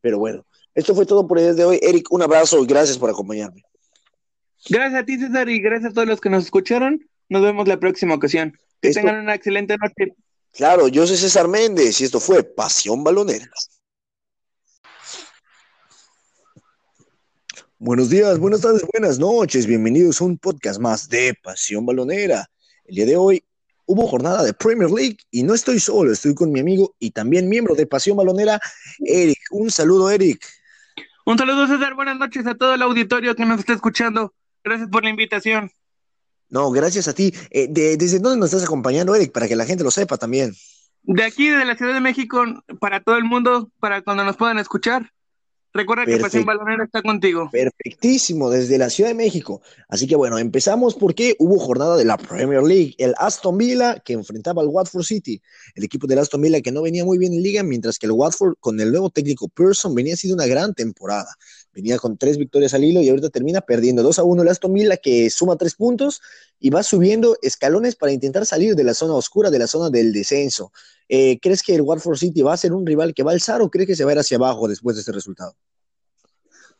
pero 0.00 0.18
bueno, 0.18 0.46
esto 0.74 0.94
fue 0.94 1.04
todo 1.04 1.26
por 1.26 1.38
el 1.38 1.44
día 1.44 1.54
de 1.54 1.64
hoy. 1.64 1.78
Eric, 1.82 2.10
un 2.10 2.22
abrazo 2.22 2.62
y 2.62 2.66
gracias 2.66 2.96
por 2.96 3.10
acompañarme. 3.10 3.62
Gracias 4.68 5.02
a 5.02 5.04
ti, 5.04 5.18
César, 5.18 5.48
y 5.50 5.60
gracias 5.60 5.90
a 5.90 5.94
todos 5.94 6.08
los 6.08 6.20
que 6.22 6.30
nos 6.30 6.44
escucharon. 6.44 7.06
Nos 7.30 7.42
vemos 7.42 7.68
la 7.68 7.78
próxima 7.78 8.16
ocasión. 8.16 8.58
Que 8.82 8.90
tengan 8.90 9.20
una 9.20 9.36
excelente 9.36 9.76
noche. 9.78 10.16
Claro, 10.52 10.88
yo 10.88 11.06
soy 11.06 11.16
César 11.16 11.46
Méndez 11.46 12.00
y 12.00 12.04
esto 12.04 12.18
fue 12.18 12.42
Pasión 12.42 13.04
Balonera. 13.04 13.48
Buenos 17.78 18.10
días, 18.10 18.36
buenas 18.40 18.62
tardes, 18.62 18.84
buenas 18.92 19.20
noches. 19.20 19.66
Bienvenidos 19.66 20.20
a 20.20 20.24
un 20.24 20.38
podcast 20.38 20.80
más 20.80 21.08
de 21.08 21.32
Pasión 21.40 21.86
Balonera. 21.86 22.50
El 22.84 22.96
día 22.96 23.06
de 23.06 23.16
hoy 23.16 23.44
hubo 23.86 24.08
jornada 24.08 24.42
de 24.42 24.52
Premier 24.52 24.90
League 24.90 25.18
y 25.30 25.44
no 25.44 25.54
estoy 25.54 25.78
solo, 25.78 26.10
estoy 26.12 26.34
con 26.34 26.50
mi 26.50 26.58
amigo 26.58 26.96
y 26.98 27.12
también 27.12 27.48
miembro 27.48 27.76
de 27.76 27.86
Pasión 27.86 28.16
Balonera, 28.16 28.60
Eric. 28.98 29.38
Un 29.52 29.70
saludo, 29.70 30.10
Eric. 30.10 30.44
Un 31.24 31.38
saludo, 31.38 31.68
César. 31.68 31.94
Buenas 31.94 32.18
noches 32.18 32.44
a 32.48 32.56
todo 32.56 32.74
el 32.74 32.82
auditorio 32.82 33.36
que 33.36 33.46
nos 33.46 33.60
está 33.60 33.72
escuchando. 33.72 34.34
Gracias 34.64 34.88
por 34.88 35.04
la 35.04 35.10
invitación. 35.10 35.70
No, 36.50 36.70
gracias 36.70 37.08
a 37.08 37.14
ti. 37.14 37.32
Eh, 37.50 37.68
¿Desde 37.70 38.18
dónde 38.18 38.38
nos 38.38 38.52
estás 38.52 38.64
acompañando, 38.64 39.14
Eric? 39.14 39.32
Para 39.32 39.48
que 39.48 39.56
la 39.56 39.64
gente 39.64 39.84
lo 39.84 39.90
sepa 39.90 40.18
también. 40.18 40.52
De 41.02 41.24
aquí, 41.24 41.48
de 41.48 41.64
la 41.64 41.76
Ciudad 41.76 41.94
de 41.94 42.00
México, 42.00 42.44
para 42.78 43.00
todo 43.00 43.16
el 43.16 43.24
mundo, 43.24 43.70
para 43.80 44.02
cuando 44.02 44.24
nos 44.24 44.36
puedan 44.36 44.58
escuchar. 44.58 45.10
Recuerda 45.72 46.04
que 46.04 46.16
Pasión 46.16 46.44
Balonera 46.44 46.84
está 46.84 47.00
contigo. 47.00 47.48
Perfectísimo, 47.52 48.50
desde 48.50 48.76
la 48.76 48.90
Ciudad 48.90 49.10
de 49.10 49.14
México. 49.14 49.62
Así 49.88 50.08
que 50.08 50.16
bueno, 50.16 50.36
empezamos 50.38 50.96
porque 50.96 51.36
hubo 51.38 51.60
jornada 51.60 51.96
de 51.96 52.04
la 52.04 52.16
Premier 52.16 52.62
League. 52.62 52.96
El 52.98 53.14
Aston 53.18 53.56
Villa 53.56 54.00
que 54.04 54.14
enfrentaba 54.14 54.62
al 54.62 54.68
Watford 54.68 55.04
City. 55.04 55.40
El 55.76 55.84
equipo 55.84 56.08
del 56.08 56.18
Aston 56.18 56.40
Villa 56.40 56.60
que 56.60 56.72
no 56.72 56.82
venía 56.82 57.04
muy 57.04 57.18
bien 57.18 57.32
en 57.32 57.42
liga, 57.42 57.62
mientras 57.62 57.98
que 57.98 58.06
el 58.06 58.12
Watford 58.12 58.54
con 58.58 58.80
el 58.80 58.90
nuevo 58.90 59.10
técnico 59.10 59.48
Pearson 59.48 59.94
venía 59.94 60.16
siendo 60.16 60.34
una 60.34 60.46
gran 60.46 60.74
temporada. 60.74 61.32
Venía 61.72 61.98
con 61.98 62.18
tres 62.18 62.36
victorias 62.36 62.74
al 62.74 62.82
hilo 62.82 63.00
y 63.00 63.08
ahorita 63.08 63.30
termina 63.30 63.60
perdiendo 63.60 64.02
2 64.02 64.18
a 64.18 64.24
1 64.24 64.42
el 64.42 64.48
Aston 64.48 64.74
Villa 64.74 64.96
que 64.96 65.30
suma 65.30 65.56
tres 65.56 65.76
puntos 65.76 66.20
y 66.58 66.70
va 66.70 66.82
subiendo 66.82 67.36
escalones 67.42 67.94
para 67.94 68.12
intentar 68.12 68.44
salir 68.44 68.74
de 68.74 68.82
la 68.82 68.94
zona 68.94 69.14
oscura, 69.14 69.50
de 69.50 69.60
la 69.60 69.68
zona 69.68 69.88
del 69.88 70.12
descenso. 70.12 70.72
Eh, 71.08 71.38
¿Crees 71.40 71.62
que 71.62 71.76
el 71.76 71.82
Watford 71.82 72.16
City 72.16 72.42
va 72.42 72.54
a 72.54 72.56
ser 72.56 72.72
un 72.72 72.84
rival 72.84 73.14
que 73.14 73.22
va 73.22 73.30
a 73.30 73.34
alzar 73.34 73.62
o 73.62 73.70
crees 73.70 73.86
que 73.86 73.96
se 73.96 74.04
va 74.04 74.10
a 74.10 74.14
ir 74.14 74.18
hacia 74.18 74.36
abajo 74.36 74.66
después 74.66 74.96
de 74.96 75.00
este 75.00 75.12
resultado? 75.12 75.54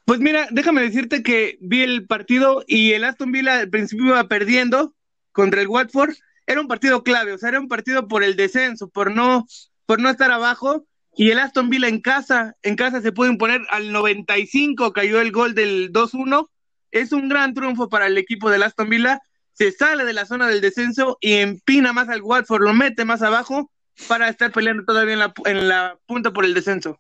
Pues 0.05 0.19
mira, 0.19 0.49
déjame 0.51 0.83
decirte 0.83 1.23
que 1.23 1.57
vi 1.61 1.83
el 1.83 2.07
partido 2.07 2.65
y 2.67 2.93
el 2.93 3.05
Aston 3.05 3.31
Villa 3.31 3.61
al 3.61 3.71
principio 3.71 4.07
iba 4.07 4.27
perdiendo 4.27 4.95
contra 5.31 5.61
el 5.61 5.69
Watford. 5.69 6.15
Era 6.49 6.61
un 6.61 6.67
partido 6.67 7.05
clave, 7.05 7.33
o 7.33 7.39
sea, 7.39 7.51
era 7.51 7.61
un 7.61 7.69
partido 7.69 8.09
por 8.09 8.25
el 8.25 8.35
descenso, 8.35 8.89
por 8.89 9.15
no, 9.15 9.47
por 9.87 10.01
no 10.01 10.11
estar 10.11 10.33
abajo 10.33 10.85
y 11.17 11.31
el 11.31 11.39
Aston 11.39 11.71
Villa 11.71 11.89
en 11.89 12.01
casa, 12.01 12.57
en 12.63 12.77
casa 12.77 13.03
se 13.03 13.13
pudo 13.13 13.29
imponer 13.29 13.63
al 13.71 13.93
95, 13.93 14.93
cayó 14.93 15.21
el 15.21 15.33
gol 15.33 15.55
del 15.55 15.93
2-1. 15.93 16.49
Es 16.93 17.13
un 17.13 17.29
gran 17.29 17.55
triunfo 17.55 17.89
para 17.89 18.07
el 18.07 18.17
equipo 18.19 18.51
del 18.51 18.63
Aston 18.63 18.89
Villa. 18.89 19.21
Se 19.53 19.73
sale 19.73 20.05
de 20.05 20.13
la 20.13 20.25
zona 20.25 20.49
del 20.49 20.61
descenso 20.61 21.19
y 21.21 21.35
empina 21.35 21.93
más 21.93 22.09
al 22.09 22.23
Watford, 22.23 22.63
lo 22.63 22.73
mete 22.73 23.05
más 23.05 23.23
abajo 23.23 23.71
para 24.09 24.29
estar 24.29 24.51
peleando 24.53 24.85
todavía 24.85 25.15
en 25.15 25.19
la, 25.19 25.35
en 25.45 25.69
la 25.69 25.99
punta 26.07 26.33
por 26.33 26.45
el 26.45 26.55
descenso. 26.55 26.99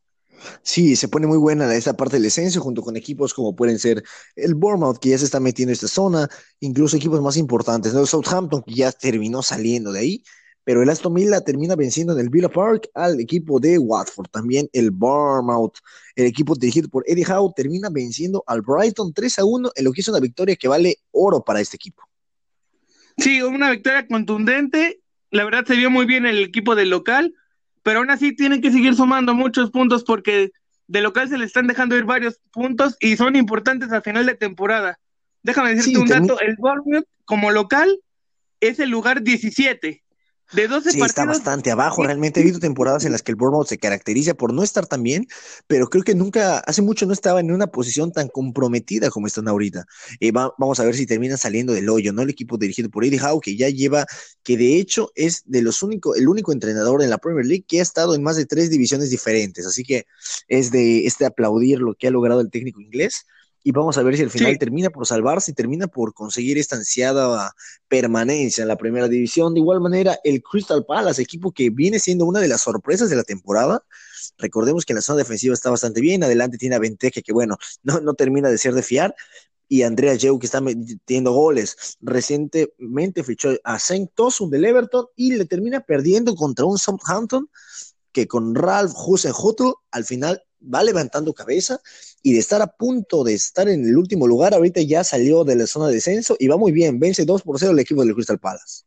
Sí, 0.62 0.96
se 0.96 1.08
pone 1.08 1.26
muy 1.26 1.38
buena 1.38 1.72
esa 1.74 1.94
parte 1.94 2.16
del 2.16 2.24
descenso 2.24 2.60
junto 2.60 2.82
con 2.82 2.96
equipos 2.96 3.34
como 3.34 3.54
pueden 3.54 3.78
ser 3.78 4.02
el 4.36 4.54
Bournemouth, 4.54 4.98
que 4.98 5.10
ya 5.10 5.18
se 5.18 5.26
está 5.26 5.38
metiendo 5.38 5.70
en 5.70 5.74
esta 5.74 5.88
zona, 5.88 6.28
incluso 6.60 6.96
equipos 6.96 7.20
más 7.20 7.36
importantes, 7.36 7.92
¿no? 7.92 8.00
El 8.00 8.06
Southampton, 8.06 8.62
que 8.62 8.74
ya 8.74 8.92
terminó 8.92 9.42
saliendo 9.42 9.92
de 9.92 10.00
ahí 10.00 10.24
pero 10.64 10.82
el 10.82 10.90
Aston 10.90 11.14
Villa 11.14 11.40
termina 11.40 11.74
venciendo 11.74 12.12
en 12.12 12.20
el 12.20 12.28
Villa 12.28 12.48
Park 12.48 12.88
al 12.94 13.18
equipo 13.20 13.58
de 13.58 13.78
Watford. 13.78 14.28
También 14.30 14.68
el 14.72 14.90
Bournemouth, 14.90 15.78
el 16.14 16.26
equipo 16.26 16.54
dirigido 16.54 16.88
por 16.88 17.04
Eddie 17.06 17.26
Howe, 17.26 17.52
termina 17.56 17.88
venciendo 17.90 18.44
al 18.46 18.62
Brighton 18.62 19.12
3 19.12 19.38
a 19.38 19.44
1, 19.44 19.70
en 19.74 19.84
lo 19.84 19.92
que 19.92 20.02
es 20.02 20.08
una 20.08 20.20
victoria 20.20 20.56
que 20.56 20.68
vale 20.68 20.96
oro 21.12 21.42
para 21.42 21.60
este 21.60 21.76
equipo. 21.76 22.02
Sí, 23.16 23.42
una 23.42 23.70
victoria 23.70 24.06
contundente. 24.06 25.00
La 25.30 25.44
verdad 25.44 25.64
se 25.64 25.76
vio 25.76 25.90
muy 25.90 26.06
bien 26.06 26.26
el 26.26 26.38
equipo 26.38 26.74
del 26.74 26.90
local, 26.90 27.34
pero 27.82 28.00
aún 28.00 28.10
así 28.10 28.34
tienen 28.34 28.60
que 28.60 28.72
seguir 28.72 28.94
sumando 28.94 29.34
muchos 29.34 29.70
puntos 29.70 30.04
porque 30.04 30.50
de 30.86 31.00
local 31.00 31.28
se 31.28 31.38
le 31.38 31.44
están 31.44 31.66
dejando 31.68 31.96
ir 31.96 32.04
varios 32.04 32.40
puntos 32.52 32.96
y 33.00 33.16
son 33.16 33.36
importantes 33.36 33.92
al 33.92 34.02
final 34.02 34.26
de 34.26 34.34
temporada. 34.34 34.98
Déjame 35.42 35.74
decirte 35.74 35.98
un 35.98 36.08
dato, 36.08 36.38
el 36.40 36.56
Bournemouth 36.58 37.06
como 37.24 37.50
local 37.50 38.00
es 38.60 38.78
el 38.78 38.90
lugar 38.90 39.22
17 39.22 40.02
de 40.52 40.68
12 40.68 40.92
sí, 40.92 41.00
está 41.00 41.24
bastante 41.24 41.70
abajo. 41.70 42.02
Realmente 42.02 42.40
he 42.40 42.42
habido 42.42 42.58
temporadas 42.58 43.04
en 43.04 43.12
las 43.12 43.22
que 43.22 43.32
el 43.32 43.36
Bournemouth 43.36 43.68
se 43.68 43.78
caracteriza 43.78 44.34
por 44.34 44.52
no 44.52 44.62
estar 44.62 44.86
tan 44.86 45.02
bien, 45.02 45.28
pero 45.66 45.88
creo 45.88 46.02
que 46.02 46.14
nunca, 46.14 46.58
hace 46.58 46.82
mucho 46.82 47.06
no 47.06 47.12
estaba 47.12 47.40
en 47.40 47.52
una 47.52 47.68
posición 47.68 48.12
tan 48.12 48.28
comprometida 48.28 49.10
como 49.10 49.26
están 49.26 49.48
ahorita. 49.48 49.86
Eh, 50.18 50.32
vamos 50.32 50.80
a 50.80 50.84
ver 50.84 50.96
si 50.96 51.06
termina 51.06 51.36
saliendo 51.36 51.72
del 51.72 51.88
hoyo, 51.88 52.12
¿no? 52.12 52.22
El 52.22 52.30
equipo 52.30 52.58
dirigido 52.58 52.90
por 52.90 53.04
Eddie 53.04 53.20
Howe, 53.20 53.40
que 53.40 53.56
ya 53.56 53.68
lleva, 53.68 54.06
que 54.42 54.56
de 54.56 54.76
hecho 54.76 55.12
es 55.14 55.42
de 55.46 55.62
los 55.62 55.82
únicos, 55.82 56.16
el 56.16 56.28
único 56.28 56.52
entrenador 56.52 57.02
en 57.02 57.10
la 57.10 57.18
Premier 57.18 57.46
League 57.46 57.64
que 57.66 57.78
ha 57.78 57.82
estado 57.82 58.14
en 58.14 58.22
más 58.22 58.36
de 58.36 58.46
tres 58.46 58.70
divisiones 58.70 59.10
diferentes. 59.10 59.66
Así 59.66 59.84
que 59.84 60.06
es 60.48 60.70
de, 60.70 61.06
es 61.06 61.18
de 61.18 61.26
aplaudir 61.26 61.78
lo 61.78 61.94
que 61.94 62.08
ha 62.08 62.10
logrado 62.10 62.40
el 62.40 62.50
técnico 62.50 62.80
inglés 62.80 63.26
y 63.62 63.72
vamos 63.72 63.98
a 63.98 64.02
ver 64.02 64.16
si 64.16 64.22
al 64.22 64.30
final 64.30 64.58
termina 64.58 64.90
por 64.90 65.06
salvarse 65.06 65.50
y 65.50 65.54
termina 65.54 65.86
por 65.86 66.14
conseguir 66.14 66.58
esta 66.58 66.76
ansiada 66.76 67.52
permanencia 67.88 68.62
en 68.62 68.68
la 68.68 68.76
primera 68.76 69.08
división. 69.08 69.52
De 69.54 69.60
igual 69.60 69.80
manera, 69.80 70.18
el 70.24 70.42
Crystal 70.42 70.84
Palace, 70.86 71.20
equipo 71.20 71.52
que 71.52 71.70
viene 71.70 71.98
siendo 71.98 72.24
una 72.24 72.40
de 72.40 72.48
las 72.48 72.62
sorpresas 72.62 73.10
de 73.10 73.16
la 73.16 73.22
temporada. 73.22 73.84
Recordemos 74.38 74.84
que 74.84 74.92
en 74.92 74.96
la 74.96 75.02
zona 75.02 75.18
defensiva 75.18 75.54
está 75.54 75.70
bastante 75.70 76.00
bien, 76.00 76.24
adelante 76.24 76.58
tiene 76.58 76.76
a 76.76 76.78
Venteque 76.78 77.22
que 77.22 77.32
bueno, 77.32 77.58
no, 77.82 78.00
no 78.00 78.14
termina 78.14 78.48
de 78.48 78.58
ser 78.58 78.74
de 78.74 78.82
fiar, 78.82 79.14
y 79.68 79.82
Andrea 79.82 80.14
Yeu 80.14 80.38
que 80.38 80.46
está 80.46 80.60
metiendo 80.60 81.32
goles. 81.32 81.96
Recientemente 82.00 83.22
fichó 83.22 83.50
a 83.62 83.78
Saint 83.78 84.10
Tosun 84.14 84.50
del 84.50 84.64
Everton 84.64 85.06
y 85.14 85.36
le 85.36 85.44
termina 85.44 85.80
perdiendo 85.80 86.34
contra 86.34 86.64
un 86.64 86.76
Southampton 86.76 87.48
que 88.12 88.26
con 88.26 88.56
Ralph 88.56 88.92
Husen-Huttl 88.92 89.72
al 89.92 90.04
final 90.04 90.42
va 90.62 90.82
levantando 90.82 91.32
cabeza 91.32 91.80
y 92.22 92.32
de 92.32 92.38
estar 92.38 92.60
a 92.62 92.66
punto 92.66 93.24
de 93.24 93.34
estar 93.34 93.68
en 93.68 93.84
el 93.86 93.96
último 93.96 94.26
lugar, 94.26 94.54
ahorita 94.54 94.80
ya 94.82 95.04
salió 95.04 95.44
de 95.44 95.56
la 95.56 95.66
zona 95.66 95.88
de 95.88 95.94
descenso 95.94 96.36
y 96.38 96.48
va 96.48 96.56
muy 96.56 96.72
bien, 96.72 96.98
vence 96.98 97.24
2 97.24 97.42
por 97.42 97.58
0 97.58 97.72
el 97.72 97.78
equipo 97.78 98.04
del 98.04 98.14
Crystal 98.14 98.38
Palace. 98.38 98.84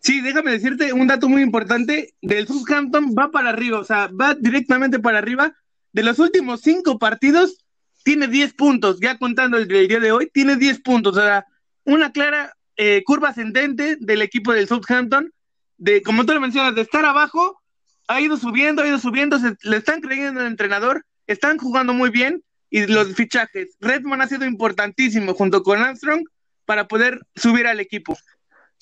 Sí, 0.00 0.20
déjame 0.20 0.50
decirte 0.50 0.92
un 0.92 1.06
dato 1.06 1.28
muy 1.28 1.42
importante, 1.42 2.14
del 2.22 2.48
Southampton 2.48 3.14
va 3.16 3.30
para 3.30 3.50
arriba, 3.50 3.78
o 3.78 3.84
sea, 3.84 4.08
va 4.08 4.34
directamente 4.34 4.98
para 4.98 5.18
arriba, 5.18 5.54
de 5.92 6.02
los 6.02 6.18
últimos 6.18 6.60
cinco 6.60 6.98
partidos 6.98 7.64
tiene 8.02 8.26
10 8.26 8.54
puntos, 8.54 8.98
ya 9.00 9.18
contando 9.18 9.58
el, 9.58 9.68
día 9.68 10.00
de 10.00 10.10
hoy, 10.10 10.28
tiene 10.32 10.56
10 10.56 10.80
puntos, 10.80 11.16
o 11.16 11.20
sea, 11.20 11.46
una 11.84 12.10
clara 12.10 12.52
eh, 12.76 13.02
curva 13.04 13.28
ascendente 13.28 13.96
del 14.00 14.22
equipo 14.22 14.52
del 14.52 14.66
Southampton, 14.66 15.32
de, 15.78 16.02
como 16.02 16.26
tú 16.26 16.32
lo 16.32 16.40
mencionas, 16.40 16.74
de 16.74 16.80
estar 16.80 17.04
abajo, 17.04 17.62
ha 18.08 18.20
ido 18.20 18.36
subiendo, 18.36 18.82
ha 18.82 18.88
ido 18.88 18.98
subiendo, 18.98 19.38
se, 19.38 19.54
le 19.62 19.76
están 19.76 20.00
creyendo 20.00 20.40
al 20.40 20.46
entrenador, 20.46 21.04
están 21.32 21.58
jugando 21.58 21.92
muy 21.92 22.10
bien, 22.10 22.42
y 22.72 22.86
los 22.86 23.14
fichajes. 23.14 23.76
Redmond 23.80 24.22
ha 24.22 24.26
sido 24.26 24.46
importantísimo 24.46 25.34
junto 25.34 25.62
con 25.62 25.80
Armstrong 25.80 26.24
para 26.64 26.88
poder 26.88 27.20
subir 27.36 27.66
al 27.66 27.80
equipo. 27.80 28.16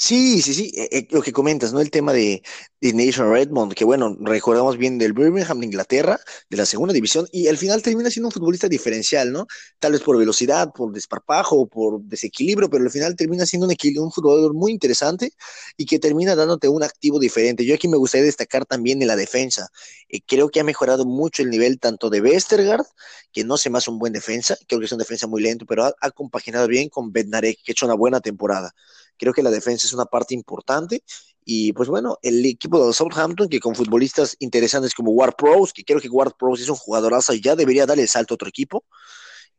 Sí, 0.03 0.41
sí, 0.41 0.55
sí, 0.55 0.73
eh, 0.77 0.89
eh, 0.93 1.07
lo 1.11 1.21
que 1.21 1.31
comentas, 1.31 1.75
¿no? 1.75 1.81
El 1.81 1.91
tema 1.91 2.15
de, 2.15 2.43
de 2.81 2.93
Nation 2.95 3.31
Redmond, 3.31 3.75
que 3.75 3.85
bueno, 3.85 4.17
recordamos 4.21 4.79
bien 4.79 4.97
del 4.97 5.13
Birmingham 5.13 5.61
de 5.61 5.67
Inglaterra, 5.67 6.19
de 6.49 6.57
la 6.57 6.65
segunda 6.65 6.95
división, 6.95 7.27
y 7.33 7.49
al 7.49 7.59
final 7.59 7.83
termina 7.83 8.11
siendo 8.11 8.29
un 8.29 8.33
futbolista 8.33 8.67
diferencial, 8.67 9.31
¿no? 9.31 9.47
Tal 9.79 9.93
vez 9.93 10.01
por 10.01 10.17
velocidad, 10.17 10.73
por 10.73 10.91
desparpajo, 10.93 11.69
por 11.69 12.01
desequilibrio, 12.01 12.71
pero 12.71 12.83
al 12.83 12.91
final 12.91 13.15
termina 13.15 13.45
siendo 13.45 13.67
un, 13.69 13.75
un 13.99 14.11
jugador 14.11 14.55
muy 14.55 14.73
interesante 14.73 15.33
y 15.77 15.85
que 15.85 15.99
termina 15.99 16.35
dándote 16.35 16.67
un 16.69 16.83
activo 16.83 17.19
diferente. 17.19 17.67
Yo 17.67 17.75
aquí 17.75 17.87
me 17.87 17.99
gustaría 17.99 18.25
destacar 18.25 18.65
también 18.65 19.03
en 19.03 19.09
la 19.09 19.17
defensa. 19.17 19.69
Eh, 20.09 20.21
creo 20.27 20.49
que 20.49 20.61
ha 20.61 20.65
mejorado 20.65 21.05
mucho 21.05 21.43
el 21.43 21.51
nivel 21.51 21.79
tanto 21.79 22.09
de 22.09 22.23
Westergaard, 22.23 22.87
que 23.33 23.45
no 23.45 23.59
se 23.59 23.69
más 23.69 23.87
un 23.87 23.99
buen 23.99 24.15
defensa, 24.15 24.57
creo 24.67 24.81
que 24.81 24.87
es 24.87 24.93
un 24.93 24.99
defensa 24.99 25.27
muy 25.27 25.43
lento, 25.43 25.67
pero 25.67 25.85
ha, 25.85 25.95
ha 26.01 26.11
compaginado 26.11 26.67
bien 26.69 26.89
con 26.89 27.13
Bednarek, 27.13 27.59
que 27.63 27.73
ha 27.73 27.75
hecho 27.75 27.85
una 27.87 27.95
buena 27.95 28.21
temporada. 28.21 28.73
Creo 29.21 29.35
que 29.35 29.43
la 29.43 29.51
defensa 29.51 29.87
es 29.87 29.93
una 29.93 30.07
parte 30.07 30.35
importante. 30.35 31.05
Y 31.45 31.73
pues 31.75 31.89
bueno, 31.89 32.19
el 32.23 32.45
equipo 32.47 32.87
de 32.87 32.93
Southampton, 32.93 33.49
que 33.49 33.61
con 33.61 33.75
futbolistas 33.75 34.37
interesantes 34.41 34.95
como 34.95 35.13
Ward 35.13 35.35
Prowse, 35.37 35.73
que 35.75 35.85
creo 35.85 36.01
que 36.01 36.09
Ward 36.09 36.33
Prowse 36.39 36.63
es 36.63 36.69
un 36.71 36.77
jugadorazo 36.77 37.35
y 37.35 37.41
ya 37.41 37.55
debería 37.55 37.87
darle 37.87 38.05
el 38.05 38.09
salto 38.09 38.35
a 38.35 38.37
otro 38.37 38.49
equipo. 38.49 38.85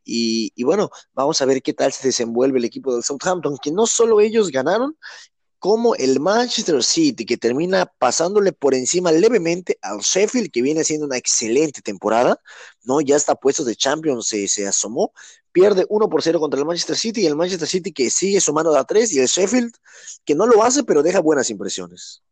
Y, 0.04 0.64
bueno, 0.64 0.90
vamos 1.14 1.40
a 1.40 1.44
ver 1.44 1.62
qué 1.62 1.72
tal 1.72 1.92
se 1.92 2.08
desenvuelve 2.08 2.58
el 2.58 2.64
equipo 2.64 2.92
del 2.92 3.04
Southampton, 3.04 3.56
que 3.62 3.70
no 3.70 3.86
solo 3.86 4.20
ellos 4.20 4.50
ganaron, 4.50 4.96
como 5.58 5.94
el 5.94 6.18
Manchester 6.18 6.82
City, 6.82 7.24
que 7.24 7.36
termina 7.36 7.86
pasándole 7.86 8.52
por 8.52 8.74
encima 8.74 9.12
levemente 9.12 9.78
al 9.80 10.00
Sheffield, 10.00 10.50
que 10.50 10.60
viene 10.60 10.80
haciendo 10.80 11.06
una 11.06 11.18
excelente 11.18 11.82
temporada, 11.82 12.40
¿no? 12.82 13.00
Ya 13.00 13.14
está 13.14 13.36
puesto 13.36 13.62
de 13.62 13.76
Champions, 13.76 14.26
se, 14.26 14.48
se 14.48 14.66
asomó, 14.66 15.12
pierde 15.52 15.86
1 15.88 16.08
por 16.08 16.22
0 16.22 16.40
contra 16.40 16.58
el 16.58 16.66
Manchester 16.66 16.96
City, 16.96 17.22
y 17.22 17.26
el 17.26 17.36
Manchester 17.36 17.68
City 17.68 17.92
que 17.92 18.10
sigue 18.10 18.40
sumando 18.40 18.74
a 18.76 18.84
3, 18.84 19.12
y 19.12 19.20
el 19.20 19.26
Sheffield, 19.26 19.72
que 20.24 20.34
no 20.34 20.46
lo 20.46 20.64
hace, 20.64 20.82
pero 20.82 21.02
deja 21.02 21.20
buenas 21.20 21.50
impresiones. 21.50 22.22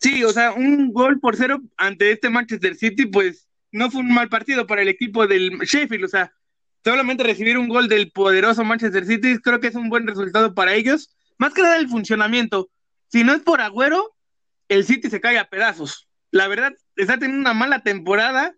Sí, 0.00 0.24
o 0.24 0.32
sea, 0.32 0.52
un 0.52 0.92
gol 0.92 1.20
por 1.20 1.36
cero 1.36 1.60
ante 1.76 2.12
este 2.12 2.30
Manchester 2.30 2.76
City, 2.76 3.06
pues 3.06 3.48
no 3.72 3.90
fue 3.90 4.00
un 4.00 4.14
mal 4.14 4.28
partido 4.28 4.66
para 4.66 4.82
el 4.82 4.88
equipo 4.88 5.26
del 5.26 5.58
Sheffield, 5.58 6.04
o 6.04 6.08
sea, 6.08 6.32
solamente 6.84 7.24
recibir 7.24 7.58
un 7.58 7.68
gol 7.68 7.88
del 7.88 8.12
poderoso 8.12 8.64
Manchester 8.64 9.04
City 9.04 9.38
creo 9.38 9.60
que 9.60 9.66
es 9.66 9.74
un 9.74 9.88
buen 9.88 10.06
resultado 10.06 10.54
para 10.54 10.74
ellos 10.74 11.10
más 11.38 11.54
que 11.54 11.62
nada 11.62 11.76
el 11.76 11.88
funcionamiento. 11.88 12.68
Si 13.06 13.24
no 13.24 13.32
es 13.32 13.40
por 13.40 13.60
Agüero, 13.60 14.14
el 14.68 14.84
City 14.84 15.08
se 15.08 15.20
cae 15.20 15.38
a 15.38 15.48
pedazos. 15.48 16.08
La 16.30 16.48
verdad, 16.48 16.74
está 16.96 17.18
teniendo 17.18 17.40
una 17.40 17.54
mala 17.54 17.82
temporada, 17.82 18.54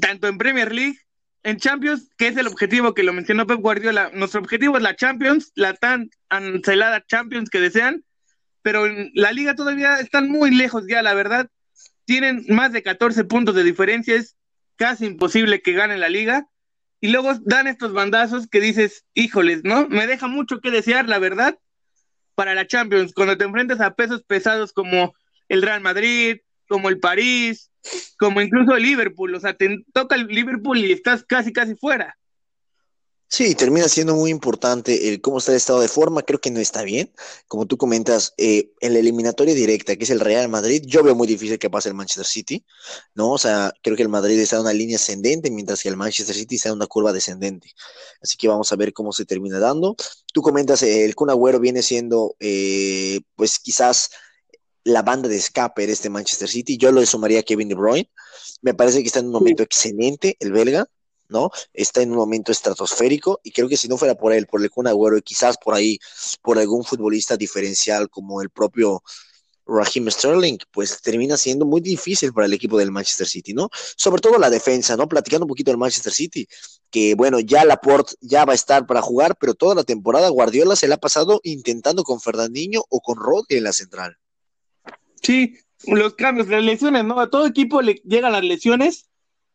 tanto 0.00 0.26
en 0.26 0.38
Premier 0.38 0.74
League, 0.74 0.98
en 1.46 1.58
Champions, 1.58 2.10
que 2.18 2.26
es 2.26 2.36
el 2.36 2.48
objetivo 2.48 2.92
que 2.92 3.04
lo 3.04 3.12
mencionó 3.12 3.46
Pep 3.46 3.60
Guardiola. 3.60 4.10
Nuestro 4.12 4.40
objetivo 4.40 4.76
es 4.76 4.82
la 4.82 4.96
Champions, 4.96 5.52
la 5.54 5.74
tan 5.74 6.10
anhelada 6.28 7.06
Champions 7.06 7.50
que 7.50 7.60
desean, 7.60 8.04
pero 8.62 8.86
en 8.86 9.12
la 9.14 9.30
liga 9.30 9.54
todavía 9.54 10.00
están 10.00 10.28
muy 10.28 10.50
lejos 10.50 10.86
ya, 10.88 11.02
la 11.02 11.14
verdad. 11.14 11.48
Tienen 12.04 12.44
más 12.48 12.72
de 12.72 12.82
14 12.82 13.22
puntos 13.22 13.54
de 13.54 13.62
diferencia, 13.62 14.16
es 14.16 14.36
casi 14.74 15.06
imposible 15.06 15.62
que 15.62 15.72
ganen 15.72 16.00
la 16.00 16.08
liga. 16.08 16.48
Y 17.00 17.12
luego 17.12 17.32
dan 17.44 17.68
estos 17.68 17.92
bandazos 17.92 18.48
que 18.48 18.60
dices, 18.60 19.04
híjoles, 19.14 19.62
¿no? 19.62 19.86
Me 19.88 20.08
deja 20.08 20.26
mucho 20.26 20.60
que 20.60 20.72
desear, 20.72 21.08
la 21.08 21.20
verdad 21.20 21.56
para 22.34 22.54
la 22.54 22.66
Champions, 22.66 23.12
cuando 23.14 23.38
te 23.38 23.44
enfrentas 23.44 23.80
a 23.80 23.94
pesos 23.94 24.22
pesados 24.22 24.72
como 24.72 25.14
el 25.48 25.62
Real 25.62 25.80
Madrid, 25.80 26.38
como 26.68 26.88
el 26.88 27.00
París, 27.00 27.70
como 28.18 28.40
incluso 28.40 28.76
Liverpool, 28.76 29.34
o 29.34 29.40
sea, 29.40 29.54
te 29.54 29.84
toca 29.92 30.16
el 30.16 30.26
Liverpool 30.26 30.78
y 30.78 30.92
estás 30.92 31.24
casi, 31.24 31.52
casi 31.52 31.74
fuera. 31.74 32.16
Sí, 33.28 33.56
termina 33.56 33.88
siendo 33.88 34.14
muy 34.14 34.30
importante 34.30 35.08
el 35.08 35.20
cómo 35.20 35.38
está 35.38 35.50
el 35.50 35.56
estado 35.56 35.80
de 35.80 35.88
forma. 35.88 36.22
Creo 36.22 36.40
que 36.40 36.52
no 36.52 36.60
está 36.60 36.84
bien. 36.84 37.12
Como 37.48 37.66
tú 37.66 37.76
comentas, 37.76 38.34
eh, 38.38 38.70
en 38.80 38.92
la 38.92 39.00
eliminatoria 39.00 39.52
directa, 39.52 39.96
que 39.96 40.04
es 40.04 40.10
el 40.10 40.20
Real 40.20 40.48
Madrid, 40.48 40.82
yo 40.86 41.02
veo 41.02 41.16
muy 41.16 41.26
difícil 41.26 41.58
que 41.58 41.68
pase 41.68 41.88
el 41.88 41.96
Manchester 41.96 42.24
City, 42.24 42.64
¿no? 43.14 43.32
O 43.32 43.38
sea, 43.38 43.72
creo 43.82 43.96
que 43.96 44.04
el 44.04 44.08
Madrid 44.08 44.38
está 44.38 44.56
en 44.56 44.62
una 44.62 44.72
línea 44.72 44.96
ascendente, 44.96 45.50
mientras 45.50 45.82
que 45.82 45.88
el 45.88 45.96
Manchester 45.96 46.36
City 46.36 46.54
está 46.54 46.68
en 46.68 46.76
una 46.76 46.86
curva 46.86 47.12
descendente. 47.12 47.72
Así 48.22 48.36
que 48.36 48.46
vamos 48.46 48.72
a 48.72 48.76
ver 48.76 48.92
cómo 48.92 49.12
se 49.12 49.24
termina 49.24 49.58
dando. 49.58 49.96
Tú 50.32 50.40
comentas, 50.40 50.84
eh, 50.84 51.04
el 51.04 51.16
Kun 51.16 51.30
Agüero 51.30 51.58
viene 51.58 51.82
siendo, 51.82 52.36
eh, 52.38 53.20
pues 53.34 53.58
quizás 53.58 54.08
la 54.86 55.02
banda 55.02 55.28
de 55.28 55.36
escape 55.36 55.86
de 55.86 55.92
este 55.92 56.08
Manchester 56.10 56.48
City. 56.48 56.76
Yo 56.78 56.92
lo 56.92 57.04
sumaría 57.04 57.40
a 57.40 57.42
Kevin 57.42 57.68
De 57.68 57.74
Bruyne. 57.74 58.08
Me 58.62 58.72
parece 58.72 59.00
que 59.00 59.08
está 59.08 59.18
en 59.18 59.26
un 59.26 59.32
momento 59.32 59.64
excelente 59.64 60.36
el 60.38 60.52
belga. 60.52 60.86
¿no? 61.28 61.50
Está 61.74 62.02
en 62.02 62.12
un 62.12 62.18
momento 62.18 62.52
estratosférico 62.52 63.40
y 63.42 63.50
creo 63.50 63.68
que 63.68 63.76
si 63.76 63.88
no 63.88 63.98
fuera 63.98 64.14
por 64.14 64.32
él, 64.32 64.46
por 64.46 64.62
el 64.62 64.70
Kun 64.70 64.86
Agüero 64.86 65.18
y 65.18 65.22
quizás 65.22 65.56
por 65.58 65.74
ahí, 65.74 65.98
por 66.40 66.56
algún 66.56 66.84
futbolista 66.84 67.36
diferencial 67.36 68.08
como 68.08 68.42
el 68.42 68.50
propio 68.50 69.02
Raheem 69.66 70.08
Sterling, 70.08 70.58
pues 70.70 71.02
termina 71.02 71.36
siendo 71.36 71.66
muy 71.66 71.80
difícil 71.80 72.32
para 72.32 72.46
el 72.46 72.52
equipo 72.52 72.78
del 72.78 72.92
Manchester 72.92 73.26
City, 73.26 73.54
¿no? 73.54 73.68
Sobre 73.96 74.20
todo 74.20 74.38
la 74.38 74.50
defensa, 74.50 74.96
¿no? 74.96 75.08
Platicando 75.08 75.46
un 75.46 75.48
poquito 75.48 75.72
del 75.72 75.78
Manchester 75.78 76.12
City, 76.12 76.46
que 76.92 77.16
bueno, 77.16 77.40
ya 77.40 77.64
Laporte 77.64 78.14
ya 78.20 78.44
va 78.44 78.52
a 78.52 78.54
estar 78.54 78.86
para 78.86 79.02
jugar, 79.02 79.34
pero 79.36 79.54
toda 79.54 79.74
la 79.74 79.82
temporada 79.82 80.28
Guardiola 80.28 80.76
se 80.76 80.86
la 80.86 80.94
ha 80.94 80.98
pasado 80.98 81.40
intentando 81.42 82.04
con 82.04 82.20
Fernandinho 82.20 82.84
o 82.88 83.00
con 83.00 83.18
Rodri 83.18 83.56
en 83.56 83.64
la 83.64 83.72
central. 83.72 84.16
Sí, 85.22 85.58
los 85.86 86.14
cambios, 86.14 86.48
las 86.48 86.64
lesiones, 86.64 87.04
¿no? 87.04 87.20
A 87.20 87.30
todo 87.30 87.46
equipo 87.46 87.82
le 87.82 87.94
llegan 88.04 88.32
las 88.32 88.44
lesiones, 88.44 89.08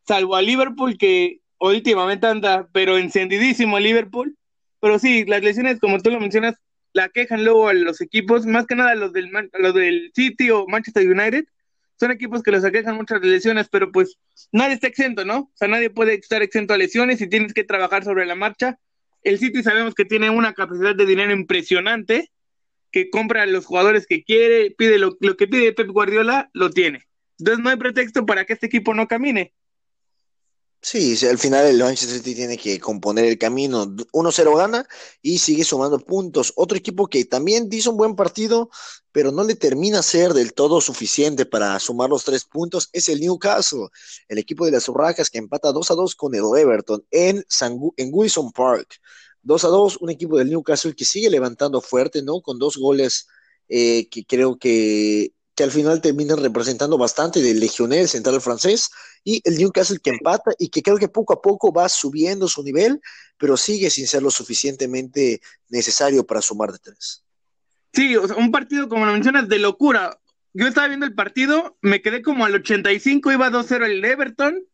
salvo 0.06 0.36
a 0.36 0.42
Liverpool 0.42 0.96
que 0.98 1.40
últimamente 1.58 2.26
anda, 2.26 2.68
pero 2.72 2.98
encendidísimo 2.98 3.78
Liverpool. 3.78 4.36
Pero 4.80 4.98
sí, 4.98 5.24
las 5.24 5.42
lesiones, 5.42 5.78
como 5.78 6.00
tú 6.00 6.10
lo 6.10 6.20
mencionas, 6.20 6.56
la 6.92 7.08
quejan 7.08 7.44
luego 7.44 7.68
a 7.68 7.74
los 7.74 8.00
equipos, 8.00 8.46
más 8.46 8.66
que 8.66 8.74
nada 8.74 8.94
los 8.94 9.12
del, 9.12 9.30
los 9.58 9.74
del 9.74 10.10
City 10.14 10.50
o 10.50 10.66
Manchester 10.66 11.08
United. 11.08 11.44
Son 11.98 12.10
equipos 12.10 12.42
que 12.42 12.50
los 12.50 12.64
aquejan 12.64 12.96
muchas 12.96 13.22
lesiones, 13.22 13.68
pero 13.68 13.92
pues 13.92 14.18
nadie 14.50 14.74
está 14.74 14.88
exento, 14.88 15.24
¿no? 15.24 15.38
O 15.38 15.52
sea, 15.54 15.68
nadie 15.68 15.88
puede 15.88 16.14
estar 16.14 16.42
exento 16.42 16.74
a 16.74 16.76
lesiones 16.76 17.20
y 17.20 17.28
tienes 17.28 17.54
que 17.54 17.64
trabajar 17.64 18.02
sobre 18.04 18.26
la 18.26 18.34
marcha. 18.34 18.78
El 19.22 19.38
City 19.38 19.62
sabemos 19.62 19.94
que 19.94 20.04
tiene 20.04 20.30
una 20.30 20.52
capacidad 20.52 20.96
de 20.96 21.06
dinero 21.06 21.32
impresionante, 21.32 22.32
que 22.92 23.10
compra 23.10 23.42
a 23.42 23.46
los 23.46 23.66
jugadores 23.66 24.06
que 24.06 24.22
quiere, 24.22 24.70
pide 24.70 24.98
lo, 24.98 25.16
lo 25.20 25.36
que 25.36 25.48
pide 25.48 25.72
Pep 25.72 25.88
Guardiola, 25.88 26.50
lo 26.52 26.70
tiene. 26.70 27.04
Entonces 27.38 27.64
no 27.64 27.70
hay 27.70 27.76
pretexto 27.76 28.24
para 28.24 28.44
que 28.44 28.52
este 28.52 28.66
equipo 28.66 28.94
no 28.94 29.08
camine. 29.08 29.52
Sí, 30.84 31.16
al 31.26 31.38
final 31.38 31.66
el 31.66 31.78
Manchester 31.78 32.18
City 32.18 32.34
tiene 32.34 32.58
que 32.58 32.80
componer 32.80 33.26
el 33.26 33.38
camino. 33.38 33.86
1-0 33.86 34.56
gana 34.56 34.84
y 35.22 35.38
sigue 35.38 35.62
sumando 35.62 36.00
puntos. 36.00 36.52
Otro 36.56 36.76
equipo 36.76 37.06
que 37.06 37.24
también 37.24 37.68
hizo 37.70 37.92
un 37.92 37.96
buen 37.96 38.16
partido, 38.16 38.68
pero 39.12 39.30
no 39.30 39.44
le 39.44 39.54
termina 39.54 40.02
ser 40.02 40.32
del 40.34 40.54
todo 40.54 40.80
suficiente 40.80 41.46
para 41.46 41.78
sumar 41.78 42.10
los 42.10 42.24
tres 42.24 42.44
puntos, 42.44 42.90
es 42.92 43.08
el 43.08 43.20
Newcastle, 43.20 43.88
el 44.26 44.38
equipo 44.38 44.64
de 44.64 44.72
las 44.72 44.88
Urracas 44.88 45.30
que 45.30 45.38
empata 45.38 45.70
2-2 45.70 46.16
con 46.16 46.34
el 46.34 46.42
Everton 46.58 47.06
en, 47.12 47.44
San, 47.48 47.78
en 47.96 48.10
Wilson 48.12 48.50
Park. 48.50 48.98
2-2, 49.44 49.98
un 50.00 50.10
equipo 50.10 50.38
del 50.38 50.50
Newcastle 50.50 50.94
que 50.94 51.04
sigue 51.04 51.30
levantando 51.30 51.80
fuerte, 51.80 52.22
¿no? 52.22 52.40
Con 52.40 52.58
dos 52.58 52.76
goles 52.76 53.26
eh, 53.68 54.08
que 54.08 54.24
creo 54.24 54.58
que 54.58 55.32
que 55.54 55.64
al 55.64 55.70
final 55.70 56.00
terminan 56.00 56.38
representando 56.38 56.96
bastante 56.96 57.42
del 57.42 57.60
Legionel 57.60 58.08
central 58.08 58.40
francés 58.40 58.90
y 59.22 59.40
el 59.44 59.58
Newcastle 59.58 59.98
que 60.02 60.10
empata 60.10 60.52
y 60.58 60.68
que 60.68 60.82
creo 60.82 60.96
que 60.96 61.08
poco 61.08 61.34
a 61.34 61.42
poco 61.42 61.72
va 61.72 61.88
subiendo 61.88 62.48
su 62.48 62.62
nivel, 62.62 63.00
pero 63.36 63.56
sigue 63.56 63.90
sin 63.90 64.06
ser 64.06 64.22
lo 64.22 64.30
suficientemente 64.30 65.40
necesario 65.68 66.26
para 66.26 66.40
sumar 66.40 66.72
de 66.72 66.78
tres. 66.78 67.24
Sí, 67.92 68.16
o 68.16 68.26
sea, 68.26 68.36
un 68.36 68.50
partido, 68.50 68.88
como 68.88 69.04
lo 69.04 69.12
mencionas, 69.12 69.48
de 69.48 69.58
locura. 69.58 70.18
Yo 70.54 70.66
estaba 70.66 70.88
viendo 70.88 71.04
el 71.04 71.14
partido, 71.14 71.76
me 71.82 72.00
quedé 72.00 72.22
como 72.22 72.44
al 72.46 72.54
85, 72.54 73.32
iba 73.32 73.50
2-0 73.50 73.84
el 73.84 74.04
Everton, 74.04 74.64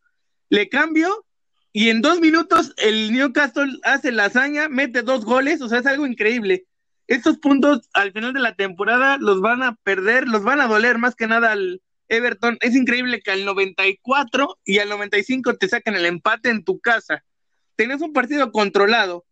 le 0.49 0.69
cambio 0.69 1.25
y 1.71 1.89
en 1.89 2.01
dos 2.01 2.19
minutos 2.19 2.73
el 2.77 3.11
Newcastle 3.11 3.79
hace 3.83 4.11
la 4.11 4.25
hazaña, 4.25 4.69
mete 4.69 5.01
dos 5.01 5.25
goles, 5.25 5.61
o 5.61 5.69
sea, 5.69 5.79
es 5.79 5.85
algo 5.85 6.07
increíble 6.07 6.65
estos 7.09 7.39
puntos 7.39 7.89
al 7.93 8.13
final 8.13 8.33
de 8.33 8.39
la 8.39 8.55
temporada 8.55 9.17
los 9.19 9.41
van 9.41 9.63
a 9.63 9.75
perder, 9.77 10.27
los 10.27 10.43
van 10.43 10.61
a 10.61 10.67
doler 10.67 10.99
más 10.99 11.15
que 11.15 11.25
nada 11.25 11.51
al 11.51 11.81
Everton. 12.07 12.57
Es 12.61 12.75
increíble 12.75 13.19
que 13.19 13.31
al 13.31 13.45
94 13.45 14.59
y 14.63 14.77
al 14.77 14.89
95 14.89 15.55
te 15.55 15.67
saquen 15.67 15.95
el 15.95 16.05
empate 16.05 16.49
en 16.49 16.63
tu 16.63 16.79
casa. 16.79 17.23
Tenés 17.75 18.01
un 18.01 18.13
partido 18.13 18.51
controlado. 18.51 19.25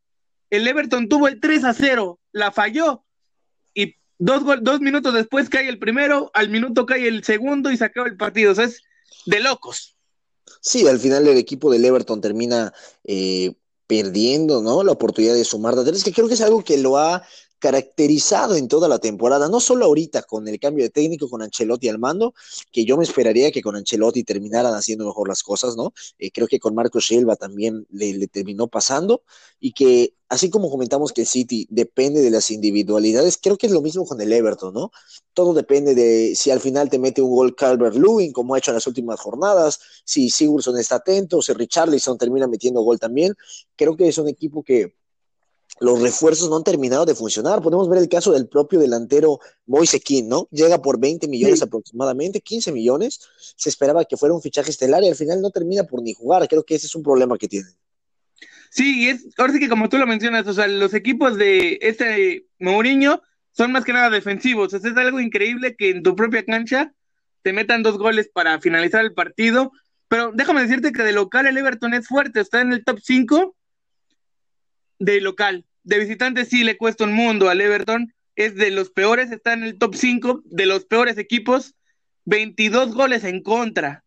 El 0.50 0.68
Everton 0.68 1.08
tuvo 1.08 1.28
el 1.28 1.40
3 1.40 1.66
a 1.66 1.74
0, 1.74 2.20
la 2.32 2.52
falló 2.52 3.06
y 3.76 3.96
dos, 4.18 4.44
dos 4.64 4.82
minutos 4.82 5.14
después 5.14 5.48
cae 5.48 5.70
el 5.70 5.78
primero, 5.78 6.32
al 6.34 6.50
minuto 6.50 6.88
cae 6.88 7.08
el 7.08 7.24
segundo 7.24 7.72
y 7.72 7.78
se 7.78 7.86
acaba 7.86 8.08
el 8.08 8.18
partido. 8.18 8.54
O 8.54 8.56
sea, 8.56 8.66
es 8.66 8.82
de 9.28 9.40
locos. 9.40 9.97
Sí, 10.62 10.88
al 10.88 11.00
final 11.00 11.28
el 11.28 11.38
equipo 11.38 11.72
del 11.72 11.86
Everton 11.86 12.22
termina 12.22 12.74
eh, 13.04 13.56
perdiendo, 13.88 14.62
¿no? 14.62 14.84
La 14.84 14.92
oportunidad 14.92 15.34
de 15.34 15.46
sumar 15.46 15.76
de 15.76 15.86
tres, 15.86 16.04
que 16.04 16.12
creo 16.14 16.28
que 16.28 16.34
es 16.36 16.42
algo 16.42 16.64
que 16.64 16.78
lo 16.78 16.98
ha 16.98 17.24
caracterizado 17.60 18.56
en 18.56 18.68
toda 18.68 18.88
la 18.88 19.00
temporada, 19.00 19.50
no 19.50 19.60
solo 19.60 19.86
ahorita 19.86 20.24
con 20.24 20.48
el 20.48 20.60
cambio 20.60 20.84
de 20.84 20.90
técnico 20.90 21.30
con 21.30 21.42
Ancelotti 21.42 21.90
al 21.90 22.00
mando, 22.00 22.34
que 22.72 22.86
yo 22.86 22.98
me 22.98 23.04
esperaría 23.04 23.52
que 23.52 23.62
con 23.62 23.76
Ancelotti 23.76 24.24
terminaran 24.24 24.74
haciendo 24.74 25.06
mejor 25.06 25.28
las 25.28 25.44
cosas, 25.44 25.76
¿no? 25.76 25.94
Eh, 26.20 26.32
creo 26.32 26.48
que 26.48 26.60
con 26.60 26.76
Marco 26.76 27.02
Silva 27.02 27.36
también 27.36 27.88
le, 27.92 28.28
terminó 28.28 28.68
pasando 28.68 29.24
y 29.60 29.72
que 29.74 30.14
así 30.30 30.50
como 30.50 30.70
comentamos 30.70 31.14
que 31.14 31.22
el 31.22 31.28
City 31.28 31.68
depende 31.70 32.22
de 32.22 32.30
las 32.30 32.52
individualidades, 32.52 33.40
creo 33.42 33.58
que 33.58 33.68
es 33.68 33.72
lo 33.72 33.82
mismo 33.82 34.06
con 34.06 34.20
el 34.22 34.32
Everton, 34.32 34.74
¿no? 34.74 34.92
Todo 35.34 35.54
depende 35.54 35.96
de 35.96 36.36
si 36.36 36.52
al 36.52 36.60
final 36.60 36.90
te 36.90 37.00
mete 37.00 37.22
un 37.22 37.34
gol 37.34 37.56
Calvert 37.56 37.96
Lewin, 37.96 38.34
como 38.34 38.54
ha 38.54 38.58
hecho 38.60 38.72
en 38.72 38.76
las 38.76 38.88
últimas 38.88 39.20
jornadas, 39.20 39.80
si 40.04 40.30
Sigurdsson 40.30 40.78
está 40.78 40.96
atento, 40.96 41.42
si 41.42 41.54
Richarlison 41.54 42.18
termina 42.18 42.48
metiendo 42.48 42.82
gol 42.82 43.00
también. 43.00 43.36
Creo 43.76 43.96
que 43.96 44.08
es 44.08 44.18
un 44.18 44.28
equipo 44.28 44.64
que 44.64 44.96
los 45.80 46.02
refuerzos 46.02 46.50
no 46.50 46.58
han 46.58 46.64
terminado 46.64 47.06
de 47.06 47.16
funcionar. 47.16 47.62
Podemos 47.62 47.88
ver 47.90 48.00
el 48.00 48.10
caso 48.10 48.32
del 48.32 48.48
propio 48.48 48.80
delantero 48.80 49.40
Moise 49.66 50.00
King, 50.00 50.24
¿no? 50.28 50.48
Llega 50.52 50.82
por 50.82 51.00
20 51.00 51.28
millones 51.28 51.60
sí. 51.60 51.66
aproximadamente, 51.66 52.42
15 52.42 52.72
millones. 52.72 53.22
Se 53.56 53.70
esperaba 53.70 54.06
que 54.06 54.18
fuera 54.18 54.34
un 54.34 54.42
fichaje 54.42 54.72
estelar 54.72 55.04
y 55.04 55.10
al 55.10 55.16
final 55.16 55.42
no 55.42 55.52
termina 55.52 55.84
por 55.84 56.02
ni 56.02 56.14
jugar. 56.14 56.48
Creo 56.48 56.64
que 56.64 56.76
ese 56.76 56.88
es 56.88 56.96
un 56.96 57.04
problema 57.04 57.38
que 57.38 57.48
tienen. 57.48 57.72
Sí, 58.70 59.04
y 59.04 59.08
es, 59.10 59.28
ahora 59.38 59.54
sí 59.54 59.60
que 59.60 59.70
como 59.70 59.88
tú 59.90 59.98
lo 59.98 60.08
mencionas, 60.08 60.46
o 60.48 60.54
sea, 60.54 60.68
los 60.68 60.94
equipos 60.94 61.38
de 61.38 61.80
este 61.82 62.48
Mourinho 62.60 63.22
son 63.52 63.72
más 63.72 63.86
que 63.86 63.94
nada 63.94 64.10
defensivos. 64.10 64.74
O 64.74 64.80
sea, 64.80 64.92
es 64.92 64.98
algo 64.98 65.20
increíble 65.20 65.76
que 65.76 65.92
en 65.92 66.04
tu 66.04 66.16
propia 66.16 66.44
cancha 66.44 66.94
te 67.44 67.54
metan 67.54 67.84
dos 67.84 67.98
goles 67.98 68.30
para 68.34 68.60
finalizar 68.60 69.04
el 69.04 69.14
partido. 69.14 69.72
Pero 70.08 70.32
déjame 70.34 70.62
decirte 70.62 70.92
que 70.92 71.04
de 71.04 71.12
local 71.12 71.48
el 71.48 71.58
Everton 71.58 71.94
es 71.94 72.08
fuerte, 72.08 72.40
está 72.40 72.62
en 72.62 72.72
el 72.74 72.84
top 72.84 73.00
5 73.04 73.57
de 75.00 75.22
local. 75.22 75.66
De 75.84 76.00
visitante 76.00 76.46
sí 76.46 76.64
le 76.64 76.78
cuesta 76.78 77.04
un 77.04 77.14
mundo 77.14 77.50
al 77.50 77.62
Everton, 77.62 78.14
es 78.36 78.56
de 78.56 78.72
los 78.72 78.90
peores, 78.90 79.32
está 79.32 79.54
en 79.54 79.64
el 79.64 79.78
top 79.78 79.96
5 79.96 80.42
de 80.46 80.66
los 80.66 80.86
peores 80.86 81.18
equipos, 81.18 81.76
22 82.26 82.94
goles 82.94 83.24
en 83.24 83.42
contra 83.42 84.04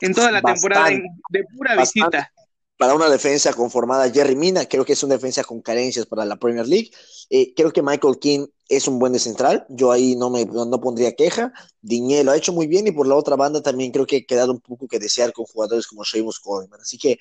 en 0.00 0.14
toda 0.14 0.30
la 0.30 0.40
bastante, 0.40 0.60
temporada 0.60 0.90
de 1.30 1.44
pura 1.44 1.74
bastante. 1.74 2.16
visita 2.16 2.32
para 2.80 2.94
una 2.94 3.10
defensa 3.10 3.52
conformada 3.52 4.10
Jerry 4.10 4.34
Mina, 4.34 4.64
creo 4.64 4.86
que 4.86 4.94
es 4.94 5.02
una 5.02 5.16
defensa 5.16 5.44
con 5.44 5.60
carencias 5.60 6.06
para 6.06 6.24
la 6.24 6.36
Premier 6.36 6.66
League. 6.66 6.90
Eh, 7.28 7.52
creo 7.54 7.72
que 7.72 7.82
Michael 7.82 8.18
King 8.18 8.46
es 8.70 8.88
un 8.88 8.98
buen 8.98 9.12
de 9.12 9.18
central, 9.18 9.66
yo 9.68 9.92
ahí 9.92 10.16
no 10.16 10.30
me 10.30 10.46
no 10.46 10.80
pondría 10.80 11.14
queja. 11.14 11.52
Diñé 11.82 12.24
lo 12.24 12.30
ha 12.30 12.38
hecho 12.38 12.54
muy 12.54 12.66
bien 12.66 12.86
y 12.86 12.92
por 12.92 13.06
la 13.06 13.16
otra 13.16 13.36
banda 13.36 13.60
también 13.60 13.92
creo 13.92 14.06
que 14.06 14.16
ha 14.16 14.24
quedado 14.26 14.52
un 14.52 14.60
poco 14.60 14.88
que 14.88 14.98
desear 14.98 15.34
con 15.34 15.44
jugadores 15.44 15.86
como 15.86 16.06
Seamus 16.06 16.40
Coleman. 16.40 16.80
Así 16.80 16.96
que 16.96 17.18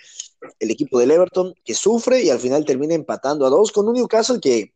el 0.59 0.71
equipo 0.71 0.97
del 0.97 1.11
Everton 1.11 1.53
que 1.65 1.75
sufre 1.75 2.23
y 2.23 2.29
al 2.29 2.39
final 2.39 2.63
termina 2.63 2.93
empatando 2.93 3.45
a 3.45 3.49
dos 3.49 3.73
con 3.73 3.85
un 3.85 3.95
Newcastle 3.95 4.39
que 4.39 4.73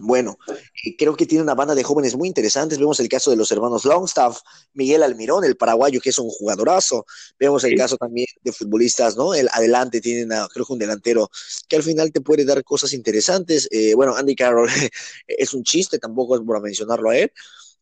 bueno, 0.00 0.38
eh, 0.84 0.96
creo 0.96 1.16
que 1.16 1.26
tiene 1.26 1.42
una 1.42 1.54
banda 1.54 1.74
de 1.74 1.82
jóvenes 1.82 2.16
muy 2.16 2.28
interesantes. 2.28 2.78
Vemos 2.78 3.00
el 3.00 3.08
caso 3.08 3.30
de 3.30 3.36
los 3.36 3.50
hermanos 3.50 3.84
Longstaff, 3.84 4.40
Miguel 4.74 5.02
Almirón, 5.02 5.44
el 5.44 5.56
paraguayo, 5.56 6.00
que 6.00 6.10
es 6.10 6.18
un 6.18 6.28
jugadorazo. 6.28 7.06
Vemos 7.38 7.64
el 7.64 7.70
sí. 7.70 7.76
caso 7.76 7.96
también 7.96 8.26
de 8.42 8.52
futbolistas, 8.52 9.16
¿no? 9.16 9.34
El 9.34 9.48
adelante 9.52 10.00
tienen, 10.00 10.32
a, 10.32 10.48
creo 10.48 10.66
que 10.66 10.72
un 10.72 10.78
delantero 10.78 11.30
que 11.68 11.76
al 11.76 11.82
final 11.82 12.12
te 12.12 12.20
puede 12.20 12.44
dar 12.44 12.62
cosas 12.64 12.92
interesantes. 12.92 13.68
Eh, 13.70 13.94
bueno, 13.94 14.14
Andy 14.14 14.34
Carroll 14.34 14.68
es 15.26 15.54
un 15.54 15.62
chiste, 15.62 15.98
tampoco 15.98 16.36
es 16.36 16.42
por 16.42 16.60
mencionarlo 16.60 17.10
a 17.10 17.16
él 17.16 17.32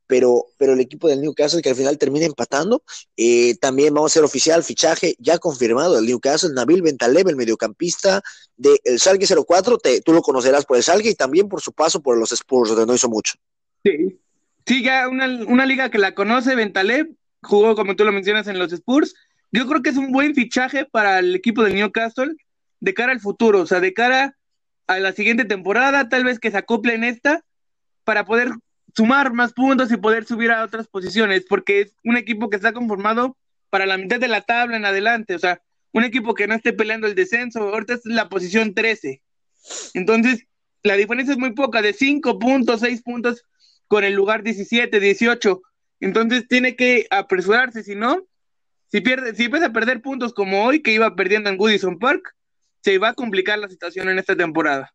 pero, 0.07 0.47
pero 0.57 0.73
el 0.73 0.81
equipo 0.81 1.09
del 1.09 1.21
Newcastle 1.21 1.63
que 1.63 1.71
al 1.71 1.77
final 1.77 1.99
termina 1.99 2.27
empatando. 2.27 2.83
Eh, 3.17 3.57
también 3.57 3.95
vamos 3.95 4.13
a 4.13 4.15
ser 4.15 4.25
oficial, 4.25 4.63
fichaje 4.63 5.17
ya 5.19 5.39
confirmado 5.39 5.97
del 5.97 6.07
Newcastle, 6.07 6.55
Nabil 6.55 6.83
Bentaleb, 6.83 7.29
el 7.29 7.37
mediocampista 7.37 8.23
del 8.57 8.79
de 8.85 8.99
Salgue 8.99 9.27
04, 9.27 9.79
te, 9.79 10.01
tú 10.01 10.13
lo 10.13 10.23
conocerás 10.23 10.65
por 10.65 10.77
el 10.77 10.83
Salgue 10.83 11.11
y 11.11 11.15
también 11.15 11.49
por 11.49 11.61
su 11.61 11.73
paso 11.73 12.01
por 12.01 12.19
los 12.19 12.33
Spurs, 12.33 12.71
donde 12.71 12.87
no 12.87 12.95
hizo 12.95 13.09
mucho. 13.09 13.35
Sí, 13.85 14.19
sí 14.67 14.83
ya 14.83 15.09
una, 15.09 15.27
una 15.47 15.67
liga 15.67 15.91
que 15.91 15.99
la 15.99 16.15
conoce, 16.15 16.55
Bentaleb, 16.55 17.11
jugó 17.43 17.75
como 17.75 17.97
tú 17.97 18.05
lo 18.05 18.13
mencionas 18.13 18.47
en 18.49 18.59
los 18.59 18.73
Spurs. 18.73 19.15
Yo 19.53 19.67
creo 19.67 19.83
que 19.83 19.91
es 19.91 19.97
un 19.97 20.13
buen 20.13 20.35
fichaje 20.35 20.85
para 20.85 21.19
el 21.19 21.35
equipo 21.35 21.63
del 21.63 21.75
Newcastle 21.75 22.35
de 22.81 22.95
cara 22.95 23.13
al 23.13 23.21
futuro, 23.21 23.61
o 23.61 23.67
sea, 23.67 23.81
de 23.81 23.95
cara 23.95 24.37
a 24.87 24.99
la 24.99 25.13
siguiente 25.13 25.45
temporada, 25.45 26.09
tal 26.09 26.25
vez 26.25 26.39
que 26.39 26.51
se 26.51 26.59
acople 26.59 26.95
en 26.95 27.05
esta 27.05 27.43
para 28.05 28.25
poder 28.25 28.51
sumar 28.97 29.33
más 29.33 29.53
puntos 29.53 29.93
y 29.93 29.97
poder 29.97 30.25
subir 30.25 30.51
a 30.51 30.65
otras 30.65 30.89
posiciones, 30.89 31.45
porque 31.49 31.83
es 31.83 31.97
un 32.03 32.17
equipo 32.17 32.49
que 32.49 32.57
está 32.57 32.73
conformado 32.73 33.37
para 33.69 33.85
la 33.85 33.99
mitad 33.99 34.19
de 34.19 34.29
la 34.29 34.41
tabla 34.41 34.77
en 34.77 34.87
adelante, 34.87 35.35
o 35.35 35.39
sea, 35.39 35.61
un 35.93 36.05
equipo 36.05 36.35
que 36.35 36.47
no 36.47 36.55
esté 36.55 36.73
peleando 36.73 37.07
el 37.07 37.15
descenso, 37.15 37.61
ahorita 37.61 37.95
es 37.95 38.05
la 38.05 38.29
posición 38.29 38.75
13. 38.75 39.23
Entonces, 39.95 40.47
la 40.83 40.95
diferencia 40.95 41.33
es 41.33 41.39
muy 41.39 41.53
poca, 41.53 41.83
de 41.83 41.93
5 41.93 42.39
puntos, 42.39 42.81
6 42.81 43.03
puntos 43.03 43.45
con 43.89 44.05
el 44.05 44.15
lugar 44.15 44.43
17, 44.43 45.01
18. 45.01 45.63
Entonces, 46.01 46.47
tiene 46.49 46.77
que 46.77 47.07
apresurarse, 47.11 47.83
si 47.83 47.95
no, 47.95 48.27
si 48.91 49.01
pierde, 49.01 49.35
si 49.35 49.45
empieza 49.45 49.67
a 49.67 49.73
perder 49.73 50.03
puntos 50.03 50.33
como 50.33 50.65
hoy, 50.65 50.83
que 50.83 50.93
iba 50.93 51.15
perdiendo 51.17 51.51
en 51.51 51.57
Goodison 51.57 51.99
Park, 51.99 52.35
se 52.83 52.99
va 52.99 53.11
a 53.11 53.15
complicar 53.15 53.59
la 53.59 53.69
situación 53.69 54.09
en 54.09 54.19
esta 54.19 54.37
temporada. 54.37 54.93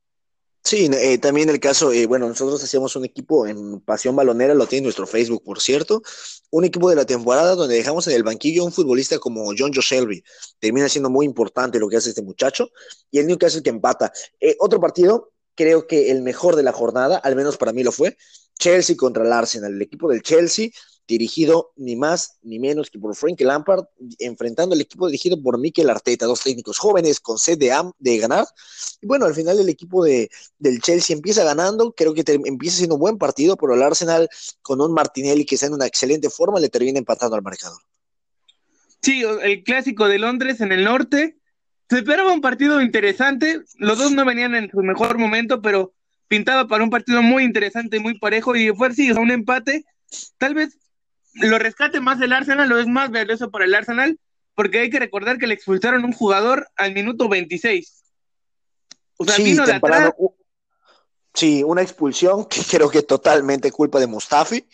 Sí, 0.64 0.90
eh, 0.94 1.18
también 1.18 1.50
el 1.50 1.60
caso, 1.60 1.92
eh, 1.92 2.06
bueno, 2.06 2.28
nosotros 2.28 2.64
hacíamos 2.64 2.96
un 2.96 3.04
equipo 3.04 3.48
en 3.48 3.82
Pasión 3.82 4.16
Balonera, 4.16 4.54
lo 4.54 4.68
tiene 4.68 4.80
en 4.80 4.84
nuestro 4.86 5.08
Facebook, 5.08 5.44
por 5.44 5.60
cierto, 5.60 6.04
un 6.52 6.64
equipo 6.66 6.90
de 6.90 6.96
la 6.96 7.06
temporada 7.06 7.56
donde 7.56 7.76
dejamos 7.76 8.08
en 8.08 8.14
el 8.16 8.24
banquillo 8.24 8.62
a 8.62 8.66
un 8.66 8.72
futbolista 8.72 9.18
como 9.18 9.46
John 9.58 9.72
Joe 9.74 9.84
Shelby. 9.84 10.24
Termina 10.60 10.88
siendo 10.88 11.10
muy 11.10 11.26
importante 11.26 11.80
lo 11.80 11.90
que 11.90 11.98
hace 11.98 12.10
este 12.10 12.22
muchacho, 12.22 12.70
y 13.10 13.20
el 13.20 13.28
Newcastle 13.28 13.64
que 13.64 13.72
empata. 13.72 14.14
Eh, 14.40 14.56
otro 14.60 14.80
partido, 14.80 15.32
creo 15.56 15.88
que 15.88 16.12
el 16.12 16.22
mejor 16.22 16.56
de 16.56 16.64
la 16.64 16.72
jornada, 16.72 17.18
al 17.18 17.36
menos 17.36 17.58
para 17.58 17.74
mí 17.74 17.84
lo 17.84 17.92
fue, 17.92 18.16
Chelsea 18.58 18.96
contra 18.96 19.24
el 19.26 19.34
Arsenal. 19.34 19.74
El 19.74 19.82
equipo 19.82 20.10
del 20.10 20.22
Chelsea 20.22 20.70
dirigido 21.08 21.72
ni 21.76 21.96
más 21.96 22.38
ni 22.42 22.60
menos 22.60 22.90
que 22.90 23.00
por 23.00 23.16
Frank 23.16 23.40
Lampard, 23.42 23.86
enfrentando 24.20 24.76
al 24.76 24.82
equipo 24.82 25.08
dirigido 25.08 25.42
por 25.42 25.60
Mikel 25.60 25.90
Arteta, 25.90 26.26
dos 26.26 26.42
técnicos 26.42 26.78
jóvenes 26.78 27.20
con 27.20 27.38
sed 27.38 27.58
de, 27.58 27.74
de 28.00 28.18
ganar. 28.18 28.46
Y 29.02 29.08
bueno, 29.08 29.26
al 29.26 29.36
final 29.36 29.60
el 29.60 29.70
equipo 29.70 30.04
de, 30.04 30.30
del 30.58 30.82
Chelsea 30.82 31.16
empieza 31.16 31.44
ganando, 31.44 31.94
creo 31.94 32.14
que 32.14 32.24
empieza 32.46 32.78
siendo 32.78 32.96
un 32.96 33.02
buen 33.02 33.18
partido, 33.18 33.58
pero 33.58 33.76
el 33.76 33.82
Arsenal 33.82 34.30
con 34.62 34.82
un 34.82 34.94
Martinelli 34.94 35.46
que 35.46 35.56
está 35.56 35.68
en 35.68 35.74
una 35.74 35.88
excelente 35.88 36.30
forma 36.30 36.60
le 36.60 36.70
termina 36.70 37.00
empatando 37.00 37.36
al 37.36 37.42
marcador. 37.42 37.82
Sí, 39.02 39.24
el 39.42 39.64
clásico 39.64 40.08
de 40.08 40.20
Londres 40.20 40.62
en 40.62 40.72
el 40.72 40.84
norte. 40.84 41.38
Se 41.90 41.98
esperaba 41.98 42.32
un 42.32 42.42
partido 42.42 42.82
interesante. 42.82 43.62
Los 43.78 43.98
dos 43.98 44.12
no 44.12 44.24
venían 44.24 44.56
en 44.56 44.70
su 44.70 44.78
mejor 44.78 45.18
momento, 45.18 45.62
pero 45.62 45.94
pintaba 46.28 46.68
para 46.68 46.84
un 46.84 46.90
partido 46.90 47.22
muy 47.22 47.44
interesante 47.44 47.98
y 47.98 48.00
muy 48.00 48.18
parejo. 48.20 48.56
Y 48.56 48.70
fue 48.70 48.90
así, 48.90 49.12
un 49.12 49.32
empate. 49.32 49.84
Tal 50.38 50.54
vez 50.54 50.78
lo 51.34 51.60
rescate 51.60 52.00
más 52.00 52.22
el 52.22 52.34
Arsenal, 52.34 52.70
lo 52.70 52.80
es 52.80 52.88
más 52.88 53.12
valioso 53.12 53.52
para 53.52 53.66
el 53.66 53.74
Arsenal, 53.74 54.20
porque 54.56 54.80
hay 54.80 54.90
que 54.90 55.00
recordar 55.00 55.38
que 55.38 55.48
le 55.48 55.54
expulsaron 55.54 56.04
un 56.06 56.14
jugador 56.14 56.68
al 56.76 56.94
minuto 56.94 57.30
26. 57.30 58.04
O 59.18 59.26
sea, 59.26 59.36
sí, 59.36 59.44
vino 59.44 59.66
de 59.66 59.74
atrás. 59.74 60.14
Sí, 61.34 61.64
una 61.64 61.82
expulsión 61.82 62.46
que 62.46 62.62
creo 62.70 62.90
que 62.90 63.04
totalmente 63.04 63.72
culpa 63.72 64.00
de 64.00 64.08
Mustafi, 64.08 64.68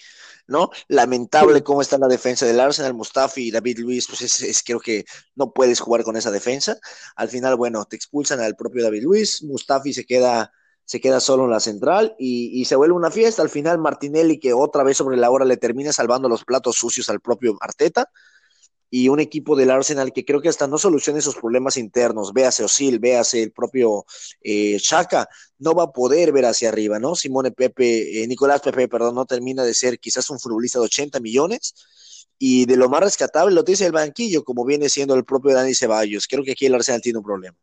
¿no? 0.47 0.69
Lamentable 0.87 1.57
sí. 1.57 1.61
cómo 1.61 1.81
está 1.81 1.97
la 1.97 2.07
defensa 2.07 2.45
del 2.45 2.59
Arsenal, 2.59 2.93
Mustafi 2.93 3.47
y 3.47 3.51
David 3.51 3.79
Luis, 3.79 4.07
pues 4.07 4.21
es, 4.21 4.41
es, 4.41 4.63
creo 4.63 4.79
que 4.79 5.05
no 5.35 5.51
puedes 5.51 5.79
jugar 5.79 6.03
con 6.03 6.15
esa 6.17 6.31
defensa. 6.31 6.77
Al 7.15 7.29
final, 7.29 7.55
bueno, 7.55 7.85
te 7.85 7.95
expulsan 7.95 8.39
al 8.39 8.55
propio 8.55 8.83
David 8.83 9.03
Luis, 9.03 9.43
Mustafi 9.43 9.93
se 9.93 10.05
queda 10.05 10.51
se 10.87 11.01
queda 11.01 11.19
solo 11.19 11.43
en 11.43 11.51
la 11.51 11.59
central 11.59 12.15
y, 12.17 12.63
se 12.63 12.77
vuelve 12.77 12.95
una 12.95 13.11
fiesta. 13.11 13.41
Al 13.41 13.49
final 13.49 13.77
Martinelli, 13.77 14.39
que 14.39 14.53
otra 14.53 14.83
vez 14.83 14.95
sobre 14.95 15.17
la 15.17 15.29
hora 15.29 15.43
le 15.43 15.57
termina 15.57 15.91
salvando 15.91 16.29
los 16.29 16.45
platos 16.45 16.77
sucios 16.77 17.09
al 17.09 17.19
propio 17.19 17.57
Arteta, 17.59 18.09
y 18.89 19.09
un 19.09 19.19
equipo 19.19 19.57
del 19.57 19.69
Arsenal 19.69 20.13
que 20.13 20.23
creo 20.23 20.39
que 20.39 20.47
hasta 20.47 20.65
no 20.65 20.77
solucione 20.77 21.19
esos 21.19 21.35
problemas 21.35 21.75
internos, 21.75 22.31
véase 22.31 22.63
Osil, 22.63 22.99
véase 22.99 23.43
el 23.43 23.51
propio 23.51 24.05
eh, 24.41 24.77
Chaka, 24.79 25.27
no 25.59 25.73
va 25.75 25.83
a 25.83 25.91
poder 25.91 26.31
ver 26.31 26.45
hacia 26.45 26.69
arriba, 26.69 26.97
¿no? 26.97 27.13
Simone 27.13 27.51
Pepe, 27.51 28.23
eh, 28.23 28.27
Nicolás 28.27 28.61
Pepe, 28.61 28.87
perdón, 28.87 29.15
no 29.15 29.25
termina 29.25 29.65
de 29.65 29.73
ser 29.73 29.99
quizás 29.99 30.29
un 30.29 30.39
futbolista 30.39 30.79
de 30.79 30.85
80 30.85 31.19
millones, 31.19 31.73
y 32.39 32.65
de 32.65 32.77
lo 32.77 32.87
más 32.87 33.01
rescatable 33.01 33.53
lo 33.53 33.63
dice 33.63 33.85
el 33.85 33.91
banquillo, 33.91 34.45
como 34.45 34.63
viene 34.63 34.87
siendo 34.87 35.15
el 35.15 35.25
propio 35.25 35.53
Dani 35.53 35.75
Ceballos. 35.75 36.27
Creo 36.27 36.45
que 36.45 36.53
aquí 36.53 36.67
el 36.67 36.75
Arsenal 36.75 37.01
tiene 37.01 37.19
un 37.19 37.25
problema. 37.25 37.57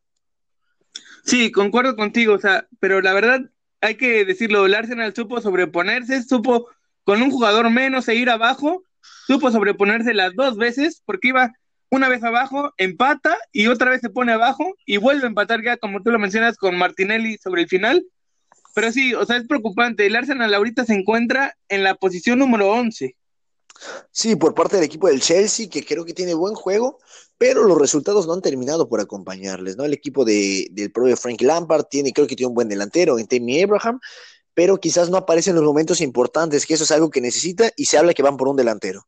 Sí, 1.24 1.50
concuerdo 1.50 1.96
contigo, 1.96 2.34
o 2.34 2.38
sea, 2.38 2.66
pero 2.80 3.00
la 3.00 3.12
verdad 3.14 3.40
hay 3.80 3.96
que 3.96 4.24
decirlo, 4.24 4.66
el 4.66 4.74
Arsenal 4.74 5.14
supo 5.14 5.40
sobreponerse, 5.40 6.22
supo 6.22 6.68
con 7.04 7.22
un 7.22 7.30
jugador 7.30 7.70
menos 7.70 8.08
e 8.08 8.14
ir 8.14 8.30
abajo, 8.30 8.84
supo 9.26 9.50
sobreponerse 9.50 10.14
las 10.14 10.34
dos 10.34 10.56
veces, 10.56 11.02
porque 11.04 11.28
iba 11.28 11.52
una 11.90 12.08
vez 12.08 12.22
abajo, 12.24 12.72
empata 12.76 13.36
y 13.52 13.68
otra 13.68 13.90
vez 13.90 14.00
se 14.00 14.10
pone 14.10 14.32
abajo 14.32 14.74
y 14.84 14.96
vuelve 14.96 15.24
a 15.24 15.28
empatar 15.28 15.62
ya, 15.62 15.76
como 15.76 16.02
tú 16.02 16.10
lo 16.10 16.18
mencionas, 16.18 16.56
con 16.56 16.76
Martinelli 16.76 17.38
sobre 17.38 17.62
el 17.62 17.68
final. 17.68 18.04
Pero 18.74 18.90
sí, 18.90 19.14
o 19.14 19.24
sea, 19.24 19.36
es 19.36 19.46
preocupante. 19.46 20.06
El 20.06 20.16
Arsenal 20.16 20.52
ahorita 20.52 20.84
se 20.84 20.94
encuentra 20.94 21.56
en 21.68 21.84
la 21.84 21.94
posición 21.94 22.40
número 22.40 22.70
11. 22.70 23.14
Sí, 24.10 24.36
por 24.36 24.54
parte 24.54 24.76
del 24.76 24.84
equipo 24.84 25.08
del 25.08 25.20
Chelsea, 25.20 25.68
que 25.68 25.84
creo 25.84 26.04
que 26.04 26.14
tiene 26.14 26.34
buen 26.34 26.54
juego, 26.54 26.98
pero 27.38 27.64
los 27.64 27.78
resultados 27.78 28.26
no 28.26 28.32
han 28.32 28.42
terminado 28.42 28.88
por 28.88 29.00
acompañarles, 29.00 29.76
¿no? 29.76 29.84
El 29.84 29.92
equipo 29.92 30.24
de, 30.24 30.68
del 30.70 30.92
propio 30.92 31.16
Frank 31.16 31.40
Lampard 31.42 31.84
tiene, 31.84 32.12
creo 32.12 32.26
que 32.26 32.36
tiene 32.36 32.48
un 32.48 32.54
buen 32.54 32.68
delantero 32.68 33.18
en 33.18 33.26
Tammy 33.26 33.62
Abraham, 33.62 34.00
pero 34.54 34.78
quizás 34.78 35.10
no 35.10 35.16
aparece 35.16 35.50
en 35.50 35.56
los 35.56 35.64
momentos 35.64 36.00
importantes, 36.00 36.64
que 36.64 36.74
eso 36.74 36.84
es 36.84 36.92
algo 36.92 37.10
que 37.10 37.20
necesita 37.20 37.70
y 37.76 37.86
se 37.86 37.98
habla 37.98 38.14
que 38.14 38.22
van 38.22 38.36
por 38.36 38.48
un 38.48 38.56
delantero. 38.56 39.06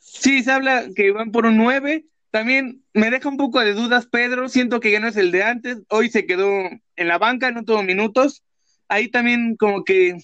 Sí, 0.00 0.42
se 0.42 0.50
habla 0.50 0.86
que 0.96 1.12
van 1.12 1.30
por 1.30 1.46
un 1.46 1.56
9. 1.58 2.06
También 2.30 2.82
me 2.92 3.10
deja 3.10 3.28
un 3.28 3.36
poco 3.36 3.60
de 3.60 3.74
dudas 3.74 4.06
Pedro, 4.06 4.48
siento 4.48 4.80
que 4.80 4.90
ya 4.90 5.00
no 5.00 5.08
es 5.08 5.16
el 5.16 5.30
de 5.30 5.42
antes, 5.42 5.78
hoy 5.88 6.10
se 6.10 6.26
quedó 6.26 6.48
en 6.96 7.08
la 7.08 7.18
banca, 7.18 7.50
no 7.50 7.64
tuvo 7.64 7.82
minutos. 7.82 8.42
Ahí 8.88 9.10
también 9.10 9.56
como 9.56 9.84
que 9.84 10.18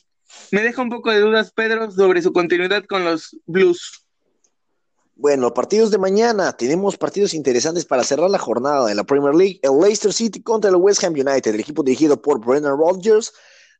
me 0.51 0.63
deja 0.63 0.83
un 0.83 0.91
poco 0.91 1.11
de 1.11 1.21
dudas 1.21 1.53
Pedro 1.53 1.91
sobre 1.91 2.23
su 2.23 2.33
continuidad 2.33 2.85
con 2.85 3.05
los 3.05 3.37
Blues. 3.47 4.05
Bueno, 5.17 5.55
partidos 5.55 5.91
de 5.93 5.99
mañana. 5.99 6.57
Tenemos 6.57 6.97
partidos 6.97 7.35
interesantes 7.35 7.85
para 7.85 8.03
cerrar 8.03 8.31
la 8.31 8.39
jornada 8.39 8.91
en 8.91 8.97
la 8.97 9.05
Premier 9.05 9.35
League. 9.35 9.61
El 9.63 9.79
Leicester 9.81 10.13
City 10.13 10.43
contra 10.43 10.71
el 10.71 10.77
West 10.77 11.05
Ham 11.05 11.13
United, 11.13 11.55
el 11.55 11.61
equipo 11.61 11.85
dirigido 11.85 12.21
por 12.21 12.45
Brennan 12.45 12.77
Rodgers, 12.77 13.33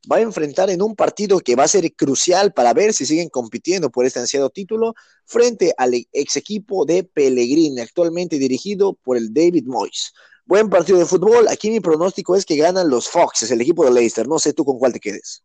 va 0.09 0.17
a 0.17 0.21
enfrentar 0.21 0.69
en 0.69 0.81
un 0.81 0.95
partido 0.95 1.39
que 1.39 1.55
va 1.55 1.63
a 1.63 1.67
ser 1.67 1.93
crucial 1.93 2.53
para 2.53 2.73
ver 2.73 2.93
si 2.93 3.05
siguen 3.05 3.29
compitiendo 3.29 3.89
por 3.89 4.05
este 4.05 4.19
ansiado 4.19 4.49
título 4.49 4.93
frente 5.25 5.73
al 5.77 5.93
ex 5.93 6.37
equipo 6.37 6.85
de 6.85 7.03
Pellegrini, 7.03 7.81
actualmente 7.81 8.37
dirigido 8.37 8.93
por 8.93 9.17
el 9.17 9.33
David 9.33 9.65
Moyes. 9.65 10.13
Buen 10.45 10.69
partido 10.69 10.99
de 10.99 11.05
fútbol. 11.05 11.47
Aquí 11.49 11.69
mi 11.69 11.79
pronóstico 11.79 12.35
es 12.35 12.45
que 12.45 12.55
ganan 12.55 12.89
los 12.89 13.09
Foxes, 13.09 13.51
el 13.51 13.61
equipo 13.61 13.83
de 13.83 13.91
Leicester. 13.91 14.27
No 14.27 14.39
sé 14.39 14.53
tú 14.53 14.63
con 14.63 14.77
cuál 14.77 14.93
te 14.93 14.99
quedes. 14.99 15.43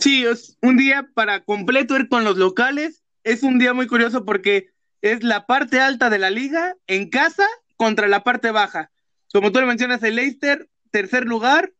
Sí, 0.00 0.24
es 0.24 0.56
un 0.62 0.78
día 0.78 1.08
para 1.14 1.44
completo 1.44 1.94
ir 1.94 2.08
con 2.08 2.24
los 2.24 2.36
locales. 2.36 3.02
Es 3.22 3.42
un 3.42 3.58
día 3.58 3.74
muy 3.74 3.86
curioso 3.86 4.24
porque 4.24 4.68
es 5.02 5.22
la 5.22 5.46
parte 5.46 5.78
alta 5.78 6.08
de 6.08 6.18
la 6.18 6.30
liga 6.30 6.74
en 6.86 7.10
casa 7.10 7.46
contra 7.76 8.08
la 8.08 8.24
parte 8.24 8.50
baja. 8.50 8.90
Como 9.32 9.52
tú 9.52 9.60
le 9.60 9.66
mencionas, 9.66 10.02
el 10.02 10.16
Leicester, 10.16 10.68
tercer 10.90 11.24
lugar, 11.26 11.72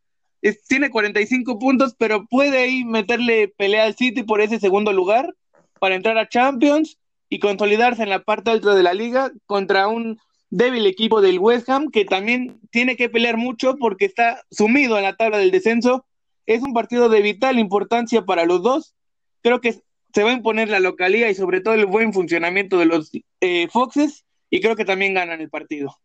tiene 0.69 0.91
45 0.91 1.59
puntos, 1.59 1.95
pero 1.99 2.27
puede 2.27 2.59
ahí 2.59 2.85
meterle 2.85 3.49
pelea 3.49 3.85
al 3.85 3.97
City 3.97 4.23
por 4.23 4.41
ese 4.41 4.61
segundo 4.61 4.93
lugar 4.93 5.35
para 5.79 5.95
entrar 5.95 6.19
a 6.19 6.29
Champions 6.29 6.99
y 7.29 7.39
consolidarse 7.39 8.03
en 8.03 8.11
la 8.11 8.23
parte 8.23 8.51
alta 8.51 8.75
de 8.75 8.83
la 8.83 8.93
liga 8.93 9.33
contra 9.47 9.89
un 9.89 10.19
débil 10.51 10.87
equipo 10.87 11.21
del 11.21 11.39
West 11.39 11.69
Ham 11.69 11.91
que 11.91 12.05
también 12.05 12.61
tiene 12.71 12.97
que 12.97 13.09
pelear 13.09 13.37
mucho 13.37 13.77
porque 13.77 14.05
está 14.05 14.43
sumido 14.51 14.99
en 14.99 15.05
la 15.05 15.17
tabla 15.17 15.39
del 15.39 15.51
descenso. 15.51 16.05
Es 16.51 16.65
un 16.65 16.73
partido 16.73 17.09
de 17.09 17.23
vital 17.23 17.61
importancia 17.61 18.23
para 18.23 18.45
los 18.45 18.61
dos. 18.61 18.97
Creo 19.41 19.61
que 19.61 19.81
se 20.13 20.25
va 20.25 20.31
a 20.31 20.33
imponer 20.33 20.69
la 20.69 20.81
localía 20.81 21.31
y 21.31 21.35
sobre 21.37 21.61
todo 21.61 21.75
el 21.75 21.87
buen 21.87 22.13
funcionamiento 22.13 22.77
de 22.77 22.87
los 22.87 23.13
eh, 23.41 23.69
Foxes 23.69 24.25
y 24.51 24.61
creo 24.61 24.75
que 24.75 24.85
también 24.85 25.15
ganan 25.15 25.41
el 25.41 25.49
partido. 25.49 25.97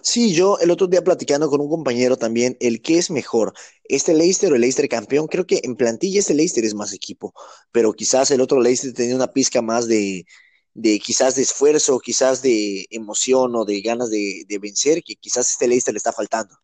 Sí, 0.00 0.32
yo 0.32 0.58
el 0.58 0.70
otro 0.70 0.86
día 0.86 1.04
platicando 1.04 1.50
con 1.50 1.60
un 1.60 1.68
compañero 1.68 2.16
también, 2.16 2.56
el 2.60 2.80
que 2.80 2.96
es 2.96 3.10
mejor, 3.10 3.52
este 3.84 4.14
Leicester 4.14 4.50
o 4.50 4.54
el 4.54 4.62
Leicester 4.62 4.88
campeón, 4.88 5.26
creo 5.26 5.46
que 5.46 5.60
en 5.64 5.76
plantilla 5.76 6.20
este 6.20 6.32
Leicester 6.32 6.64
es 6.64 6.74
más 6.74 6.94
equipo, 6.94 7.34
pero 7.70 7.92
quizás 7.92 8.30
el 8.30 8.40
otro 8.40 8.58
Leicester 8.58 8.94
tenía 8.94 9.14
una 9.14 9.30
pizca 9.30 9.60
más 9.60 9.86
de, 9.86 10.24
de 10.72 10.98
quizás 10.98 11.34
de 11.34 11.42
esfuerzo, 11.42 12.00
quizás 12.00 12.40
de 12.40 12.86
emoción 12.88 13.54
o 13.54 13.66
de 13.66 13.82
ganas 13.82 14.08
de, 14.08 14.44
de 14.48 14.58
vencer, 14.58 15.02
que 15.02 15.16
quizás 15.16 15.50
este 15.50 15.68
Leicester 15.68 15.92
le 15.92 15.98
está 15.98 16.10
faltando. 16.10 16.56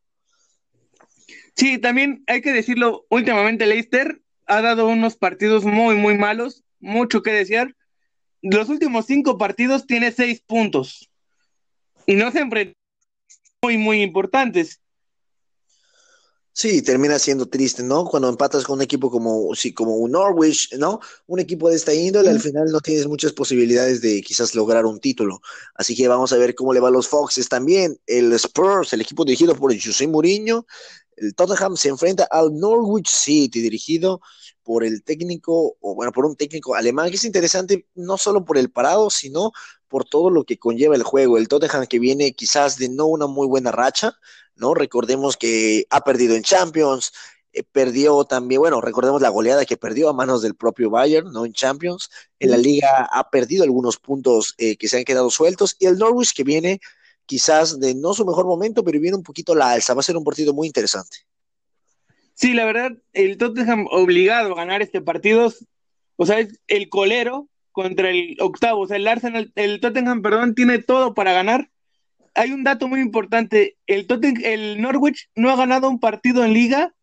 Sí, 1.56 1.78
también 1.78 2.22
hay 2.26 2.42
que 2.42 2.52
decirlo, 2.52 3.06
últimamente 3.08 3.66
Leicester 3.66 4.20
ha 4.46 4.60
dado 4.60 4.86
unos 4.88 5.16
partidos 5.16 5.64
muy, 5.64 5.96
muy 5.96 6.18
malos, 6.18 6.64
mucho 6.80 7.22
que 7.22 7.32
desear. 7.32 7.74
Los 8.42 8.68
últimos 8.68 9.06
cinco 9.06 9.38
partidos 9.38 9.86
tiene 9.86 10.12
seis 10.12 10.40
puntos 10.40 11.10
y 12.04 12.14
no 12.14 12.30
se 12.30 12.40
enfrentó 12.40 12.78
muy, 13.62 13.78
muy 13.78 14.02
importantes. 14.02 14.80
Sí, 16.52 16.80
termina 16.80 17.18
siendo 17.18 17.46
triste, 17.50 17.82
¿no? 17.82 18.06
Cuando 18.06 18.30
empatas 18.30 18.64
con 18.64 18.76
un 18.76 18.82
equipo 18.82 19.10
como, 19.10 19.54
sí, 19.54 19.74
como 19.74 19.96
un 19.96 20.12
Norwich, 20.12 20.74
¿no? 20.78 21.00
Un 21.26 21.38
equipo 21.38 21.68
de 21.68 21.76
esta 21.76 21.92
índole, 21.92 22.30
al 22.30 22.40
final 22.40 22.72
no 22.72 22.80
tienes 22.80 23.06
muchas 23.06 23.32
posibilidades 23.32 24.00
de 24.00 24.22
quizás 24.22 24.54
lograr 24.54 24.86
un 24.86 24.98
título. 24.98 25.42
Así 25.74 25.94
que 25.94 26.08
vamos 26.08 26.32
a 26.32 26.38
ver 26.38 26.54
cómo 26.54 26.72
le 26.72 26.80
va 26.80 26.88
a 26.88 26.92
los 26.92 27.08
Foxes 27.08 27.50
también. 27.50 27.98
El 28.06 28.32
Spurs, 28.32 28.94
el 28.94 29.02
equipo 29.02 29.26
dirigido 29.26 29.54
por 29.54 29.78
José 29.78 30.06
Mourinho, 30.06 30.66
el 31.16 31.34
Tottenham 31.34 31.76
se 31.76 31.88
enfrenta 31.88 32.26
al 32.30 32.54
Norwich 32.54 33.08
City, 33.08 33.60
dirigido 33.60 34.20
por 34.62 34.84
el 34.84 35.02
técnico, 35.02 35.76
o 35.80 35.94
bueno, 35.94 36.12
por 36.12 36.26
un 36.26 36.36
técnico 36.36 36.74
alemán, 36.74 37.08
que 37.10 37.16
es 37.16 37.24
interesante 37.24 37.86
no 37.94 38.18
solo 38.18 38.44
por 38.44 38.58
el 38.58 38.70
parado, 38.70 39.10
sino 39.10 39.52
por 39.88 40.04
todo 40.04 40.30
lo 40.30 40.44
que 40.44 40.58
conlleva 40.58 40.96
el 40.96 41.02
juego. 41.02 41.38
El 41.38 41.48
Tottenham 41.48 41.86
que 41.86 41.98
viene 41.98 42.32
quizás 42.32 42.76
de 42.76 42.88
no 42.88 43.06
una 43.06 43.26
muy 43.26 43.46
buena 43.46 43.70
racha, 43.72 44.16
¿no? 44.56 44.74
Recordemos 44.74 45.36
que 45.36 45.86
ha 45.90 46.02
perdido 46.02 46.34
en 46.34 46.42
Champions, 46.42 47.12
eh, 47.52 47.62
perdió 47.62 48.24
también, 48.24 48.60
bueno, 48.60 48.80
recordemos 48.80 49.22
la 49.22 49.30
goleada 49.30 49.64
que 49.64 49.76
perdió 49.76 50.10
a 50.10 50.12
manos 50.12 50.42
del 50.42 50.54
propio 50.56 50.90
Bayern, 50.90 51.32
¿no? 51.32 51.46
En 51.46 51.52
Champions. 51.52 52.10
En 52.38 52.50
la 52.50 52.58
liga 52.58 53.08
ha 53.10 53.30
perdido 53.30 53.64
algunos 53.64 53.96
puntos 53.98 54.54
eh, 54.58 54.76
que 54.76 54.88
se 54.88 54.98
han 54.98 55.04
quedado 55.04 55.30
sueltos. 55.30 55.76
Y 55.78 55.86
el 55.86 55.96
Norwich 55.96 56.34
que 56.34 56.44
viene 56.44 56.80
quizás 57.26 57.78
de 57.78 57.94
no 57.94 58.14
su 58.14 58.24
mejor 58.24 58.46
momento, 58.46 58.82
pero 58.82 59.00
viene 59.00 59.16
un 59.16 59.22
poquito 59.22 59.54
la 59.54 59.72
alza. 59.72 59.94
Va 59.94 60.00
a 60.00 60.04
ser 60.04 60.16
un 60.16 60.24
partido 60.24 60.54
muy 60.54 60.66
interesante. 60.66 61.18
Sí, 62.34 62.52
la 62.52 62.64
verdad, 62.66 62.92
el 63.12 63.38
Tottenham 63.38 63.86
obligado 63.90 64.52
a 64.52 64.56
ganar 64.56 64.82
este 64.82 65.00
partido, 65.00 65.52
o 66.16 66.26
sea, 66.26 66.38
es 66.38 66.60
el 66.66 66.88
colero 66.88 67.48
contra 67.72 68.10
el 68.10 68.36
octavo. 68.40 68.82
O 68.82 68.86
sea, 68.86 68.96
el 68.96 69.08
Arsenal, 69.08 69.52
el 69.54 69.80
Tottenham, 69.80 70.22
perdón, 70.22 70.54
tiene 70.54 70.78
todo 70.78 71.14
para 71.14 71.32
ganar. 71.32 71.70
Hay 72.34 72.52
un 72.52 72.64
dato 72.64 72.88
muy 72.88 73.00
importante. 73.00 73.76
El, 73.86 74.06
Tottenham, 74.06 74.42
el 74.44 74.80
Norwich 74.80 75.30
no 75.34 75.50
ha 75.50 75.56
ganado 75.56 75.88
un 75.88 75.98
partido 75.98 76.44
en 76.44 76.52
liga 76.52 76.94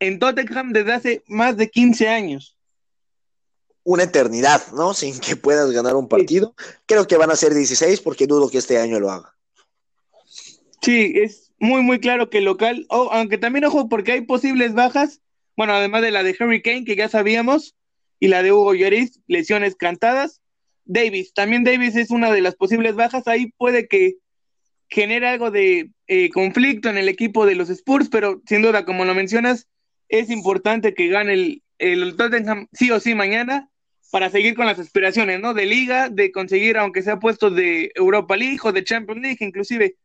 en 0.00 0.18
Tottenham 0.18 0.72
desde 0.72 0.92
hace 0.92 1.24
más 1.26 1.56
de 1.56 1.70
15 1.70 2.08
años. 2.08 2.56
Una 3.84 4.02
eternidad, 4.02 4.62
¿no? 4.72 4.94
Sin 4.94 5.18
que 5.20 5.36
puedas 5.36 5.70
ganar 5.70 5.94
un 5.94 6.08
partido. 6.08 6.54
Creo 6.86 7.06
que 7.06 7.16
van 7.16 7.30
a 7.30 7.36
ser 7.36 7.54
16 7.54 8.00
porque 8.00 8.26
dudo 8.26 8.48
que 8.48 8.58
este 8.58 8.78
año 8.78 8.98
lo 8.98 9.12
haga. 9.12 9.35
Sí, 10.86 11.14
es 11.16 11.52
muy, 11.58 11.82
muy 11.82 11.98
claro 11.98 12.30
que 12.30 12.38
el 12.38 12.44
local, 12.44 12.86
oh, 12.90 13.08
aunque 13.10 13.38
también 13.38 13.64
ojo 13.64 13.88
porque 13.88 14.12
hay 14.12 14.20
posibles 14.20 14.72
bajas, 14.72 15.20
bueno, 15.56 15.72
además 15.72 16.00
de 16.02 16.12
la 16.12 16.22
de 16.22 16.36
Harry 16.38 16.62
Kane, 16.62 16.84
que 16.84 16.94
ya 16.94 17.08
sabíamos, 17.08 17.74
y 18.20 18.28
la 18.28 18.44
de 18.44 18.52
Hugo 18.52 18.72
Lloris, 18.72 19.20
lesiones 19.26 19.74
cantadas. 19.74 20.40
Davis, 20.84 21.34
también 21.34 21.64
Davis 21.64 21.96
es 21.96 22.10
una 22.12 22.30
de 22.30 22.40
las 22.40 22.54
posibles 22.54 22.94
bajas, 22.94 23.26
ahí 23.26 23.52
puede 23.58 23.88
que 23.88 24.18
genere 24.88 25.26
algo 25.26 25.50
de 25.50 25.90
eh, 26.06 26.30
conflicto 26.30 26.88
en 26.88 26.98
el 26.98 27.08
equipo 27.08 27.46
de 27.46 27.56
los 27.56 27.68
Spurs, 27.68 28.08
pero 28.08 28.40
sin 28.46 28.62
duda, 28.62 28.84
como 28.84 29.04
lo 29.04 29.12
mencionas, 29.12 29.66
es 30.08 30.30
importante 30.30 30.94
que 30.94 31.08
gane 31.08 31.32
el, 31.32 31.62
el 31.78 32.14
Tottenham 32.14 32.68
sí 32.72 32.92
o 32.92 33.00
sí 33.00 33.16
mañana 33.16 33.68
para 34.12 34.30
seguir 34.30 34.54
con 34.54 34.66
las 34.66 34.78
aspiraciones, 34.78 35.40
¿no? 35.40 35.52
De 35.52 35.66
liga, 35.66 36.10
de 36.10 36.30
conseguir, 36.30 36.76
aunque 36.76 37.02
sea 37.02 37.18
puestos 37.18 37.56
de 37.56 37.90
Europa 37.96 38.36
League 38.36 38.60
o 38.62 38.70
de 38.70 38.84
Champions 38.84 39.20
League, 39.20 39.38
inclusive 39.40 39.96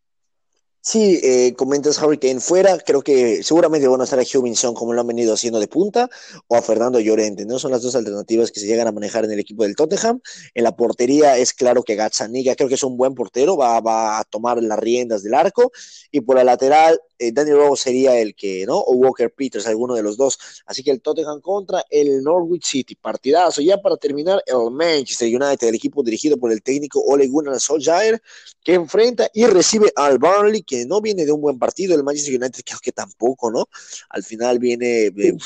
Sí, 0.84 1.20
eh, 1.22 1.54
comentas 1.56 2.02
Hurricane 2.02 2.40
fuera, 2.40 2.76
creo 2.80 3.04
que 3.04 3.44
seguramente 3.44 3.88
van 3.88 4.02
a 4.02 4.04
estar 4.06 4.18
a 4.20 4.24
Hubinson 4.24 4.74
como 4.74 4.94
lo 4.94 5.02
han 5.02 5.08
venido 5.08 5.32
haciendo 5.32 5.60
de 5.60 5.68
punta 5.68 6.10
o 6.48 6.56
a 6.56 6.62
Fernando 6.64 7.00
Llorente, 7.00 7.46
¿no? 7.46 7.60
Son 7.60 7.70
las 7.70 7.84
dos 7.84 7.96
alternativas 7.96 8.50
que 8.52 8.60
se 8.60 8.66
llegan 8.66 8.88
a 8.88 8.92
manejar 8.92 9.24
en 9.26 9.32
el 9.32 9.40
equipo 9.40 9.62
del 9.62 9.76
Tottenham. 9.76 10.22
En 10.56 10.64
la 10.64 10.76
portería 10.76 11.38
es 11.38 11.54
claro 11.54 11.84
que 11.84 11.96
Gazzaniga 11.96 12.56
creo 12.56 12.68
que 12.68 12.76
es 12.76 12.84
un 12.84 12.98
buen 12.98 13.14
portero, 13.14 13.56
va, 13.56 13.80
va 13.80 14.18
a 14.18 14.24
tomar 14.24 14.62
las 14.64 14.80
riendas 14.80 15.22
del 15.22 15.36
arco 15.36 15.72
y 16.10 16.22
por 16.22 16.38
la 16.38 16.44
lateral 16.44 17.00
eh, 17.22 17.32
Danny 17.32 17.52
Rose 17.52 17.84
sería 17.84 18.18
el 18.18 18.34
que, 18.34 18.66
¿no? 18.66 18.80
O 18.80 18.96
Walker 18.96 19.32
Peters, 19.32 19.68
alguno 19.68 19.94
de 19.94 20.02
los 20.02 20.18
dos. 20.18 20.40
Así 20.66 20.84
que 20.84 20.90
el 20.90 21.02
Tottenham 21.02 21.40
contra 21.40 21.86
el 21.92 22.24
Norwich 22.24 22.66
City. 22.66 22.96
Partidazo. 22.96 23.62
Ya 23.62 23.78
para 23.78 23.96
terminar, 23.98 24.44
el 24.48 24.72
Manchester 24.72 25.28
United, 25.28 25.68
el 25.68 25.76
equipo 25.76 26.02
dirigido 26.02 26.38
por 26.38 26.52
el 26.52 26.64
técnico 26.64 27.00
Ole 27.00 27.28
Gunnar 27.28 27.60
Solskjaer, 27.60 28.20
que 28.64 28.74
enfrenta 28.74 29.30
y 29.36 29.46
recibe 29.46 29.92
al 29.96 30.18
Burnley, 30.18 30.64
que 30.72 30.86
no 30.86 31.02
viene 31.02 31.26
de 31.26 31.34
un 31.34 31.42
buen 31.42 31.60
partido. 31.60 31.94
El 31.94 32.04
Manchester 32.06 32.40
United 32.40 32.64
creo 32.66 32.80
que 32.82 32.94
tampoco, 32.94 33.52
¿no? 33.52 33.68
Al 34.10 34.24
final 34.24 34.58
viene 34.58 35.12
de, 35.12 35.38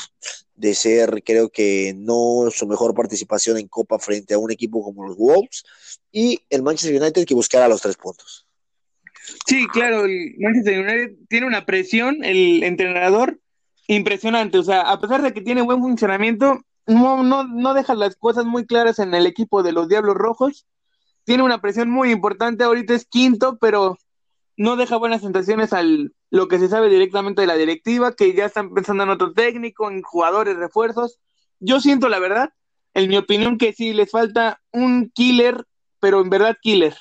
de 0.54 0.74
ser, 0.74 1.24
creo 1.24 1.48
que 1.48 1.94
no 1.96 2.48
su 2.52 2.64
mejor 2.68 2.94
participación 2.94 3.58
en 3.58 3.66
Copa 3.66 3.98
frente 3.98 4.34
a 4.34 4.38
un 4.38 4.52
equipo 4.52 4.84
como 4.84 5.04
los 5.04 5.16
Wolves. 5.16 5.64
Y 6.12 6.38
el 6.48 6.62
Manchester 6.62 7.02
United 7.02 7.24
que 7.26 7.34
buscará 7.34 7.66
los 7.66 7.82
tres 7.82 7.96
puntos. 7.96 8.46
Sí, 9.48 9.66
claro, 9.72 10.04
el 10.04 10.36
Manchester 10.38 10.78
United 10.78 11.16
tiene 11.28 11.48
una 11.48 11.66
presión, 11.66 12.22
el 12.22 12.62
entrenador, 12.62 13.40
impresionante. 13.88 14.58
O 14.58 14.62
sea, 14.62 14.82
a 14.82 15.00
pesar 15.00 15.22
de 15.22 15.34
que 15.34 15.40
tiene 15.40 15.62
buen 15.62 15.80
funcionamiento, 15.80 16.60
no, 16.86 17.24
no, 17.24 17.42
no 17.48 17.74
deja 17.74 17.96
las 17.96 18.14
cosas 18.14 18.44
muy 18.44 18.64
claras 18.64 19.00
en 19.00 19.12
el 19.12 19.26
equipo 19.26 19.64
de 19.64 19.72
los 19.72 19.88
Diablos 19.88 20.14
Rojos. 20.14 20.66
Tiene 21.24 21.42
una 21.42 21.60
presión 21.60 21.90
muy 21.90 22.12
importante, 22.12 22.62
ahorita 22.62 22.94
es 22.94 23.06
quinto, 23.06 23.58
pero 23.60 23.98
no 24.56 24.76
deja 24.76 24.96
buenas 24.96 25.22
sensaciones 25.22 25.72
al 25.72 26.14
lo 26.30 26.48
que 26.48 26.58
se 26.58 26.68
sabe 26.68 26.88
directamente 26.88 27.42
de 27.42 27.46
la 27.46 27.56
directiva, 27.56 28.14
que 28.14 28.34
ya 28.34 28.46
están 28.46 28.72
pensando 28.72 29.04
en 29.04 29.10
otro 29.10 29.32
técnico, 29.32 29.90
en 29.90 30.02
jugadores, 30.02 30.56
refuerzos. 30.56 31.20
Yo 31.60 31.80
siento 31.80 32.08
la 32.08 32.18
verdad, 32.18 32.50
en 32.94 33.08
mi 33.08 33.16
opinión, 33.16 33.58
que 33.58 33.72
sí 33.72 33.92
les 33.92 34.10
falta 34.10 34.60
un 34.72 35.10
killer, 35.14 35.64
pero 36.00 36.20
en 36.20 36.30
verdad 36.30 36.56
killer. 36.60 36.96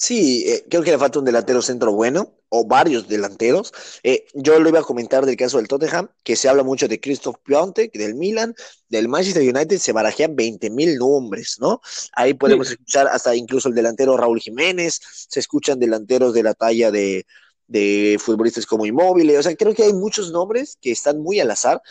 Sí, 0.00 0.44
eh, 0.46 0.64
creo 0.70 0.84
que 0.84 0.92
le 0.92 0.98
falta 0.98 1.18
un 1.18 1.24
delantero 1.24 1.60
centro 1.60 1.92
bueno 1.92 2.32
o 2.50 2.64
varios 2.64 3.08
delanteros. 3.08 3.72
Eh, 4.04 4.26
yo 4.32 4.60
lo 4.60 4.68
iba 4.68 4.78
a 4.78 4.84
comentar 4.84 5.26
del 5.26 5.36
caso 5.36 5.56
del 5.56 5.66
Tottenham, 5.66 6.08
que 6.22 6.36
se 6.36 6.48
habla 6.48 6.62
mucho 6.62 6.86
de 6.86 7.00
Christoph 7.00 7.38
Piontek, 7.42 7.92
del 7.94 8.14
Milan, 8.14 8.54
del 8.88 9.08
Manchester 9.08 9.42
United, 9.42 9.76
se 9.78 9.90
barajean 9.90 10.36
20 10.36 10.70
mil 10.70 10.96
nombres, 10.98 11.56
¿no? 11.58 11.80
Ahí 12.12 12.34
podemos 12.34 12.70
escuchar 12.70 13.08
hasta 13.08 13.34
incluso 13.34 13.68
el 13.68 13.74
delantero 13.74 14.16
Raúl 14.16 14.38
Jiménez, 14.38 15.00
se 15.28 15.40
escuchan 15.40 15.80
delanteros 15.80 16.32
de 16.32 16.44
la 16.44 16.54
talla 16.54 16.92
de, 16.92 17.26
de 17.66 18.18
futbolistas 18.20 18.66
como 18.66 18.86
Inmóvil, 18.86 19.36
o 19.36 19.42
sea, 19.42 19.56
creo 19.56 19.74
que 19.74 19.82
hay 19.82 19.94
muchos 19.94 20.30
nombres 20.30 20.78
que 20.80 20.92
están 20.92 21.20
muy 21.20 21.40
al 21.40 21.50
azar, 21.50 21.82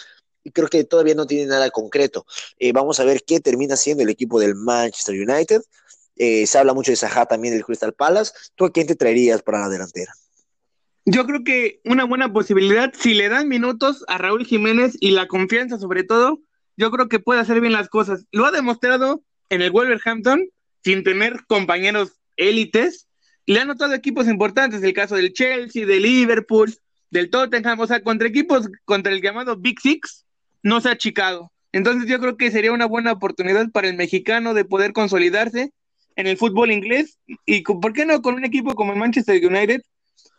y 0.48 0.52
creo 0.52 0.70
que 0.70 0.86
todavía 0.86 1.14
no 1.14 1.28
tiene 1.28 1.46
nada 1.46 1.70
concreto. 1.72 2.26
Eh, 2.58 2.72
vamos 2.72 3.02
a 3.02 3.04
ver 3.04 3.24
qué 3.28 3.42
termina 3.42 3.76
siendo 3.76 4.04
el 4.04 4.10
equipo 4.10 4.40
del 4.40 4.56
Manchester 4.56 5.14
United. 5.14 5.62
Eh, 6.18 6.48
se 6.48 6.58
habla 6.58 6.74
mucho 6.74 6.92
de 6.92 6.96
Saha 6.96 7.26
también 7.26 7.54
del 7.54 7.66
Crystal 7.66 7.94
Palace. 7.94 8.34
¿Tú 8.56 8.66
a 8.66 8.72
quién 8.72 8.88
te 8.88 8.96
traerías 8.96 9.42
para 9.42 9.60
la 9.60 9.70
delantera? 9.70 10.14
Yo 11.06 11.26
creo 11.26 11.44
que 11.44 11.80
una 11.86 12.04
buena 12.04 12.34
posibilidad, 12.34 12.94
si 12.94 13.14
le 13.14 13.30
dan 13.30 13.48
minutos 13.48 14.04
a 14.08 14.18
Raúl 14.18 14.46
Jiménez 14.46 14.98
y 15.00 15.12
la 15.12 15.28
confianza 15.28 15.80
sobre 15.80 16.04
todo, 16.04 16.42
yo 16.76 16.92
creo 16.92 17.08
que 17.08 17.20
puede 17.20 17.40
hacer 17.40 17.62
bien 17.62 17.74
las 17.74 17.88
cosas. 17.88 18.26
Lo 18.32 18.46
ha 18.46 18.52
demostrado 18.52 19.24
en 19.50 19.62
el 19.62 19.72
Wolverhampton 19.72 20.50
sin 20.84 21.04
tener 21.04 21.46
compañeros 21.48 22.20
élites. 22.36 23.08
Le 23.46 23.60
han 23.60 23.70
notado 23.70 23.94
equipos 23.94 24.28
importantes, 24.28 24.84
el 24.84 24.94
caso 24.94 25.16
del 25.16 25.34
Chelsea, 25.34 25.86
del 25.86 26.04
Liverpool, 26.04 26.76
del 27.10 27.30
Tottenham, 27.30 27.80
o 27.80 27.88
sea, 27.88 28.04
contra 28.04 28.28
equipos, 28.28 28.68
contra 28.84 29.14
el 29.14 29.22
llamado 29.22 29.56
Big 29.56 29.80
Six, 29.80 30.26
no 30.62 30.82
se 30.82 30.90
ha 30.90 30.94
achicado. 30.94 31.54
Entonces 31.72 32.10
yo 32.10 32.20
creo 32.20 32.38
que 32.38 32.52
sería 32.52 32.72
una 32.72 32.86
buena 32.86 33.14
oportunidad 33.14 33.70
para 33.72 33.88
el 33.88 33.96
mexicano 33.96 34.54
de 34.54 34.66
poder 34.66 34.94
consolidarse 34.94 35.72
en 36.18 36.28
el 36.28 36.38
fútbol 36.38 36.72
inglés 36.72 37.20
y 37.46 37.62
por 37.62 37.94
qué 37.94 38.06
no 38.06 38.22
con 38.22 38.36
un 38.36 38.44
equipo 38.44 38.76
como 38.76 38.92
el 38.92 39.00
Manchester 39.00 39.44
United 39.46 39.82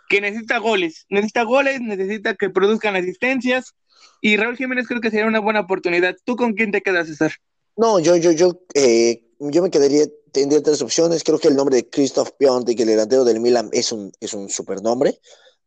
que 0.08 0.20
necesita 0.20 0.58
goles, 0.58 1.06
necesita 1.08 1.44
goles, 1.44 1.80
necesita 1.80 2.34
que 2.34 2.50
produzcan 2.50 2.96
asistencias 2.96 3.74
y 4.20 4.36
Raúl 4.36 4.56
Jiménez 4.56 4.86
creo 4.86 5.00
que 5.00 5.10
sería 5.10 5.26
una 5.26 5.38
buena 5.38 5.60
oportunidad. 5.60 6.16
¿Tú 6.24 6.36
con 6.36 6.54
quién 6.54 6.72
te 6.72 6.82
quedas, 6.82 7.06
César? 7.06 7.32
No, 7.76 8.00
yo, 8.00 8.16
yo, 8.16 8.32
yo, 8.32 8.60
eh, 8.74 9.22
yo 9.38 9.62
me 9.62 9.70
quedaría, 9.70 10.06
tendría 10.32 10.62
tres 10.62 10.82
opciones. 10.82 11.22
Creo 11.22 11.38
que 11.38 11.48
el 11.48 11.56
nombre 11.56 11.76
de 11.76 11.88
Christoph 11.88 12.30
Piontek, 12.36 12.80
el 12.80 12.88
delantero 12.88 13.24
del 13.24 13.40
Milan, 13.40 13.68
es 13.72 13.92
un, 13.92 14.10
es 14.18 14.34
un 14.34 14.48
supernombre, 14.48 15.20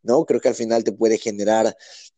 ¿no? 0.04 0.26
Creo 0.26 0.42
que 0.42 0.50
al 0.50 0.56
final 0.56 0.84
te 0.84 0.92
puede 0.92 1.18
generar 1.18 1.76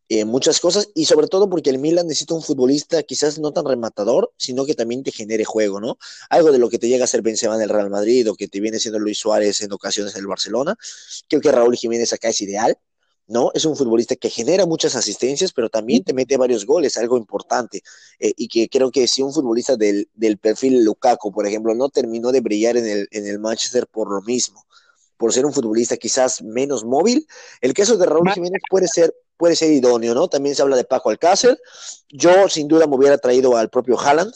eh, 0.09 0.25
muchas 0.25 0.59
cosas 0.59 0.89
y 0.93 1.05
sobre 1.05 1.27
todo 1.27 1.49
porque 1.49 1.69
el 1.69 1.79
Milan 1.79 2.07
necesita 2.07 2.33
un 2.33 2.43
futbolista 2.43 3.01
quizás 3.03 3.39
no 3.39 3.51
tan 3.51 3.65
rematador, 3.65 4.31
sino 4.37 4.65
que 4.65 4.75
también 4.75 5.01
te 5.01 5.11
genere 5.11 5.45
juego, 5.45 5.79
¿no? 5.79 5.97
Algo 6.29 6.51
de 6.51 6.59
lo 6.59 6.69
que 6.69 6.77
te 6.77 6.87
llega 6.87 7.05
a 7.05 7.07
ser 7.07 7.21
Benzema 7.21 7.55
en 7.55 7.61
el 7.61 7.69
Real 7.69 7.89
Madrid 7.89 8.29
o 8.29 8.35
que 8.35 8.47
te 8.47 8.59
viene 8.59 8.79
siendo 8.79 8.99
Luis 8.99 9.17
Suárez 9.17 9.61
en 9.61 9.71
ocasiones 9.71 10.13
en 10.15 10.21
el 10.21 10.27
Barcelona. 10.27 10.75
Creo 11.29 11.41
que 11.41 11.51
Raúl 11.51 11.75
Jiménez 11.75 12.11
acá 12.13 12.29
es 12.29 12.41
ideal, 12.41 12.77
¿no? 13.27 13.51
Es 13.53 13.65
un 13.65 13.75
futbolista 13.77 14.15
que 14.15 14.29
genera 14.29 14.65
muchas 14.65 14.95
asistencias, 14.95 15.53
pero 15.53 15.69
también 15.69 16.03
te 16.03 16.13
mete 16.13 16.37
varios 16.37 16.65
goles, 16.65 16.97
algo 16.97 17.17
importante. 17.17 17.81
Eh, 18.19 18.33
y 18.37 18.47
que 18.49 18.69
creo 18.69 18.91
que 18.91 19.07
si 19.07 19.21
un 19.21 19.33
futbolista 19.33 19.77
del, 19.77 20.09
del, 20.13 20.37
perfil 20.37 20.83
Lukaku, 20.83 21.31
por 21.31 21.47
ejemplo, 21.47 21.73
no 21.75 21.89
terminó 21.89 22.31
de 22.31 22.41
brillar 22.41 22.77
en 22.77 22.87
el, 22.87 23.07
en 23.11 23.25
el 23.25 23.39
Manchester 23.39 23.87
por 23.87 24.11
lo 24.11 24.21
mismo, 24.21 24.65
por 25.23 25.31
ser 25.31 25.45
un 25.45 25.53
futbolista 25.53 25.95
quizás 25.95 26.43
menos 26.43 26.83
móvil, 26.83 27.25
el 27.61 27.73
caso 27.73 27.95
de 27.95 28.05
Raúl 28.05 28.29
Jiménez 28.33 28.61
puede 28.69 28.89
ser 28.89 29.15
puede 29.37 29.55
ser 29.55 29.71
idóneo, 29.71 30.13
¿no? 30.13 30.27
También 30.27 30.53
se 30.53 30.61
habla 30.61 30.75
de 30.75 30.83
Paco 30.83 31.11
Alcácer. 31.11 31.57
Yo 32.09 32.49
sin 32.49 32.67
duda 32.67 32.87
me 32.87 32.97
hubiera 32.97 33.17
traído 33.17 33.55
al 33.55 33.69
propio 33.69 33.97
Haaland, 33.97 34.33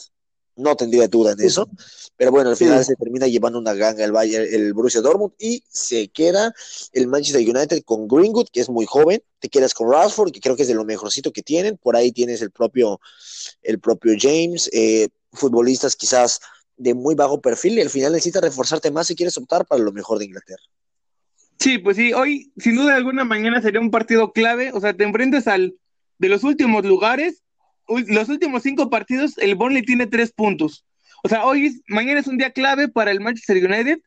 no 0.56 0.76
tendría 0.76 1.06
duda 1.06 1.32
en 1.32 1.42
eso, 1.42 1.68
pero 2.16 2.30
bueno, 2.30 2.48
al 2.48 2.56
final 2.56 2.82
se 2.86 2.96
termina 2.96 3.26
llevando 3.26 3.58
una 3.58 3.74
ganga 3.74 4.02
el 4.02 4.12
Bayern, 4.12 4.46
el 4.50 4.72
Borussia 4.72 5.02
Dortmund 5.02 5.34
y 5.38 5.62
se 5.68 6.08
queda 6.08 6.54
el 6.94 7.06
Manchester 7.06 7.46
United 7.46 7.82
con 7.84 8.08
Greenwood, 8.08 8.48
que 8.50 8.62
es 8.62 8.70
muy 8.70 8.86
joven, 8.86 9.22
te 9.40 9.50
quedas 9.50 9.74
con 9.74 9.92
Rashford, 9.92 10.32
que 10.32 10.40
creo 10.40 10.56
que 10.56 10.62
es 10.62 10.68
de 10.68 10.74
lo 10.74 10.86
mejorcito 10.86 11.34
que 11.34 11.42
tienen, 11.42 11.76
por 11.76 11.96
ahí 11.96 12.12
tienes 12.12 12.40
el 12.40 12.50
propio, 12.50 12.98
el 13.60 13.78
propio 13.78 14.14
James, 14.18 14.70
eh, 14.72 15.10
futbolistas 15.34 15.96
quizás 15.96 16.40
de 16.78 16.94
muy 16.94 17.14
bajo 17.14 17.40
perfil. 17.40 17.78
Y 17.78 17.82
al 17.82 17.90
final 17.90 18.12
necesitas 18.12 18.42
reforzarte 18.42 18.90
más 18.90 19.08
si 19.08 19.16
quieres 19.16 19.36
optar 19.36 19.66
para 19.66 19.82
lo 19.82 19.92
mejor 19.92 20.18
de 20.18 20.24
Inglaterra. 20.24 20.62
Sí, 21.60 21.78
pues 21.78 21.96
sí, 21.96 22.12
hoy 22.12 22.52
sin 22.56 22.76
duda 22.76 22.94
alguna 22.94 23.24
mañana 23.24 23.60
sería 23.60 23.80
un 23.80 23.90
partido 23.90 24.32
clave, 24.32 24.70
o 24.72 24.80
sea, 24.80 24.94
te 24.94 25.04
enfrentas 25.04 25.48
al 25.48 25.74
de 26.18 26.28
los 26.28 26.44
últimos 26.44 26.84
lugares, 26.84 27.42
los 27.88 28.28
últimos 28.28 28.62
cinco 28.62 28.90
partidos, 28.90 29.38
el 29.38 29.56
Burnley 29.56 29.82
tiene 29.82 30.06
tres 30.06 30.32
puntos. 30.32 30.84
O 31.24 31.28
sea, 31.28 31.44
hoy, 31.44 31.82
mañana 31.88 32.20
es 32.20 32.28
un 32.28 32.38
día 32.38 32.52
clave 32.52 32.88
para 32.88 33.10
el 33.10 33.20
Manchester 33.20 33.56
United, 33.56 33.98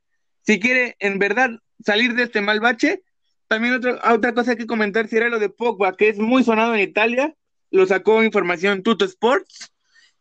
si 0.44 0.60
quiere 0.60 0.96
en 1.00 1.20
verdad 1.20 1.52
salir 1.84 2.16
de 2.16 2.24
este 2.24 2.42
mal 2.42 2.62
bache. 2.62 3.04
También 3.48 3.74
otra, 3.74 4.00
otra 4.14 4.34
cosa 4.34 4.56
que 4.56 4.66
comentar 4.66 5.10
sería 5.10 5.28
lo 5.28 5.40
de 5.40 5.50
Pogba, 5.50 5.98
que 5.98 6.08
es 6.08 6.20
muy 6.20 6.46
sonado 6.46 6.74
en 6.74 6.82
Italia, 6.82 7.36
lo 7.70 7.86
sacó 7.86 8.24
información 8.24 8.82
Tuto 8.82 9.04
Sports, 9.04 9.74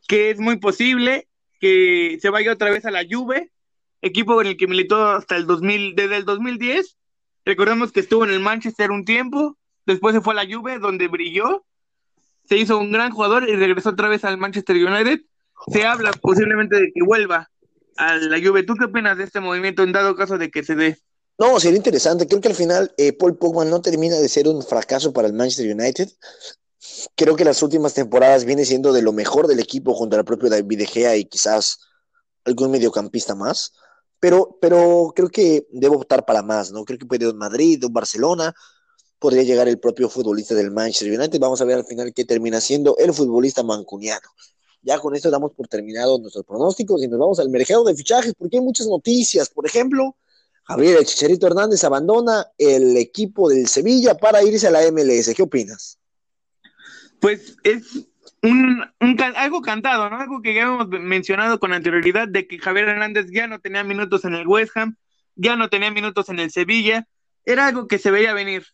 que 0.09 0.31
es 0.31 0.41
muy 0.41 0.59
posible 0.59 1.29
que 1.61 2.19
se 2.21 2.31
vaya 2.31 2.53
otra 2.53 2.71
vez 2.71 2.85
a 2.87 2.91
la 2.91 3.05
Juve, 3.09 3.53
equipo 4.03 4.41
en 4.41 4.49
el 4.49 4.57
que 4.57 4.67
militó 4.67 5.07
hasta 5.07 5.37
el 5.37 5.47
2000, 5.47 5.95
desde 5.95 6.17
el 6.17 6.25
2010 6.25 6.97
Recordemos 7.45 7.93
que 7.93 8.01
estuvo 8.01 8.25
en 8.25 8.31
el 8.31 8.41
Manchester 8.41 8.91
un 8.91 9.05
tiempo, 9.05 9.57
después 9.87 10.15
se 10.15 10.21
fue 10.21 10.35
a 10.35 10.45
la 10.45 10.55
Juve, 10.55 10.79
donde 10.79 11.09
brilló, 11.09 11.65
se 12.49 12.57
hizo 12.57 12.79
un 12.79 12.93
gran 12.93 13.13
jugador 13.13 13.49
y 13.49 13.57
regresó 13.57 13.91
otra 13.91 14.09
vez 14.09 14.25
al 14.25 14.39
Manchester 14.39 14.77
United. 14.77 15.21
Se 15.73 15.85
habla 15.85 16.13
posiblemente 16.13 16.77
de 16.77 16.93
que 16.93 17.03
vuelva 17.05 17.49
a 17.97 18.17
la 18.17 18.39
Juve. 18.39 18.65
¿Tú 18.65 18.75
qué 18.75 18.87
opinas 18.87 19.19
de 19.19 19.25
este 19.25 19.41
movimiento 19.41 19.83
en 19.83 19.93
dado 19.93 20.17
caso 20.17 20.37
de 20.37 20.51
que 20.51 20.65
se 20.65 20.75
dé? 20.75 20.99
No, 21.39 21.59
sería 21.61 21.77
interesante. 21.77 22.27
Creo 22.27 22.41
que 22.41 22.49
al 22.49 22.55
final 22.55 22.93
eh, 22.99 23.13
Paul 23.13 23.39
Pogba 23.39 23.65
no 23.65 23.81
termina 23.81 24.17
de 24.17 24.29
ser 24.29 24.49
un 24.49 24.63
fracaso 24.63 25.13
para 25.13 25.29
el 25.29 25.35
Manchester 25.35 25.75
United. 25.75 26.11
Creo 27.15 27.37
que 27.37 27.45
las 27.45 27.63
últimas 27.63 27.95
temporadas 27.95 28.45
viene 28.45 28.65
siendo 28.65 28.93
de 28.93 29.03
lo 29.03 29.13
mejor 29.13 29.47
del 29.47 29.61
equipo 29.61 29.95
junto 29.95 30.17
al 30.17 30.25
propio 30.25 30.51
David 30.51 30.79
De 30.79 30.87
Gea 30.87 31.17
y 31.17 31.25
quizás 31.25 31.79
algún 32.45 32.71
mediocampista 32.71 33.35
más 33.35 33.73
pero, 34.21 34.59
pero 34.61 35.13
creo 35.17 35.29
que 35.31 35.67
debo 35.73 35.97
optar 35.97 36.25
para 36.27 36.43
más, 36.43 36.71
¿no? 36.71 36.85
Creo 36.85 36.99
que 36.99 37.07
puede 37.07 37.25
ir 37.25 37.31
un 37.33 37.39
Madrid, 37.39 37.83
un 37.85 37.93
Barcelona, 37.93 38.55
podría 39.19 39.43
llegar 39.43 39.67
el 39.69 39.79
propio 39.79 40.09
futbolista 40.09 40.55
del 40.55 40.71
Manchester 40.71 41.19
United. 41.19 41.41
Vamos 41.41 41.61
a 41.61 41.65
ver 41.65 41.79
al 41.79 41.85
final 41.87 42.13
qué 42.15 42.25
termina 42.25 42.61
siendo 42.61 42.97
el 42.99 43.15
futbolista 43.15 43.63
mancuniano. 43.63 44.29
Ya 44.83 44.99
con 44.99 45.15
esto 45.15 45.31
damos 45.31 45.53
por 45.53 45.69
terminado 45.69 46.19
nuestros 46.19 46.45
pronósticos 46.45 47.03
y 47.03 47.09
nos 47.09 47.19
vamos 47.19 47.39
al 47.41 47.51
mercado 47.51 47.85
de 47.85 47.95
fichajes 47.95 48.35
porque 48.37 48.59
hay 48.59 48.63
muchas 48.63 48.87
noticias. 48.87 49.49
Por 49.49 49.67
ejemplo, 49.67 50.17
Javier 50.65 51.05
Chicharito 51.05 51.47
Hernández 51.47 51.83
abandona 51.85 52.47
el 52.57 52.97
equipo 52.97 53.49
del 53.49 53.69
Sevilla 53.69 54.15
para 54.17 54.43
irse 54.43 54.67
a 54.67 54.71
la 54.71 54.91
MLS. 54.91 55.35
¿Qué 55.35 55.43
opinas? 55.43 55.99
Pues 57.21 57.57
es 57.63 57.83
un, 58.43 58.85
algo 59.37 59.61
cantado, 59.61 60.09
¿no? 60.09 60.19
Algo 60.19 60.43
que 60.43 60.55
ya 60.55 60.63
hemos 60.63 60.89
mencionado 60.89 61.59
con 61.59 61.73
anterioridad 61.73 62.29
de 62.29 62.47
que 62.47 62.59
Javier 62.59 62.89
Hernández 62.89 63.27
ya 63.31 63.47
no 63.47 63.59
tenía 63.61 63.85
minutos 63.85 64.25
en 64.25 64.35
el 64.35 64.47
West 64.47 64.77
Ham, 64.77 64.97
ya 65.35 65.57
no 65.57 65.69
tenía 65.69 65.91
minutos 65.91 66.29
en 66.29 66.39
el 66.39 66.51
Sevilla, 66.51 67.07
era 67.45 67.67
algo 67.67 67.87
que 67.87 67.99
se 67.99 68.11
veía 68.11 68.33
venir, 68.33 68.67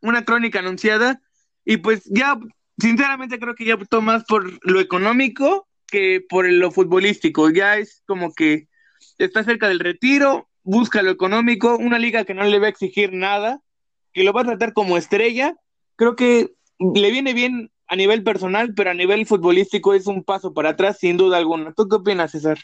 una 0.00 0.24
crónica 0.24 0.60
anunciada. 0.60 1.20
Y 1.64 1.78
pues 1.78 2.04
ya, 2.04 2.38
sinceramente 2.78 3.38
creo 3.38 3.54
que 3.54 3.64
ya 3.64 3.74
optó 3.74 4.00
más 4.00 4.24
por 4.24 4.58
lo 4.64 4.80
económico 4.80 5.68
que 5.86 6.22
por 6.28 6.50
lo 6.50 6.70
futbolístico, 6.70 7.50
ya 7.50 7.76
es 7.76 8.02
como 8.06 8.32
que 8.34 8.68
está 9.16 9.42
cerca 9.42 9.68
del 9.68 9.80
retiro, 9.80 10.48
busca 10.62 11.02
lo 11.02 11.10
económico, 11.10 11.76
una 11.76 11.98
liga 11.98 12.24
que 12.24 12.34
no 12.34 12.44
le 12.44 12.58
va 12.58 12.66
a 12.66 12.70
exigir 12.70 13.12
nada, 13.12 13.60
que 14.12 14.22
lo 14.22 14.32
va 14.32 14.42
a 14.42 14.46
tratar 14.46 14.74
como 14.74 14.98
estrella, 14.98 15.54
creo 15.96 16.14
que 16.14 16.52
le 16.78 17.10
viene 17.10 17.32
bien 17.32 17.70
a 17.88 17.96
nivel 17.96 18.22
personal, 18.22 18.74
pero 18.74 18.90
a 18.90 18.94
nivel 18.94 19.26
futbolístico 19.26 19.94
es 19.94 20.06
un 20.06 20.22
paso 20.22 20.52
para 20.52 20.70
atrás, 20.70 20.98
sin 21.00 21.16
duda 21.16 21.38
alguna. 21.38 21.72
¿Tú 21.74 21.88
qué 21.88 21.96
opinas, 21.96 22.32
César? 22.32 22.58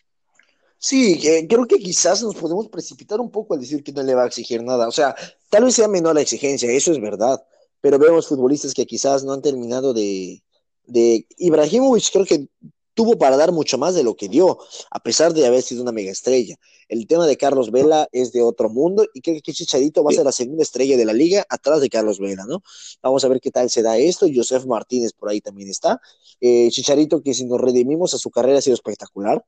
Sí, 0.78 1.18
creo 1.48 1.66
que 1.66 1.78
quizás 1.78 2.22
nos 2.22 2.34
podemos 2.34 2.68
precipitar 2.68 3.18
un 3.18 3.30
poco 3.30 3.54
al 3.54 3.60
decir 3.60 3.82
que 3.82 3.92
no 3.92 4.02
le 4.02 4.14
va 4.14 4.24
a 4.24 4.26
exigir 4.26 4.62
nada. 4.62 4.86
O 4.86 4.92
sea, 4.92 5.14
tal 5.48 5.64
vez 5.64 5.74
sea 5.74 5.88
menor 5.88 6.14
la 6.14 6.20
exigencia, 6.20 6.70
eso 6.70 6.92
es 6.92 7.00
verdad, 7.00 7.42
pero 7.80 7.98
vemos 7.98 8.28
futbolistas 8.28 8.74
que 8.74 8.84
quizás 8.84 9.24
no 9.24 9.32
han 9.32 9.40
terminado 9.40 9.94
de... 9.94 10.42
de... 10.84 11.26
Ibrahimovic 11.38 12.10
creo 12.12 12.26
que 12.26 12.48
tuvo 12.92 13.16
para 13.18 13.36
dar 13.38 13.50
mucho 13.50 13.78
más 13.78 13.94
de 13.94 14.04
lo 14.04 14.14
que 14.14 14.28
dio, 14.28 14.58
a 14.90 15.00
pesar 15.00 15.32
de 15.32 15.46
haber 15.46 15.62
sido 15.62 15.82
una 15.82 15.92
mega 15.92 16.12
estrella. 16.12 16.56
El 16.88 17.06
tema 17.06 17.26
de 17.26 17.36
Carlos 17.36 17.70
Vela 17.70 18.08
es 18.12 18.32
de 18.32 18.42
otro 18.42 18.68
mundo 18.68 19.06
y 19.14 19.20
creo 19.20 19.40
que 19.42 19.52
Chicharito 19.52 20.02
va 20.02 20.10
a 20.10 20.14
ser 20.14 20.24
la 20.24 20.32
segunda 20.32 20.62
estrella 20.62 20.96
de 20.96 21.04
la 21.04 21.12
liga 21.12 21.46
atrás 21.48 21.80
de 21.80 21.88
Carlos 21.88 22.18
Vela, 22.18 22.44
¿no? 22.46 22.62
Vamos 23.02 23.24
a 23.24 23.28
ver 23.28 23.40
qué 23.40 23.50
tal 23.50 23.70
se 23.70 23.82
da 23.82 23.96
esto. 23.96 24.26
Joseph 24.32 24.66
Martínez 24.66 25.12
por 25.12 25.28
ahí 25.28 25.40
también 25.40 25.68
está. 25.68 26.00
Eh, 26.40 26.68
Chicharito, 26.70 27.22
que 27.22 27.34
si 27.34 27.44
nos 27.44 27.60
redimimos 27.60 28.14
a 28.14 28.18
su 28.18 28.30
carrera 28.30 28.58
ha 28.58 28.62
sido 28.62 28.74
espectacular. 28.74 29.44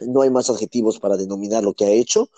No 0.00 0.22
hay 0.22 0.30
más 0.30 0.48
adjetivos 0.48 0.98
para 0.98 1.16
denominar 1.16 1.62
lo 1.62 1.74
que 1.74 1.84
ha 1.84 1.90
hecho 1.90 2.30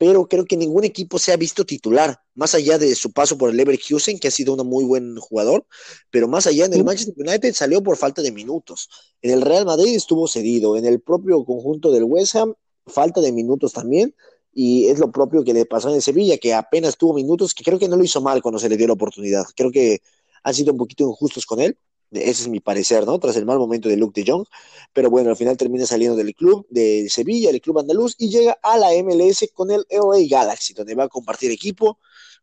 pero 0.00 0.26
creo 0.26 0.46
que 0.46 0.56
ningún 0.56 0.84
equipo 0.84 1.18
se 1.18 1.30
ha 1.30 1.36
visto 1.36 1.66
titular, 1.66 2.22
más 2.34 2.54
allá 2.54 2.78
de 2.78 2.94
su 2.94 3.12
paso 3.12 3.36
por 3.36 3.50
el 3.50 3.56
Leverkusen, 3.58 4.18
que 4.18 4.28
ha 4.28 4.30
sido 4.30 4.54
un 4.54 4.66
muy 4.66 4.82
buen 4.82 5.14
jugador, 5.18 5.66
pero 6.10 6.26
más 6.26 6.46
allá 6.46 6.64
en 6.64 6.72
el 6.72 6.84
Manchester 6.84 7.14
United 7.18 7.52
salió 7.52 7.82
por 7.82 7.98
falta 7.98 8.22
de 8.22 8.32
minutos. 8.32 8.88
En 9.20 9.30
el 9.30 9.42
Real 9.42 9.66
Madrid 9.66 9.94
estuvo 9.94 10.26
cedido, 10.26 10.78
en 10.78 10.86
el 10.86 11.02
propio 11.02 11.44
conjunto 11.44 11.92
del 11.92 12.04
West 12.04 12.34
Ham, 12.34 12.54
falta 12.86 13.20
de 13.20 13.32
minutos 13.32 13.72
también, 13.72 14.14
Y 14.52 14.88
es 14.88 14.98
lo 14.98 15.12
propio 15.12 15.44
que 15.44 15.54
le 15.54 15.64
pasó 15.64 15.94
en 15.94 16.02
Sevilla, 16.02 16.36
que 16.38 16.54
apenas 16.54 16.96
tuvo 16.96 17.14
minutos, 17.14 17.54
que 17.54 17.62
creo 17.64 17.78
que 17.78 17.88
no 17.88 17.96
lo 17.96 18.04
hizo 18.04 18.20
mal 18.20 18.42
cuando 18.42 18.58
se 18.58 18.68
le 18.68 18.76
dio 18.76 18.88
la 18.88 18.94
oportunidad. 18.94 19.44
Creo 19.54 19.70
que 19.70 20.00
han 20.42 20.54
sido 20.54 20.72
un 20.72 20.78
poquito 20.78 21.04
injustos 21.04 21.46
con 21.46 21.60
él. 21.60 21.78
Ese 22.10 22.42
es 22.42 22.48
mi 22.48 22.58
parecer, 22.58 23.06
¿no? 23.06 23.18
Tras 23.20 23.36
el 23.36 23.46
mal 23.46 23.58
momento 23.58 23.88
de 23.88 23.96
Luke 23.96 24.20
de 24.20 24.28
Jong. 24.30 24.44
Pero 24.92 25.08
bueno, 25.10 25.30
al 25.30 25.36
final 25.36 25.56
termina 25.56 25.86
saliendo 25.86 26.16
del 26.16 26.34
club 26.34 26.66
de 26.68 27.08
Sevilla, 27.08 27.50
el 27.50 27.60
club 27.60 27.78
andaluz, 27.78 28.16
y 28.18 28.28
llega 28.28 28.58
a 28.62 28.76
la 28.76 28.88
MLS 29.04 29.48
con 29.54 29.70
el 29.70 29.86
LA 29.88 30.26
Galaxy, 30.28 30.74
donde 30.74 30.96
va 30.96 31.04
a 31.04 31.08
compartir 31.08 31.52
equipo 31.52 31.98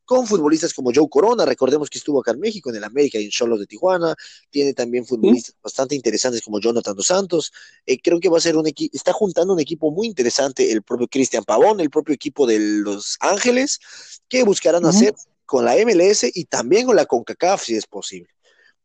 con 0.08 0.26
futbolistas 0.26 0.74
como 0.74 0.92
Joe 0.96 1.10
Corona, 1.10 1.46
recordemos 1.46 1.90
que 1.90 1.98
estuvo 1.98 2.22
acá 2.22 2.32
en 2.32 2.40
México, 2.40 2.70
en 2.70 2.78
el 2.78 2.84
América 2.86 3.20
y 3.20 3.26
en 3.26 3.30
Cholos 3.30 3.60
de 3.60 3.68
Tijuana, 3.68 4.16
tiene 4.50 4.74
también 4.74 5.06
futbolistas 5.06 5.54
bastante 5.62 5.96
interesantes 5.96 6.42
como 6.42 6.62
Jonathan 6.62 6.96
Dos 6.96 7.08
Santos, 7.08 7.52
eh, 7.86 8.00
creo 8.02 8.22
que 8.22 8.30
va 8.30 8.38
a 8.38 8.42
ser 8.42 8.56
un 8.56 8.68
equipo, 8.68 8.96
está 8.96 9.12
juntando 9.12 9.54
un 9.54 9.60
equipo 9.60 9.92
muy 9.92 10.08
interesante 10.08 10.72
el 10.72 10.82
propio 10.82 11.10
Cristian 11.10 11.44
Pavón, 11.44 11.82
el 11.82 11.90
propio 11.90 12.16
equipo 12.16 12.48
de 12.48 12.58
Los 12.58 13.18
Ángeles, 13.20 13.80
que 14.30 14.44
buscarán 14.44 14.86
hacer 14.86 15.14
con 15.46 15.66
la 15.66 15.76
MLS 15.76 16.26
y 16.34 16.46
también 16.46 16.86
con 16.86 16.96
la 16.96 17.06
CONCACAF 17.06 17.64
si 17.64 17.76
es 17.76 17.86
posible. 17.86 18.30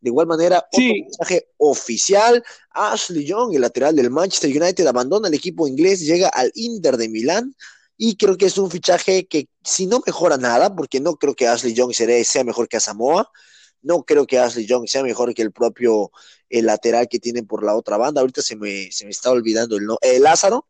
De 0.00 0.10
igual 0.10 0.26
manera, 0.26 0.66
otro 0.72 0.84
mensaje 0.84 1.46
oficial, 1.58 2.42
Ashley 2.70 3.24
Young, 3.24 3.54
el 3.54 3.60
lateral 3.60 3.94
del 3.94 4.10
Manchester 4.10 4.50
United, 4.50 4.84
abandona 4.88 5.28
el 5.28 5.34
equipo 5.34 5.68
inglés, 5.68 6.00
llega 6.00 6.28
al 6.28 6.50
Inter 6.56 6.96
de 6.96 7.08
Milán, 7.08 7.54
y 7.96 8.16
creo 8.16 8.36
que 8.36 8.46
es 8.46 8.58
un 8.58 8.70
fichaje 8.70 9.26
que 9.26 9.48
si 9.62 9.86
no 9.86 10.02
mejora 10.06 10.36
nada, 10.36 10.74
porque 10.74 11.00
no 11.00 11.16
creo 11.16 11.34
que 11.34 11.46
Ashley 11.46 11.74
Young 11.74 11.92
sea 11.92 12.44
mejor 12.44 12.68
que 12.68 12.76
Asamoah, 12.76 13.28
no 13.82 14.02
creo 14.02 14.26
que 14.26 14.38
Ashley 14.38 14.66
Young 14.66 14.88
sea 14.88 15.02
mejor 15.02 15.34
que 15.34 15.42
el 15.42 15.52
propio 15.52 16.10
el 16.48 16.66
lateral 16.66 17.08
que 17.08 17.18
tienen 17.18 17.46
por 17.46 17.64
la 17.64 17.74
otra 17.74 17.96
banda, 17.96 18.20
ahorita 18.20 18.42
se 18.42 18.56
me, 18.56 18.90
se 18.92 19.04
me 19.04 19.10
está 19.10 19.30
olvidando 19.30 19.76
el, 19.76 19.86
no, 19.86 19.98
eh, 20.02 20.20
Lázaro, 20.20 20.66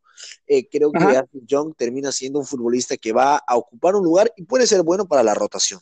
eh, 0.46 0.68
creo 0.68 0.92
que 0.92 1.04
Ashley 1.04 1.42
Young 1.46 1.74
termina 1.76 2.12
siendo 2.12 2.38
un 2.38 2.46
futbolista 2.46 2.96
que 2.96 3.12
va 3.12 3.36
a 3.36 3.56
ocupar 3.56 3.96
un 3.96 4.04
lugar 4.04 4.32
y 4.36 4.44
puede 4.44 4.66
ser 4.66 4.82
bueno 4.82 5.06
para 5.06 5.22
la 5.22 5.34
rotación. 5.34 5.80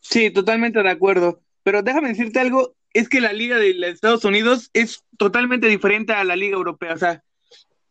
Sí, 0.00 0.30
totalmente 0.30 0.82
de 0.82 0.90
acuerdo. 0.90 1.40
Pero 1.62 1.82
déjame 1.82 2.08
decirte 2.08 2.40
algo, 2.40 2.74
es 2.92 3.08
que 3.08 3.20
la 3.20 3.32
liga 3.32 3.56
de 3.58 3.70
Estados 3.88 4.24
Unidos 4.24 4.70
es 4.72 5.04
totalmente 5.16 5.68
diferente 5.68 6.12
a 6.12 6.24
la 6.24 6.36
liga 6.36 6.56
europea. 6.56 6.94
O 6.94 6.98
sea, 6.98 7.22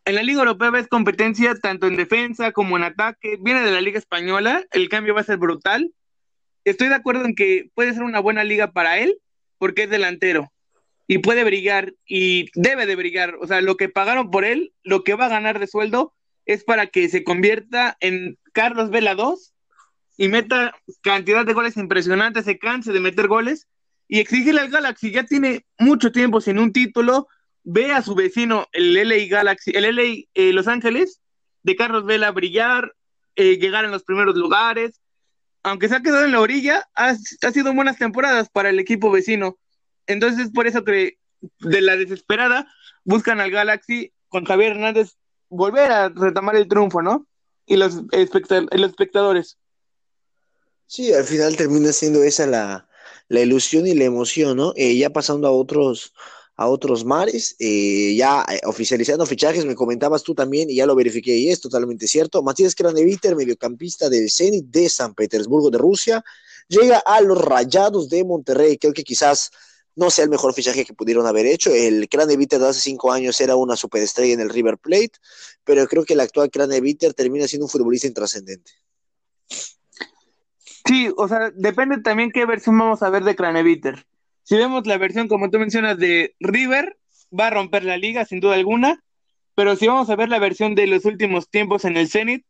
en 0.06 0.16
la 0.16 0.24
Liga 0.24 0.40
Europea 0.40 0.72
ves 0.72 0.88
competencia 0.88 1.54
tanto 1.56 1.88
en 1.88 1.96
defensa 1.96 2.52
como 2.52 2.78
en 2.78 2.84
ataque. 2.84 3.38
Viene 3.40 3.62
de 3.62 3.72
la 3.72 3.82
Liga 3.82 4.00
Española, 4.00 4.64
el 4.72 4.90
cambio 4.90 5.14
va 5.14 5.22
a 5.22 5.26
ser 5.26 5.38
brutal. 5.38 5.94
Estoy 6.64 6.90
de 6.90 6.96
acuerdo 6.96 7.26
en 7.26 7.36
que 7.36 7.70
puede 7.74 7.94
ser 7.94 8.04
una 8.04 8.20
buena 8.20 8.44
liga 8.44 8.72
para 8.72 9.00
él 9.00 9.18
porque 9.58 9.84
es 9.84 9.90
delantero 9.90 10.52
y 11.08 11.20
puede 11.20 11.44
brillar 11.44 11.94
y 12.06 12.50
debe 12.56 12.86
de 12.86 12.96
brillar. 12.96 13.36
O 13.42 13.48
sea, 13.48 13.62
lo 13.62 13.78
que 13.78 13.90
pagaron 13.90 14.32
por 14.32 14.46
él, 14.46 14.74
lo 14.84 15.04
que 15.04 15.16
va 15.16 15.26
a 15.26 15.30
ganar 15.30 15.60
de 15.60 15.68
sueldo 15.68 16.14
es 16.46 16.64
para 16.64 16.88
que 16.88 17.10
se 17.10 17.24
convierta 17.24 17.98
en 18.00 18.38
Carlos 18.54 18.90
Vela 18.90 19.14
2 19.16 19.54
y 20.18 20.28
meta 20.28 20.76
cantidad 21.02 21.46
de 21.46 21.54
goles 21.54 21.78
impresionantes, 21.78 22.46
se 22.46 22.58
canse 22.58 22.92
de 22.92 23.00
meter 23.00 23.28
goles 23.28 23.68
y 24.08 24.20
exigirle 24.20 24.62
al 24.62 24.70
Galaxy. 24.70 25.12
Ya 25.12 25.26
tiene 25.26 25.66
mucho 25.78 26.12
tiempo 26.12 26.42
sin 26.42 26.60
un 26.60 26.74
título 26.74 27.28
ve 27.64 27.92
a 27.92 28.02
su 28.02 28.16
vecino, 28.16 28.68
el 28.72 28.94
LA 28.94 29.28
Galaxy, 29.30 29.72
el 29.76 29.96
LA 29.96 30.26
eh, 30.34 30.54
Los 30.54 30.68
Ángeles, 30.68 31.22
de 31.64 31.76
Carlos 31.76 32.06
Vela 32.06 32.32
brillar, 32.32 32.96
eh, 33.36 33.58
llegar 33.58 33.86
en 33.86 33.92
los 33.92 34.04
primeros 34.04 34.36
lugares. 34.36 35.00
Aunque 35.64 35.88
se 35.88 35.96
ha 35.96 36.02
quedado 36.02 36.26
en 36.26 36.32
la 36.32 36.40
orilla, 36.40 36.90
ha, 36.96 37.16
sido 37.16 37.74
buenas 37.74 37.98
temporadas 37.98 38.50
para 38.50 38.70
el 38.70 38.80
equipo 38.80 39.12
vecino. 39.12 39.60
Entonces, 40.08 40.50
por 40.52 40.66
eso 40.66 40.84
que 40.84 41.20
de 41.60 41.82
la 41.82 41.96
desesperada 41.96 42.68
buscan 43.04 43.40
al 43.40 43.52
Galaxy 43.52 44.12
con 44.28 44.46
Javier 44.46 44.72
Hernández 44.72 45.18
volver 45.50 45.92
a 45.92 46.10
retomar 46.10 46.56
el 46.56 46.68
triunfo, 46.68 47.02
¿no? 47.02 47.28
Y 47.68 47.78
los, 47.78 48.02
espectadores. 48.12 49.58
Sí, 50.88 51.14
al 51.14 51.26
final 51.26 51.56
termina 51.56 51.92
siendo 51.92 52.24
esa 52.24 52.48
la, 52.48 52.90
la 53.28 53.40
ilusión 53.40 53.86
y 53.86 53.94
la 53.94 54.06
emoción, 54.06 54.58
¿no? 54.58 54.74
Eh, 54.76 54.98
ya 54.98 55.12
pasando 55.12 55.48
a 55.48 55.52
otros, 55.52 56.14
a 56.62 56.68
otros 56.68 57.04
mares, 57.04 57.56
eh, 57.58 58.14
ya 58.16 58.46
eh, 58.48 58.62
oficializando 58.66 59.26
fichajes, 59.26 59.66
me 59.66 59.74
comentabas 59.74 60.22
tú 60.22 60.36
también 60.36 60.70
y 60.70 60.76
ya 60.76 60.86
lo 60.86 60.96
verifiqué 60.96 61.36
y 61.36 61.50
es 61.50 61.60
totalmente 61.60 62.08
cierto. 62.08 62.44
Matías 62.44 62.76
Kraneviter, 62.76 63.36
mediocampista 63.36 64.10
del 64.10 64.30
Zenit 64.30 64.66
de 64.66 64.88
San 64.88 65.16
Petersburgo 65.16 65.72
de 65.72 65.80
Rusia, 65.80 66.24
llega 66.68 67.00
a 67.00 67.20
los 67.22 67.40
Rayados 67.44 68.10
de 68.10 68.24
Monterrey. 68.24 68.78
Creo 68.78 68.94
que 68.94 69.04
quizás 69.04 69.50
no 69.96 70.12
sea 70.12 70.26
el 70.26 70.30
mejor 70.30 70.54
fichaje 70.54 70.86
que 70.86 70.94
pudieron 70.94 71.26
haber 71.26 71.48
hecho. 71.48 71.74
El 71.74 72.08
Kraneviter 72.08 72.60
de 72.60 72.68
hace 72.68 72.82
cinco 72.82 73.12
años 73.12 73.42
era 73.42 73.56
una 73.56 73.76
superestrella 73.76 74.36
en 74.36 74.42
el 74.42 74.50
River 74.50 74.78
Plate, 74.78 75.14
pero 75.64 75.88
creo 75.88 76.06
que 76.06 76.14
el 76.14 76.20
actual 76.20 76.52
Kraneviter 76.52 77.16
termina 77.16 77.48
siendo 77.48 77.66
un 77.66 77.72
futbolista 77.72 78.06
intrascendente. 78.06 78.72
Sí, 80.86 81.12
o 81.18 81.28
sea, 81.28 81.52
depende 81.56 82.02
también 82.02 82.32
qué 82.32 82.46
versión 82.46 82.78
vamos 82.78 83.02
a 83.02 83.10
ver 83.10 83.24
de 83.24 83.36
Kraneviter 83.36 84.06
si 84.44 84.58
vemos 84.58 84.86
la 84.88 84.98
versión, 84.98 85.28
como 85.28 85.50
tú 85.50 85.60
mencionas, 85.60 85.98
de 85.98 86.36
River, 86.40 86.98
va 87.38 87.48
a 87.48 87.52
romper 87.52 87.84
la 87.84 87.98
liga, 87.98 88.26
sin 88.26 88.40
duda 88.40 88.56
alguna. 88.56 89.04
Pero 89.56 89.76
si 89.76 89.88
vamos 89.88 90.10
a 90.10 90.16
ver 90.16 90.30
la 90.30 90.40
versión 90.40 90.76
de 90.76 90.88
los 90.88 91.06
últimos 91.06 91.50
tiempos 91.50 91.86
en 91.86 91.98
el 91.98 92.10
Zenit, 92.10 92.46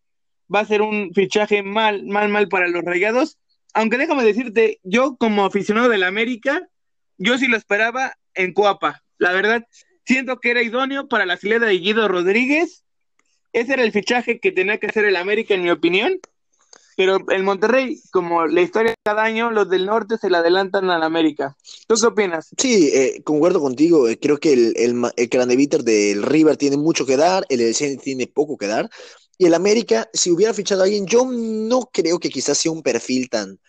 va 0.54 0.62
a 0.62 0.66
ser 0.66 0.82
un 0.82 1.12
fichaje 1.14 1.64
mal, 1.64 2.06
mal, 2.06 2.30
mal 2.30 2.48
para 2.48 2.68
los 2.68 2.84
rayados. 2.84 3.38
Aunque 3.74 3.98
déjame 3.98 4.24
decirte, 4.24 4.80
yo 4.84 5.16
como 5.18 5.46
aficionado 5.46 5.90
del 5.90 6.04
América, 6.04 6.68
yo 7.18 7.38
sí 7.38 7.48
lo 7.48 7.58
esperaba 7.58 8.18
en 8.34 8.54
Coapa. 8.54 9.04
La 9.18 9.32
verdad, 9.32 9.66
siento 10.06 10.40
que 10.40 10.52
era 10.52 10.64
idóneo 10.64 11.08
para 11.08 11.26
la 11.26 11.38
fileta 11.38 11.66
de 11.66 11.78
Guido 11.78 12.08
Rodríguez. 12.08 12.84
Ese 13.54 13.74
era 13.74 13.84
el 13.84 13.92
fichaje 13.92 14.40
que 14.40 14.52
tenía 14.52 14.78
que 14.78 14.88
hacer 14.88 15.06
el 15.06 15.16
América, 15.16 15.54
en 15.54 15.64
mi 15.64 15.70
opinión. 15.70 16.20
Pero 16.98 17.20
el 17.30 17.44
Monterrey, 17.44 18.02
como 18.12 18.46
la 18.46 18.62
historia 18.62 18.92
de 18.92 18.98
cada 19.04 19.24
año, 19.24 19.52
los 19.52 19.70
del 19.70 19.86
norte 19.86 20.18
se 20.18 20.30
le 20.30 20.38
adelantan 20.38 20.90
al 20.90 21.04
América. 21.04 21.56
¿Tú 21.88 21.96
qué 21.96 22.08
opinas? 22.08 22.50
Sí, 22.58 22.90
eh, 22.94 23.22
concuerdo 23.24 23.62
contigo. 23.62 24.08
Eh, 24.08 24.20
creo 24.20 24.38
que 24.38 24.54
el, 24.54 24.74
el, 24.76 25.12
el 25.16 25.86
del 25.86 26.24
River 26.24 26.58
tiene 26.58 26.78
mucho 26.78 27.06
que 27.06 27.18
dar, 27.18 27.46
el 27.50 27.62
EDC 27.62 28.02
tiene 28.02 28.28
poco 28.28 28.58
que 28.58 28.68
dar. 28.68 28.90
Y 29.38 29.46
el 29.46 29.54
América, 29.54 30.10
si 30.14 30.30
hubiera 30.30 30.54
fichado 30.54 30.82
a 30.82 30.84
alguien, 30.86 31.08
yo 31.08 31.26
no 31.26 31.90
creo 31.92 32.20
que 32.20 32.30
quizás 32.30 32.58
sea 32.58 32.72
un 32.72 32.84
perfil 32.84 33.30
tan, 33.30 33.60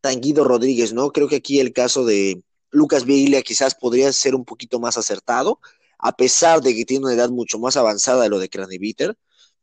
tan 0.00 0.20
Guido 0.20 0.44
Rodríguez, 0.44 0.92
¿no? 0.92 1.10
Creo 1.10 1.26
que 1.26 1.36
aquí 1.36 1.58
el 1.58 1.72
caso 1.72 2.04
de 2.04 2.42
Lucas 2.70 3.04
Viglia 3.04 3.42
quizás 3.42 3.74
podría 3.74 4.12
ser 4.12 4.34
un 4.34 4.44
poquito 4.44 4.78
más 4.78 4.96
acertado, 4.96 5.58
a 5.98 6.16
pesar 6.16 6.60
de 6.60 6.74
que 6.76 6.84
tiene 6.84 7.06
una 7.06 7.14
edad 7.14 7.30
mucho 7.30 7.58
más 7.58 7.76
avanzada 7.76 8.22
de 8.22 8.28
lo 8.28 8.38
de 8.38 8.48
Craneviter. 8.48 9.16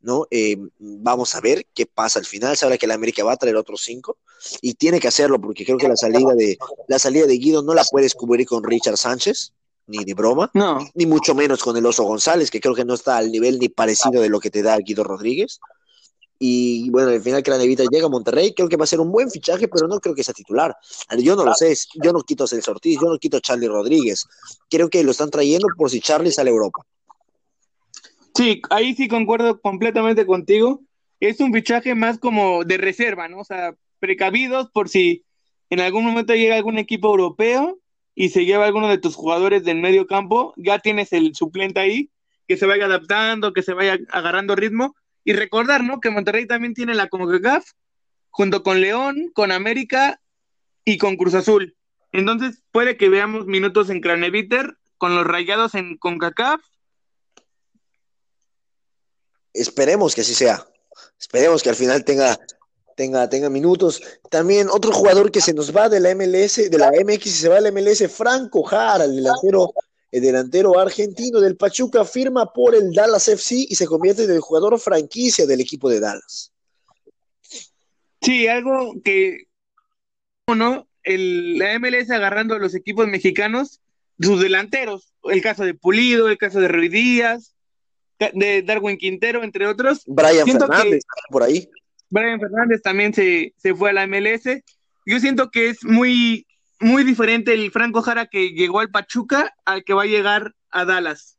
¿No? 0.03 0.27
Eh, 0.29 0.57
vamos 0.77 1.33
a 1.33 1.41
ver 1.41 1.65
qué 1.73 1.85
pasa 1.87 2.19
al 2.19 2.25
final. 2.25 2.55
Se 2.55 2.65
habla 2.65 2.77
que 2.77 2.87
la 2.87 2.93
América 2.93 3.23
va 3.23 3.33
a 3.33 3.37
traer 3.37 3.55
otros 3.55 3.81
cinco 3.81 4.17
y 4.61 4.75
tiene 4.75 4.99
que 4.99 5.07
hacerlo 5.07 5.41
porque 5.41 5.65
creo 5.65 5.77
que 5.77 5.87
la 5.87 5.95
salida 5.95 6.33
de 6.35 6.57
la 6.87 6.99
salida 6.99 7.25
de 7.25 7.37
Guido 7.37 7.63
no 7.63 7.73
la 7.73 7.83
puedes 7.89 8.13
cubrir 8.13 8.45
con 8.45 8.63
Richard 8.63 8.97
Sánchez, 8.97 9.53
ni 9.87 10.03
de 10.03 10.13
broma, 10.13 10.51
no. 10.53 10.79
ni 10.93 11.05
mucho 11.05 11.33
menos 11.33 11.63
con 11.63 11.75
el 11.77 11.85
Oso 11.85 12.03
González, 12.03 12.51
que 12.51 12.59
creo 12.59 12.75
que 12.75 12.85
no 12.85 12.93
está 12.93 13.17
al 13.17 13.31
nivel 13.31 13.59
ni 13.59 13.69
parecido 13.69 14.21
de 14.21 14.29
lo 14.29 14.39
que 14.39 14.51
te 14.51 14.61
da 14.61 14.77
Guido 14.77 15.03
Rodríguez. 15.03 15.59
Y 16.39 16.89
bueno, 16.89 17.09
al 17.09 17.21
final 17.21 17.41
Cranevita 17.41 17.83
llega 17.89 18.07
a 18.07 18.09
Monterrey, 18.09 18.53
creo 18.53 18.67
que 18.67 18.75
va 18.75 18.83
a 18.83 18.87
ser 18.87 18.99
un 18.99 19.11
buen 19.11 19.31
fichaje, 19.31 19.69
pero 19.69 19.87
no 19.87 20.01
creo 20.01 20.13
que 20.13 20.25
sea 20.25 20.33
titular. 20.33 20.75
Yo 21.19 21.37
no 21.37 21.45
lo 21.45 21.53
sé, 21.53 21.73
yo 22.03 22.11
no 22.11 22.21
quito 22.21 22.43
a 22.43 22.47
Celso 22.47 22.71
Ortiz, 22.71 22.99
yo 23.01 23.07
no 23.07 23.17
quito 23.17 23.37
a 23.37 23.41
Charlie 23.41 23.69
Rodríguez. 23.69 24.25
Creo 24.69 24.89
que 24.89 25.03
lo 25.03 25.11
están 25.11 25.29
trayendo 25.29 25.67
por 25.77 25.89
si 25.89 26.01
Charlie 26.01 26.33
sale 26.33 26.49
a 26.49 26.53
Europa. 26.53 26.85
Sí, 28.35 28.61
ahí 28.69 28.95
sí 28.95 29.07
concuerdo 29.07 29.61
completamente 29.61 30.25
contigo. 30.25 30.81
Es 31.19 31.39
un 31.39 31.53
fichaje 31.53 31.95
más 31.95 32.17
como 32.17 32.63
de 32.63 32.77
reserva, 32.77 33.27
¿no? 33.27 33.39
O 33.39 33.43
sea, 33.43 33.75
precavidos 33.99 34.69
por 34.71 34.89
si 34.89 35.23
en 35.69 35.79
algún 35.79 36.03
momento 36.03 36.33
llega 36.33 36.55
algún 36.55 36.77
equipo 36.77 37.09
europeo 37.09 37.79
y 38.15 38.29
se 38.29 38.45
lleva 38.45 38.65
alguno 38.65 38.89
de 38.89 38.97
tus 38.97 39.15
jugadores 39.15 39.63
del 39.63 39.79
medio 39.79 40.07
campo, 40.07 40.53
ya 40.57 40.79
tienes 40.79 41.13
el 41.13 41.33
suplente 41.35 41.79
ahí, 41.79 42.11
que 42.47 42.57
se 42.57 42.65
vaya 42.65 42.85
adaptando, 42.85 43.53
que 43.53 43.63
se 43.63 43.73
vaya 43.73 43.97
agarrando 44.09 44.55
ritmo. 44.55 44.95
Y 45.23 45.33
recordar, 45.33 45.83
¿no? 45.83 46.01
Que 46.01 46.09
Monterrey 46.09 46.45
también 46.45 46.73
tiene 46.73 46.95
la 46.95 47.07
CONCACAF, 47.07 47.65
junto 48.29 48.61
con 48.61 48.81
León, 48.81 49.31
con 49.33 49.51
América 49.51 50.19
y 50.83 50.97
con 50.97 51.15
Cruz 51.15 51.33
Azul. 51.33 51.75
Entonces 52.11 52.61
puede 52.71 52.97
que 52.97 53.09
veamos 53.09 53.45
minutos 53.45 53.89
en 53.89 54.01
Craneviter 54.01 54.75
con 54.97 55.15
los 55.15 55.25
rayados 55.25 55.75
en 55.75 55.97
CONCACAF 55.97 56.61
Esperemos 59.53 60.15
que 60.15 60.21
así 60.21 60.33
sea. 60.33 60.65
Esperemos 61.19 61.63
que 61.63 61.69
al 61.69 61.75
final 61.75 62.03
tenga, 62.03 62.39
tenga, 62.95 63.29
tenga 63.29 63.49
minutos. 63.49 64.01
También 64.29 64.69
otro 64.69 64.91
jugador 64.91 65.31
que 65.31 65.41
se 65.41 65.53
nos 65.53 65.75
va 65.75 65.89
de 65.89 65.99
la 65.99 66.13
MLS, 66.15 66.69
de 66.69 66.77
la 66.77 66.91
MX 66.91 67.25
y 67.25 67.29
se 67.29 67.49
va 67.49 67.61
de 67.61 67.61
la 67.61 67.71
MLS, 67.71 68.11
Franco 68.11 68.63
Jara, 68.63 69.05
el 69.05 69.15
delantero, 69.15 69.73
el 70.11 70.21
delantero 70.21 70.77
argentino 70.79 71.39
del 71.39 71.55
Pachuca, 71.55 72.03
firma 72.05 72.51
por 72.51 72.75
el 72.75 72.91
Dallas 72.93 73.27
FC 73.27 73.67
y 73.69 73.75
se 73.75 73.85
convierte 73.85 74.23
en 74.23 74.31
el 74.31 74.41
jugador 74.41 74.79
franquicia 74.79 75.45
del 75.45 75.61
equipo 75.61 75.89
de 75.89 75.99
Dallas. 75.99 76.51
Sí, 78.21 78.47
algo 78.47 78.93
que 79.03 79.47
¿no? 80.47 80.87
La 81.05 81.79
MLS 81.79 82.09
agarrando 82.11 82.55
a 82.55 82.59
los 82.59 82.75
equipos 82.75 83.07
mexicanos, 83.07 83.81
sus 84.19 84.41
delanteros, 84.41 85.13
el 85.23 85.41
caso 85.41 85.63
de 85.63 85.73
Pulido, 85.73 86.29
el 86.29 86.37
caso 86.37 86.59
de 86.59 86.67
Ruiz 86.67 86.91
Díaz, 86.91 87.52
de 88.33 88.61
Darwin 88.61 88.97
Quintero, 88.97 89.43
entre 89.43 89.67
otros. 89.67 90.03
Brian 90.07 90.47
Fernández, 90.47 91.03
por 91.29 91.43
ahí. 91.43 91.69
Brian 92.09 92.39
Fernández 92.39 92.81
también 92.81 93.13
se, 93.13 93.53
se 93.57 93.73
fue 93.73 93.89
a 93.89 93.93
la 93.93 94.07
MLS. 94.07 94.43
Yo 95.05 95.19
siento 95.19 95.49
que 95.49 95.69
es 95.69 95.83
muy, 95.83 96.45
muy 96.79 97.03
diferente 97.03 97.53
el 97.53 97.71
Franco 97.71 98.01
Jara 98.01 98.27
que 98.27 98.49
llegó 98.49 98.79
al 98.79 98.91
Pachuca 98.91 99.53
al 99.65 99.83
que 99.83 99.93
va 99.93 100.03
a 100.03 100.07
llegar 100.07 100.53
a 100.69 100.85
Dallas. 100.85 101.37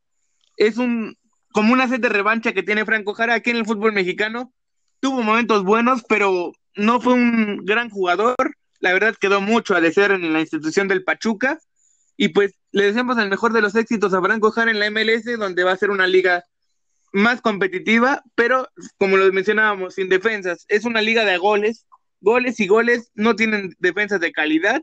Es 0.56 0.76
un 0.76 1.16
como 1.52 1.72
una 1.72 1.86
sed 1.86 2.00
de 2.00 2.08
revancha 2.08 2.52
que 2.52 2.64
tiene 2.64 2.84
Franco 2.84 3.14
Jara 3.14 3.34
aquí 3.34 3.50
en 3.50 3.58
el 3.58 3.64
fútbol 3.64 3.92
mexicano. 3.92 4.52
Tuvo 4.98 5.22
momentos 5.22 5.62
buenos, 5.62 6.02
pero 6.08 6.50
no 6.74 7.00
fue 7.00 7.14
un 7.14 7.64
gran 7.64 7.90
jugador. 7.90 8.34
La 8.80 8.92
verdad 8.92 9.14
quedó 9.14 9.40
mucho 9.40 9.76
a 9.76 9.80
desear 9.80 10.10
en 10.10 10.32
la 10.32 10.40
institución 10.40 10.88
del 10.88 11.04
Pachuca. 11.04 11.60
Y 12.16 12.30
pues 12.30 12.54
le 12.72 12.86
deseamos 12.86 13.18
el 13.18 13.28
mejor 13.28 13.52
de 13.52 13.60
los 13.60 13.76
éxitos 13.76 14.12
a 14.14 14.20
Franco 14.20 14.50
Jara 14.50 14.72
en 14.72 14.80
la 14.80 14.90
MLS, 14.90 15.38
donde 15.38 15.62
va 15.62 15.70
a 15.70 15.76
ser 15.76 15.90
una 15.90 16.08
liga 16.08 16.42
más 17.14 17.40
competitiva, 17.40 18.24
pero 18.34 18.68
como 18.98 19.16
lo 19.16 19.32
mencionábamos, 19.32 19.94
sin 19.94 20.08
defensas. 20.08 20.66
Es 20.68 20.84
una 20.84 21.00
liga 21.00 21.24
de 21.24 21.38
goles, 21.38 21.86
goles 22.20 22.58
y 22.58 22.66
goles, 22.66 23.12
no 23.14 23.36
tienen 23.36 23.74
defensas 23.78 24.20
de 24.20 24.32
calidad. 24.32 24.82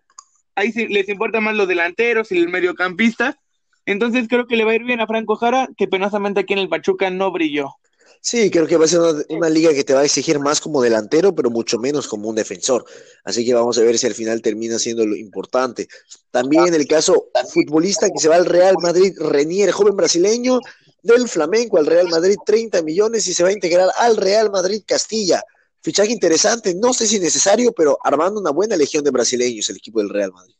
Ahí 0.55 0.71
sí 0.71 0.87
les 0.87 1.09
importa 1.09 1.41
más 1.41 1.55
los 1.55 1.67
delanteros 1.67 2.31
y 2.31 2.37
el 2.37 2.47
mediocampista. 2.47 3.37
Entonces 3.85 4.27
creo 4.29 4.47
que 4.47 4.55
le 4.55 4.63
va 4.63 4.71
a 4.71 4.75
ir 4.75 4.83
bien 4.83 5.01
a 5.01 5.07
Franco 5.07 5.35
Jara, 5.35 5.67
que 5.75 5.87
penosamente 5.87 6.39
aquí 6.39 6.53
en 6.53 6.59
el 6.59 6.69
Pachuca 6.69 7.09
no 7.09 7.31
brilló. 7.31 7.75
Sí, 8.21 8.49
creo 8.51 8.67
que 8.67 8.77
va 8.77 8.85
a 8.85 8.87
ser 8.87 8.99
una, 9.29 9.49
liga 9.49 9.73
que 9.73 9.83
te 9.83 9.95
va 9.95 10.01
a 10.01 10.05
exigir 10.05 10.39
más 10.39 10.61
como 10.61 10.81
delantero, 10.81 11.33
pero 11.33 11.49
mucho 11.49 11.79
menos 11.79 12.07
como 12.07 12.29
un 12.29 12.35
defensor. 12.35 12.85
Así 13.25 13.43
que 13.43 13.53
vamos 13.53 13.77
a 13.77 13.81
ver 13.81 13.97
si 13.97 14.05
al 14.05 14.13
final 14.13 14.41
termina 14.43 14.77
siendo 14.79 15.05
lo 15.05 15.17
importante. 15.17 15.87
También 16.29 16.67
en 16.67 16.75
el 16.75 16.87
caso 16.87 17.29
futbolista 17.51 18.07
que 18.09 18.19
se 18.19 18.29
va 18.29 18.35
al 18.35 18.45
Real 18.45 18.75
Madrid, 18.79 19.13
Renier, 19.19 19.71
joven 19.71 19.97
brasileño, 19.97 20.59
del 21.01 21.27
Flamenco 21.27 21.77
al 21.77 21.85
Real 21.85 22.07
Madrid 22.09 22.35
30 22.45 22.81
millones 22.83 23.27
y 23.27 23.33
se 23.33 23.43
va 23.43 23.49
a 23.49 23.53
integrar 23.53 23.89
al 23.99 24.17
Real 24.17 24.51
Madrid 24.51 24.83
Castilla. 24.85 25.41
Fichaje 25.81 26.11
interesante, 26.11 26.75
no 26.75 26.93
sé 26.93 27.07
si 27.07 27.19
necesario, 27.19 27.71
pero 27.71 27.97
armando 28.03 28.39
una 28.39 28.51
buena 28.51 28.75
legión 28.75 29.03
de 29.03 29.11
brasileños 29.11 29.69
el 29.69 29.77
equipo 29.77 29.99
del 29.99 30.09
Real 30.09 30.31
Madrid. 30.31 30.55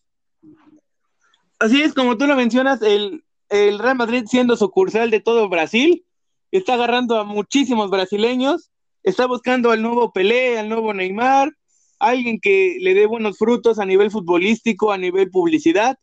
Así 1.60 1.84
es, 1.84 1.94
como 1.94 2.18
tú 2.18 2.26
lo 2.26 2.36
mencionas, 2.36 2.82
el, 2.82 3.24
el 3.50 3.78
Real 3.78 3.96
Madrid 3.96 4.24
siendo 4.28 4.58
sucursal 4.58 5.12
de 5.12 5.20
todo 5.20 5.48
Brasil, 5.48 6.04
está 6.50 6.74
agarrando 6.74 7.20
a 7.20 7.24
muchísimos 7.24 7.92
brasileños, 7.92 8.72
está 9.04 9.28
buscando 9.28 9.70
al 9.70 9.84
nuevo 9.84 10.12
Pelé, 10.12 10.58
al 10.58 10.70
nuevo 10.70 10.92
Neymar, 10.92 11.52
alguien 12.00 12.40
que 12.42 12.78
le 12.80 12.96
dé 12.96 13.06
buenos 13.06 13.38
frutos 13.38 13.78
a 13.78 13.86
nivel 13.86 14.10
futbolístico, 14.10 14.92
a 14.92 14.98
nivel 14.98 15.30
publicidad, 15.30 16.00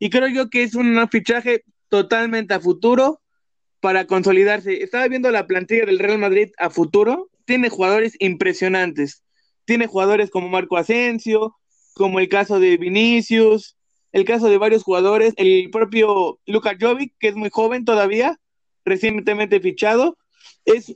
y 0.00 0.10
creo 0.10 0.28
yo 0.28 0.50
que 0.50 0.64
es 0.64 0.74
un 0.74 1.08
fichaje 1.10 1.62
totalmente 1.88 2.54
a 2.54 2.60
futuro 2.60 3.20
para 3.80 4.06
consolidarse. 4.06 4.82
Estaba 4.82 5.08
viendo 5.08 5.30
la 5.30 5.46
plantilla 5.46 5.86
del 5.86 5.98
Real 5.98 6.18
Madrid 6.18 6.50
a 6.58 6.70
futuro, 6.70 7.30
tiene 7.44 7.68
jugadores 7.68 8.14
impresionantes. 8.18 9.22
Tiene 9.64 9.86
jugadores 9.86 10.30
como 10.30 10.48
Marco 10.48 10.76
Asensio, 10.76 11.56
como 11.94 12.20
el 12.20 12.28
caso 12.28 12.60
de 12.60 12.76
Vinicius, 12.76 13.76
el 14.12 14.24
caso 14.24 14.48
de 14.48 14.58
varios 14.58 14.82
jugadores, 14.82 15.34
el 15.36 15.68
propio 15.70 16.40
Luka 16.46 16.76
Jovic, 16.80 17.14
que 17.18 17.28
es 17.28 17.36
muy 17.36 17.50
joven 17.50 17.84
todavía, 17.84 18.38
recientemente 18.84 19.60
fichado, 19.60 20.16
es 20.64 20.94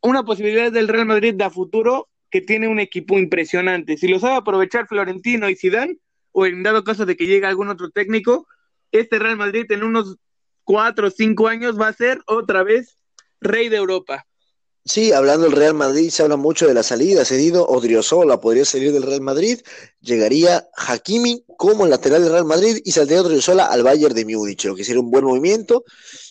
una 0.00 0.24
posibilidad 0.24 0.72
del 0.72 0.88
Real 0.88 1.06
Madrid 1.06 1.34
de 1.34 1.44
a 1.44 1.50
futuro 1.50 2.08
que 2.30 2.40
tiene 2.40 2.66
un 2.66 2.80
equipo 2.80 3.18
impresionante. 3.18 3.96
Si 3.96 4.08
lo 4.08 4.18
sabe 4.18 4.36
aprovechar 4.36 4.88
Florentino 4.88 5.48
y 5.48 5.54
Zidane, 5.54 5.98
o 6.32 6.46
en 6.46 6.64
dado 6.64 6.82
caso 6.82 7.06
de 7.06 7.16
que 7.16 7.26
llegue 7.26 7.46
algún 7.46 7.68
otro 7.68 7.90
técnico, 7.90 8.48
este 8.90 9.20
Real 9.20 9.36
Madrid 9.36 9.70
en 9.70 9.84
unos 9.84 10.16
cuatro 10.64 11.08
o 11.08 11.10
cinco 11.10 11.48
años 11.48 11.78
va 11.78 11.88
a 11.88 11.92
ser 11.92 12.20
otra 12.26 12.62
vez 12.62 12.96
rey 13.40 13.68
de 13.68 13.76
Europa. 13.76 14.26
Sí, 14.86 15.12
hablando 15.12 15.46
del 15.46 15.56
Real 15.56 15.72
Madrid, 15.72 16.10
se 16.10 16.22
habla 16.22 16.36
mucho 16.36 16.66
de 16.66 16.74
la 16.74 16.82
salida, 16.82 17.24
cedido 17.24 17.66
Odriozola, 17.66 18.38
podría 18.38 18.66
salir 18.66 18.92
del 18.92 19.02
Real 19.02 19.22
Madrid, 19.22 19.60
llegaría 20.02 20.68
Hakimi 20.76 21.42
como 21.56 21.86
lateral 21.86 22.22
del 22.22 22.32
Real 22.32 22.44
Madrid 22.44 22.82
y 22.84 22.92
saldría 22.92 23.22
Odriozola 23.22 23.64
al 23.64 23.82
Bayern 23.82 24.14
de 24.14 24.26
Múnich, 24.26 24.66
lo 24.66 24.74
que 24.74 24.84
sería 24.84 25.00
un 25.00 25.10
buen 25.10 25.24
movimiento, 25.24 25.84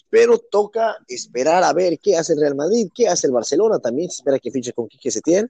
pero 0.08 0.38
toca 0.38 0.98
esperar 1.08 1.64
a 1.64 1.74
ver 1.74 1.98
qué 1.98 2.16
hace 2.16 2.34
el 2.34 2.42
Real 2.42 2.56
Madrid, 2.56 2.90
qué 2.94 3.08
hace 3.08 3.26
el 3.26 3.34
Barcelona, 3.34 3.80
también 3.80 4.12
se 4.12 4.18
espera 4.18 4.38
que 4.38 4.52
fiche 4.52 4.72
con 4.72 4.88
Quique 4.88 5.10
Setién, 5.10 5.50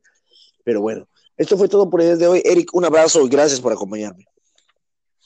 pero 0.64 0.80
bueno, 0.80 1.10
esto 1.36 1.58
fue 1.58 1.68
todo 1.68 1.90
por 1.90 2.00
el 2.00 2.08
día 2.08 2.16
de 2.16 2.28
hoy. 2.28 2.42
Eric, 2.46 2.74
un 2.74 2.86
abrazo 2.86 3.26
y 3.26 3.30
gracias 3.30 3.60
por 3.60 3.74
acompañarme. 3.74 4.26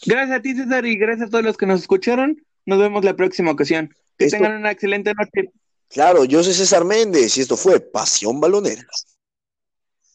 Gracias 0.05 0.39
a 0.39 0.41
ti, 0.41 0.55
César, 0.55 0.85
y 0.85 0.97
gracias 0.97 1.27
a 1.27 1.31
todos 1.31 1.43
los 1.43 1.57
que 1.57 1.65
nos 1.65 1.81
escucharon. 1.81 2.41
Nos 2.67 2.79
vemos 2.79 3.03
la 3.05 3.15
próxima 3.15 3.49
ocasión. 3.49 3.95
Que 4.17 4.27
tengan 4.27 4.57
una 4.57 4.71
excelente 4.71 5.13
noche. 5.13 5.51
Claro, 5.89 6.25
yo 6.25 6.43
soy 6.43 6.53
César 6.53 6.83
Méndez 6.83 7.37
y 7.37 7.41
esto 7.41 7.55
fue 7.55 7.79
Pasión 7.79 8.41
Balonera. 8.41 8.85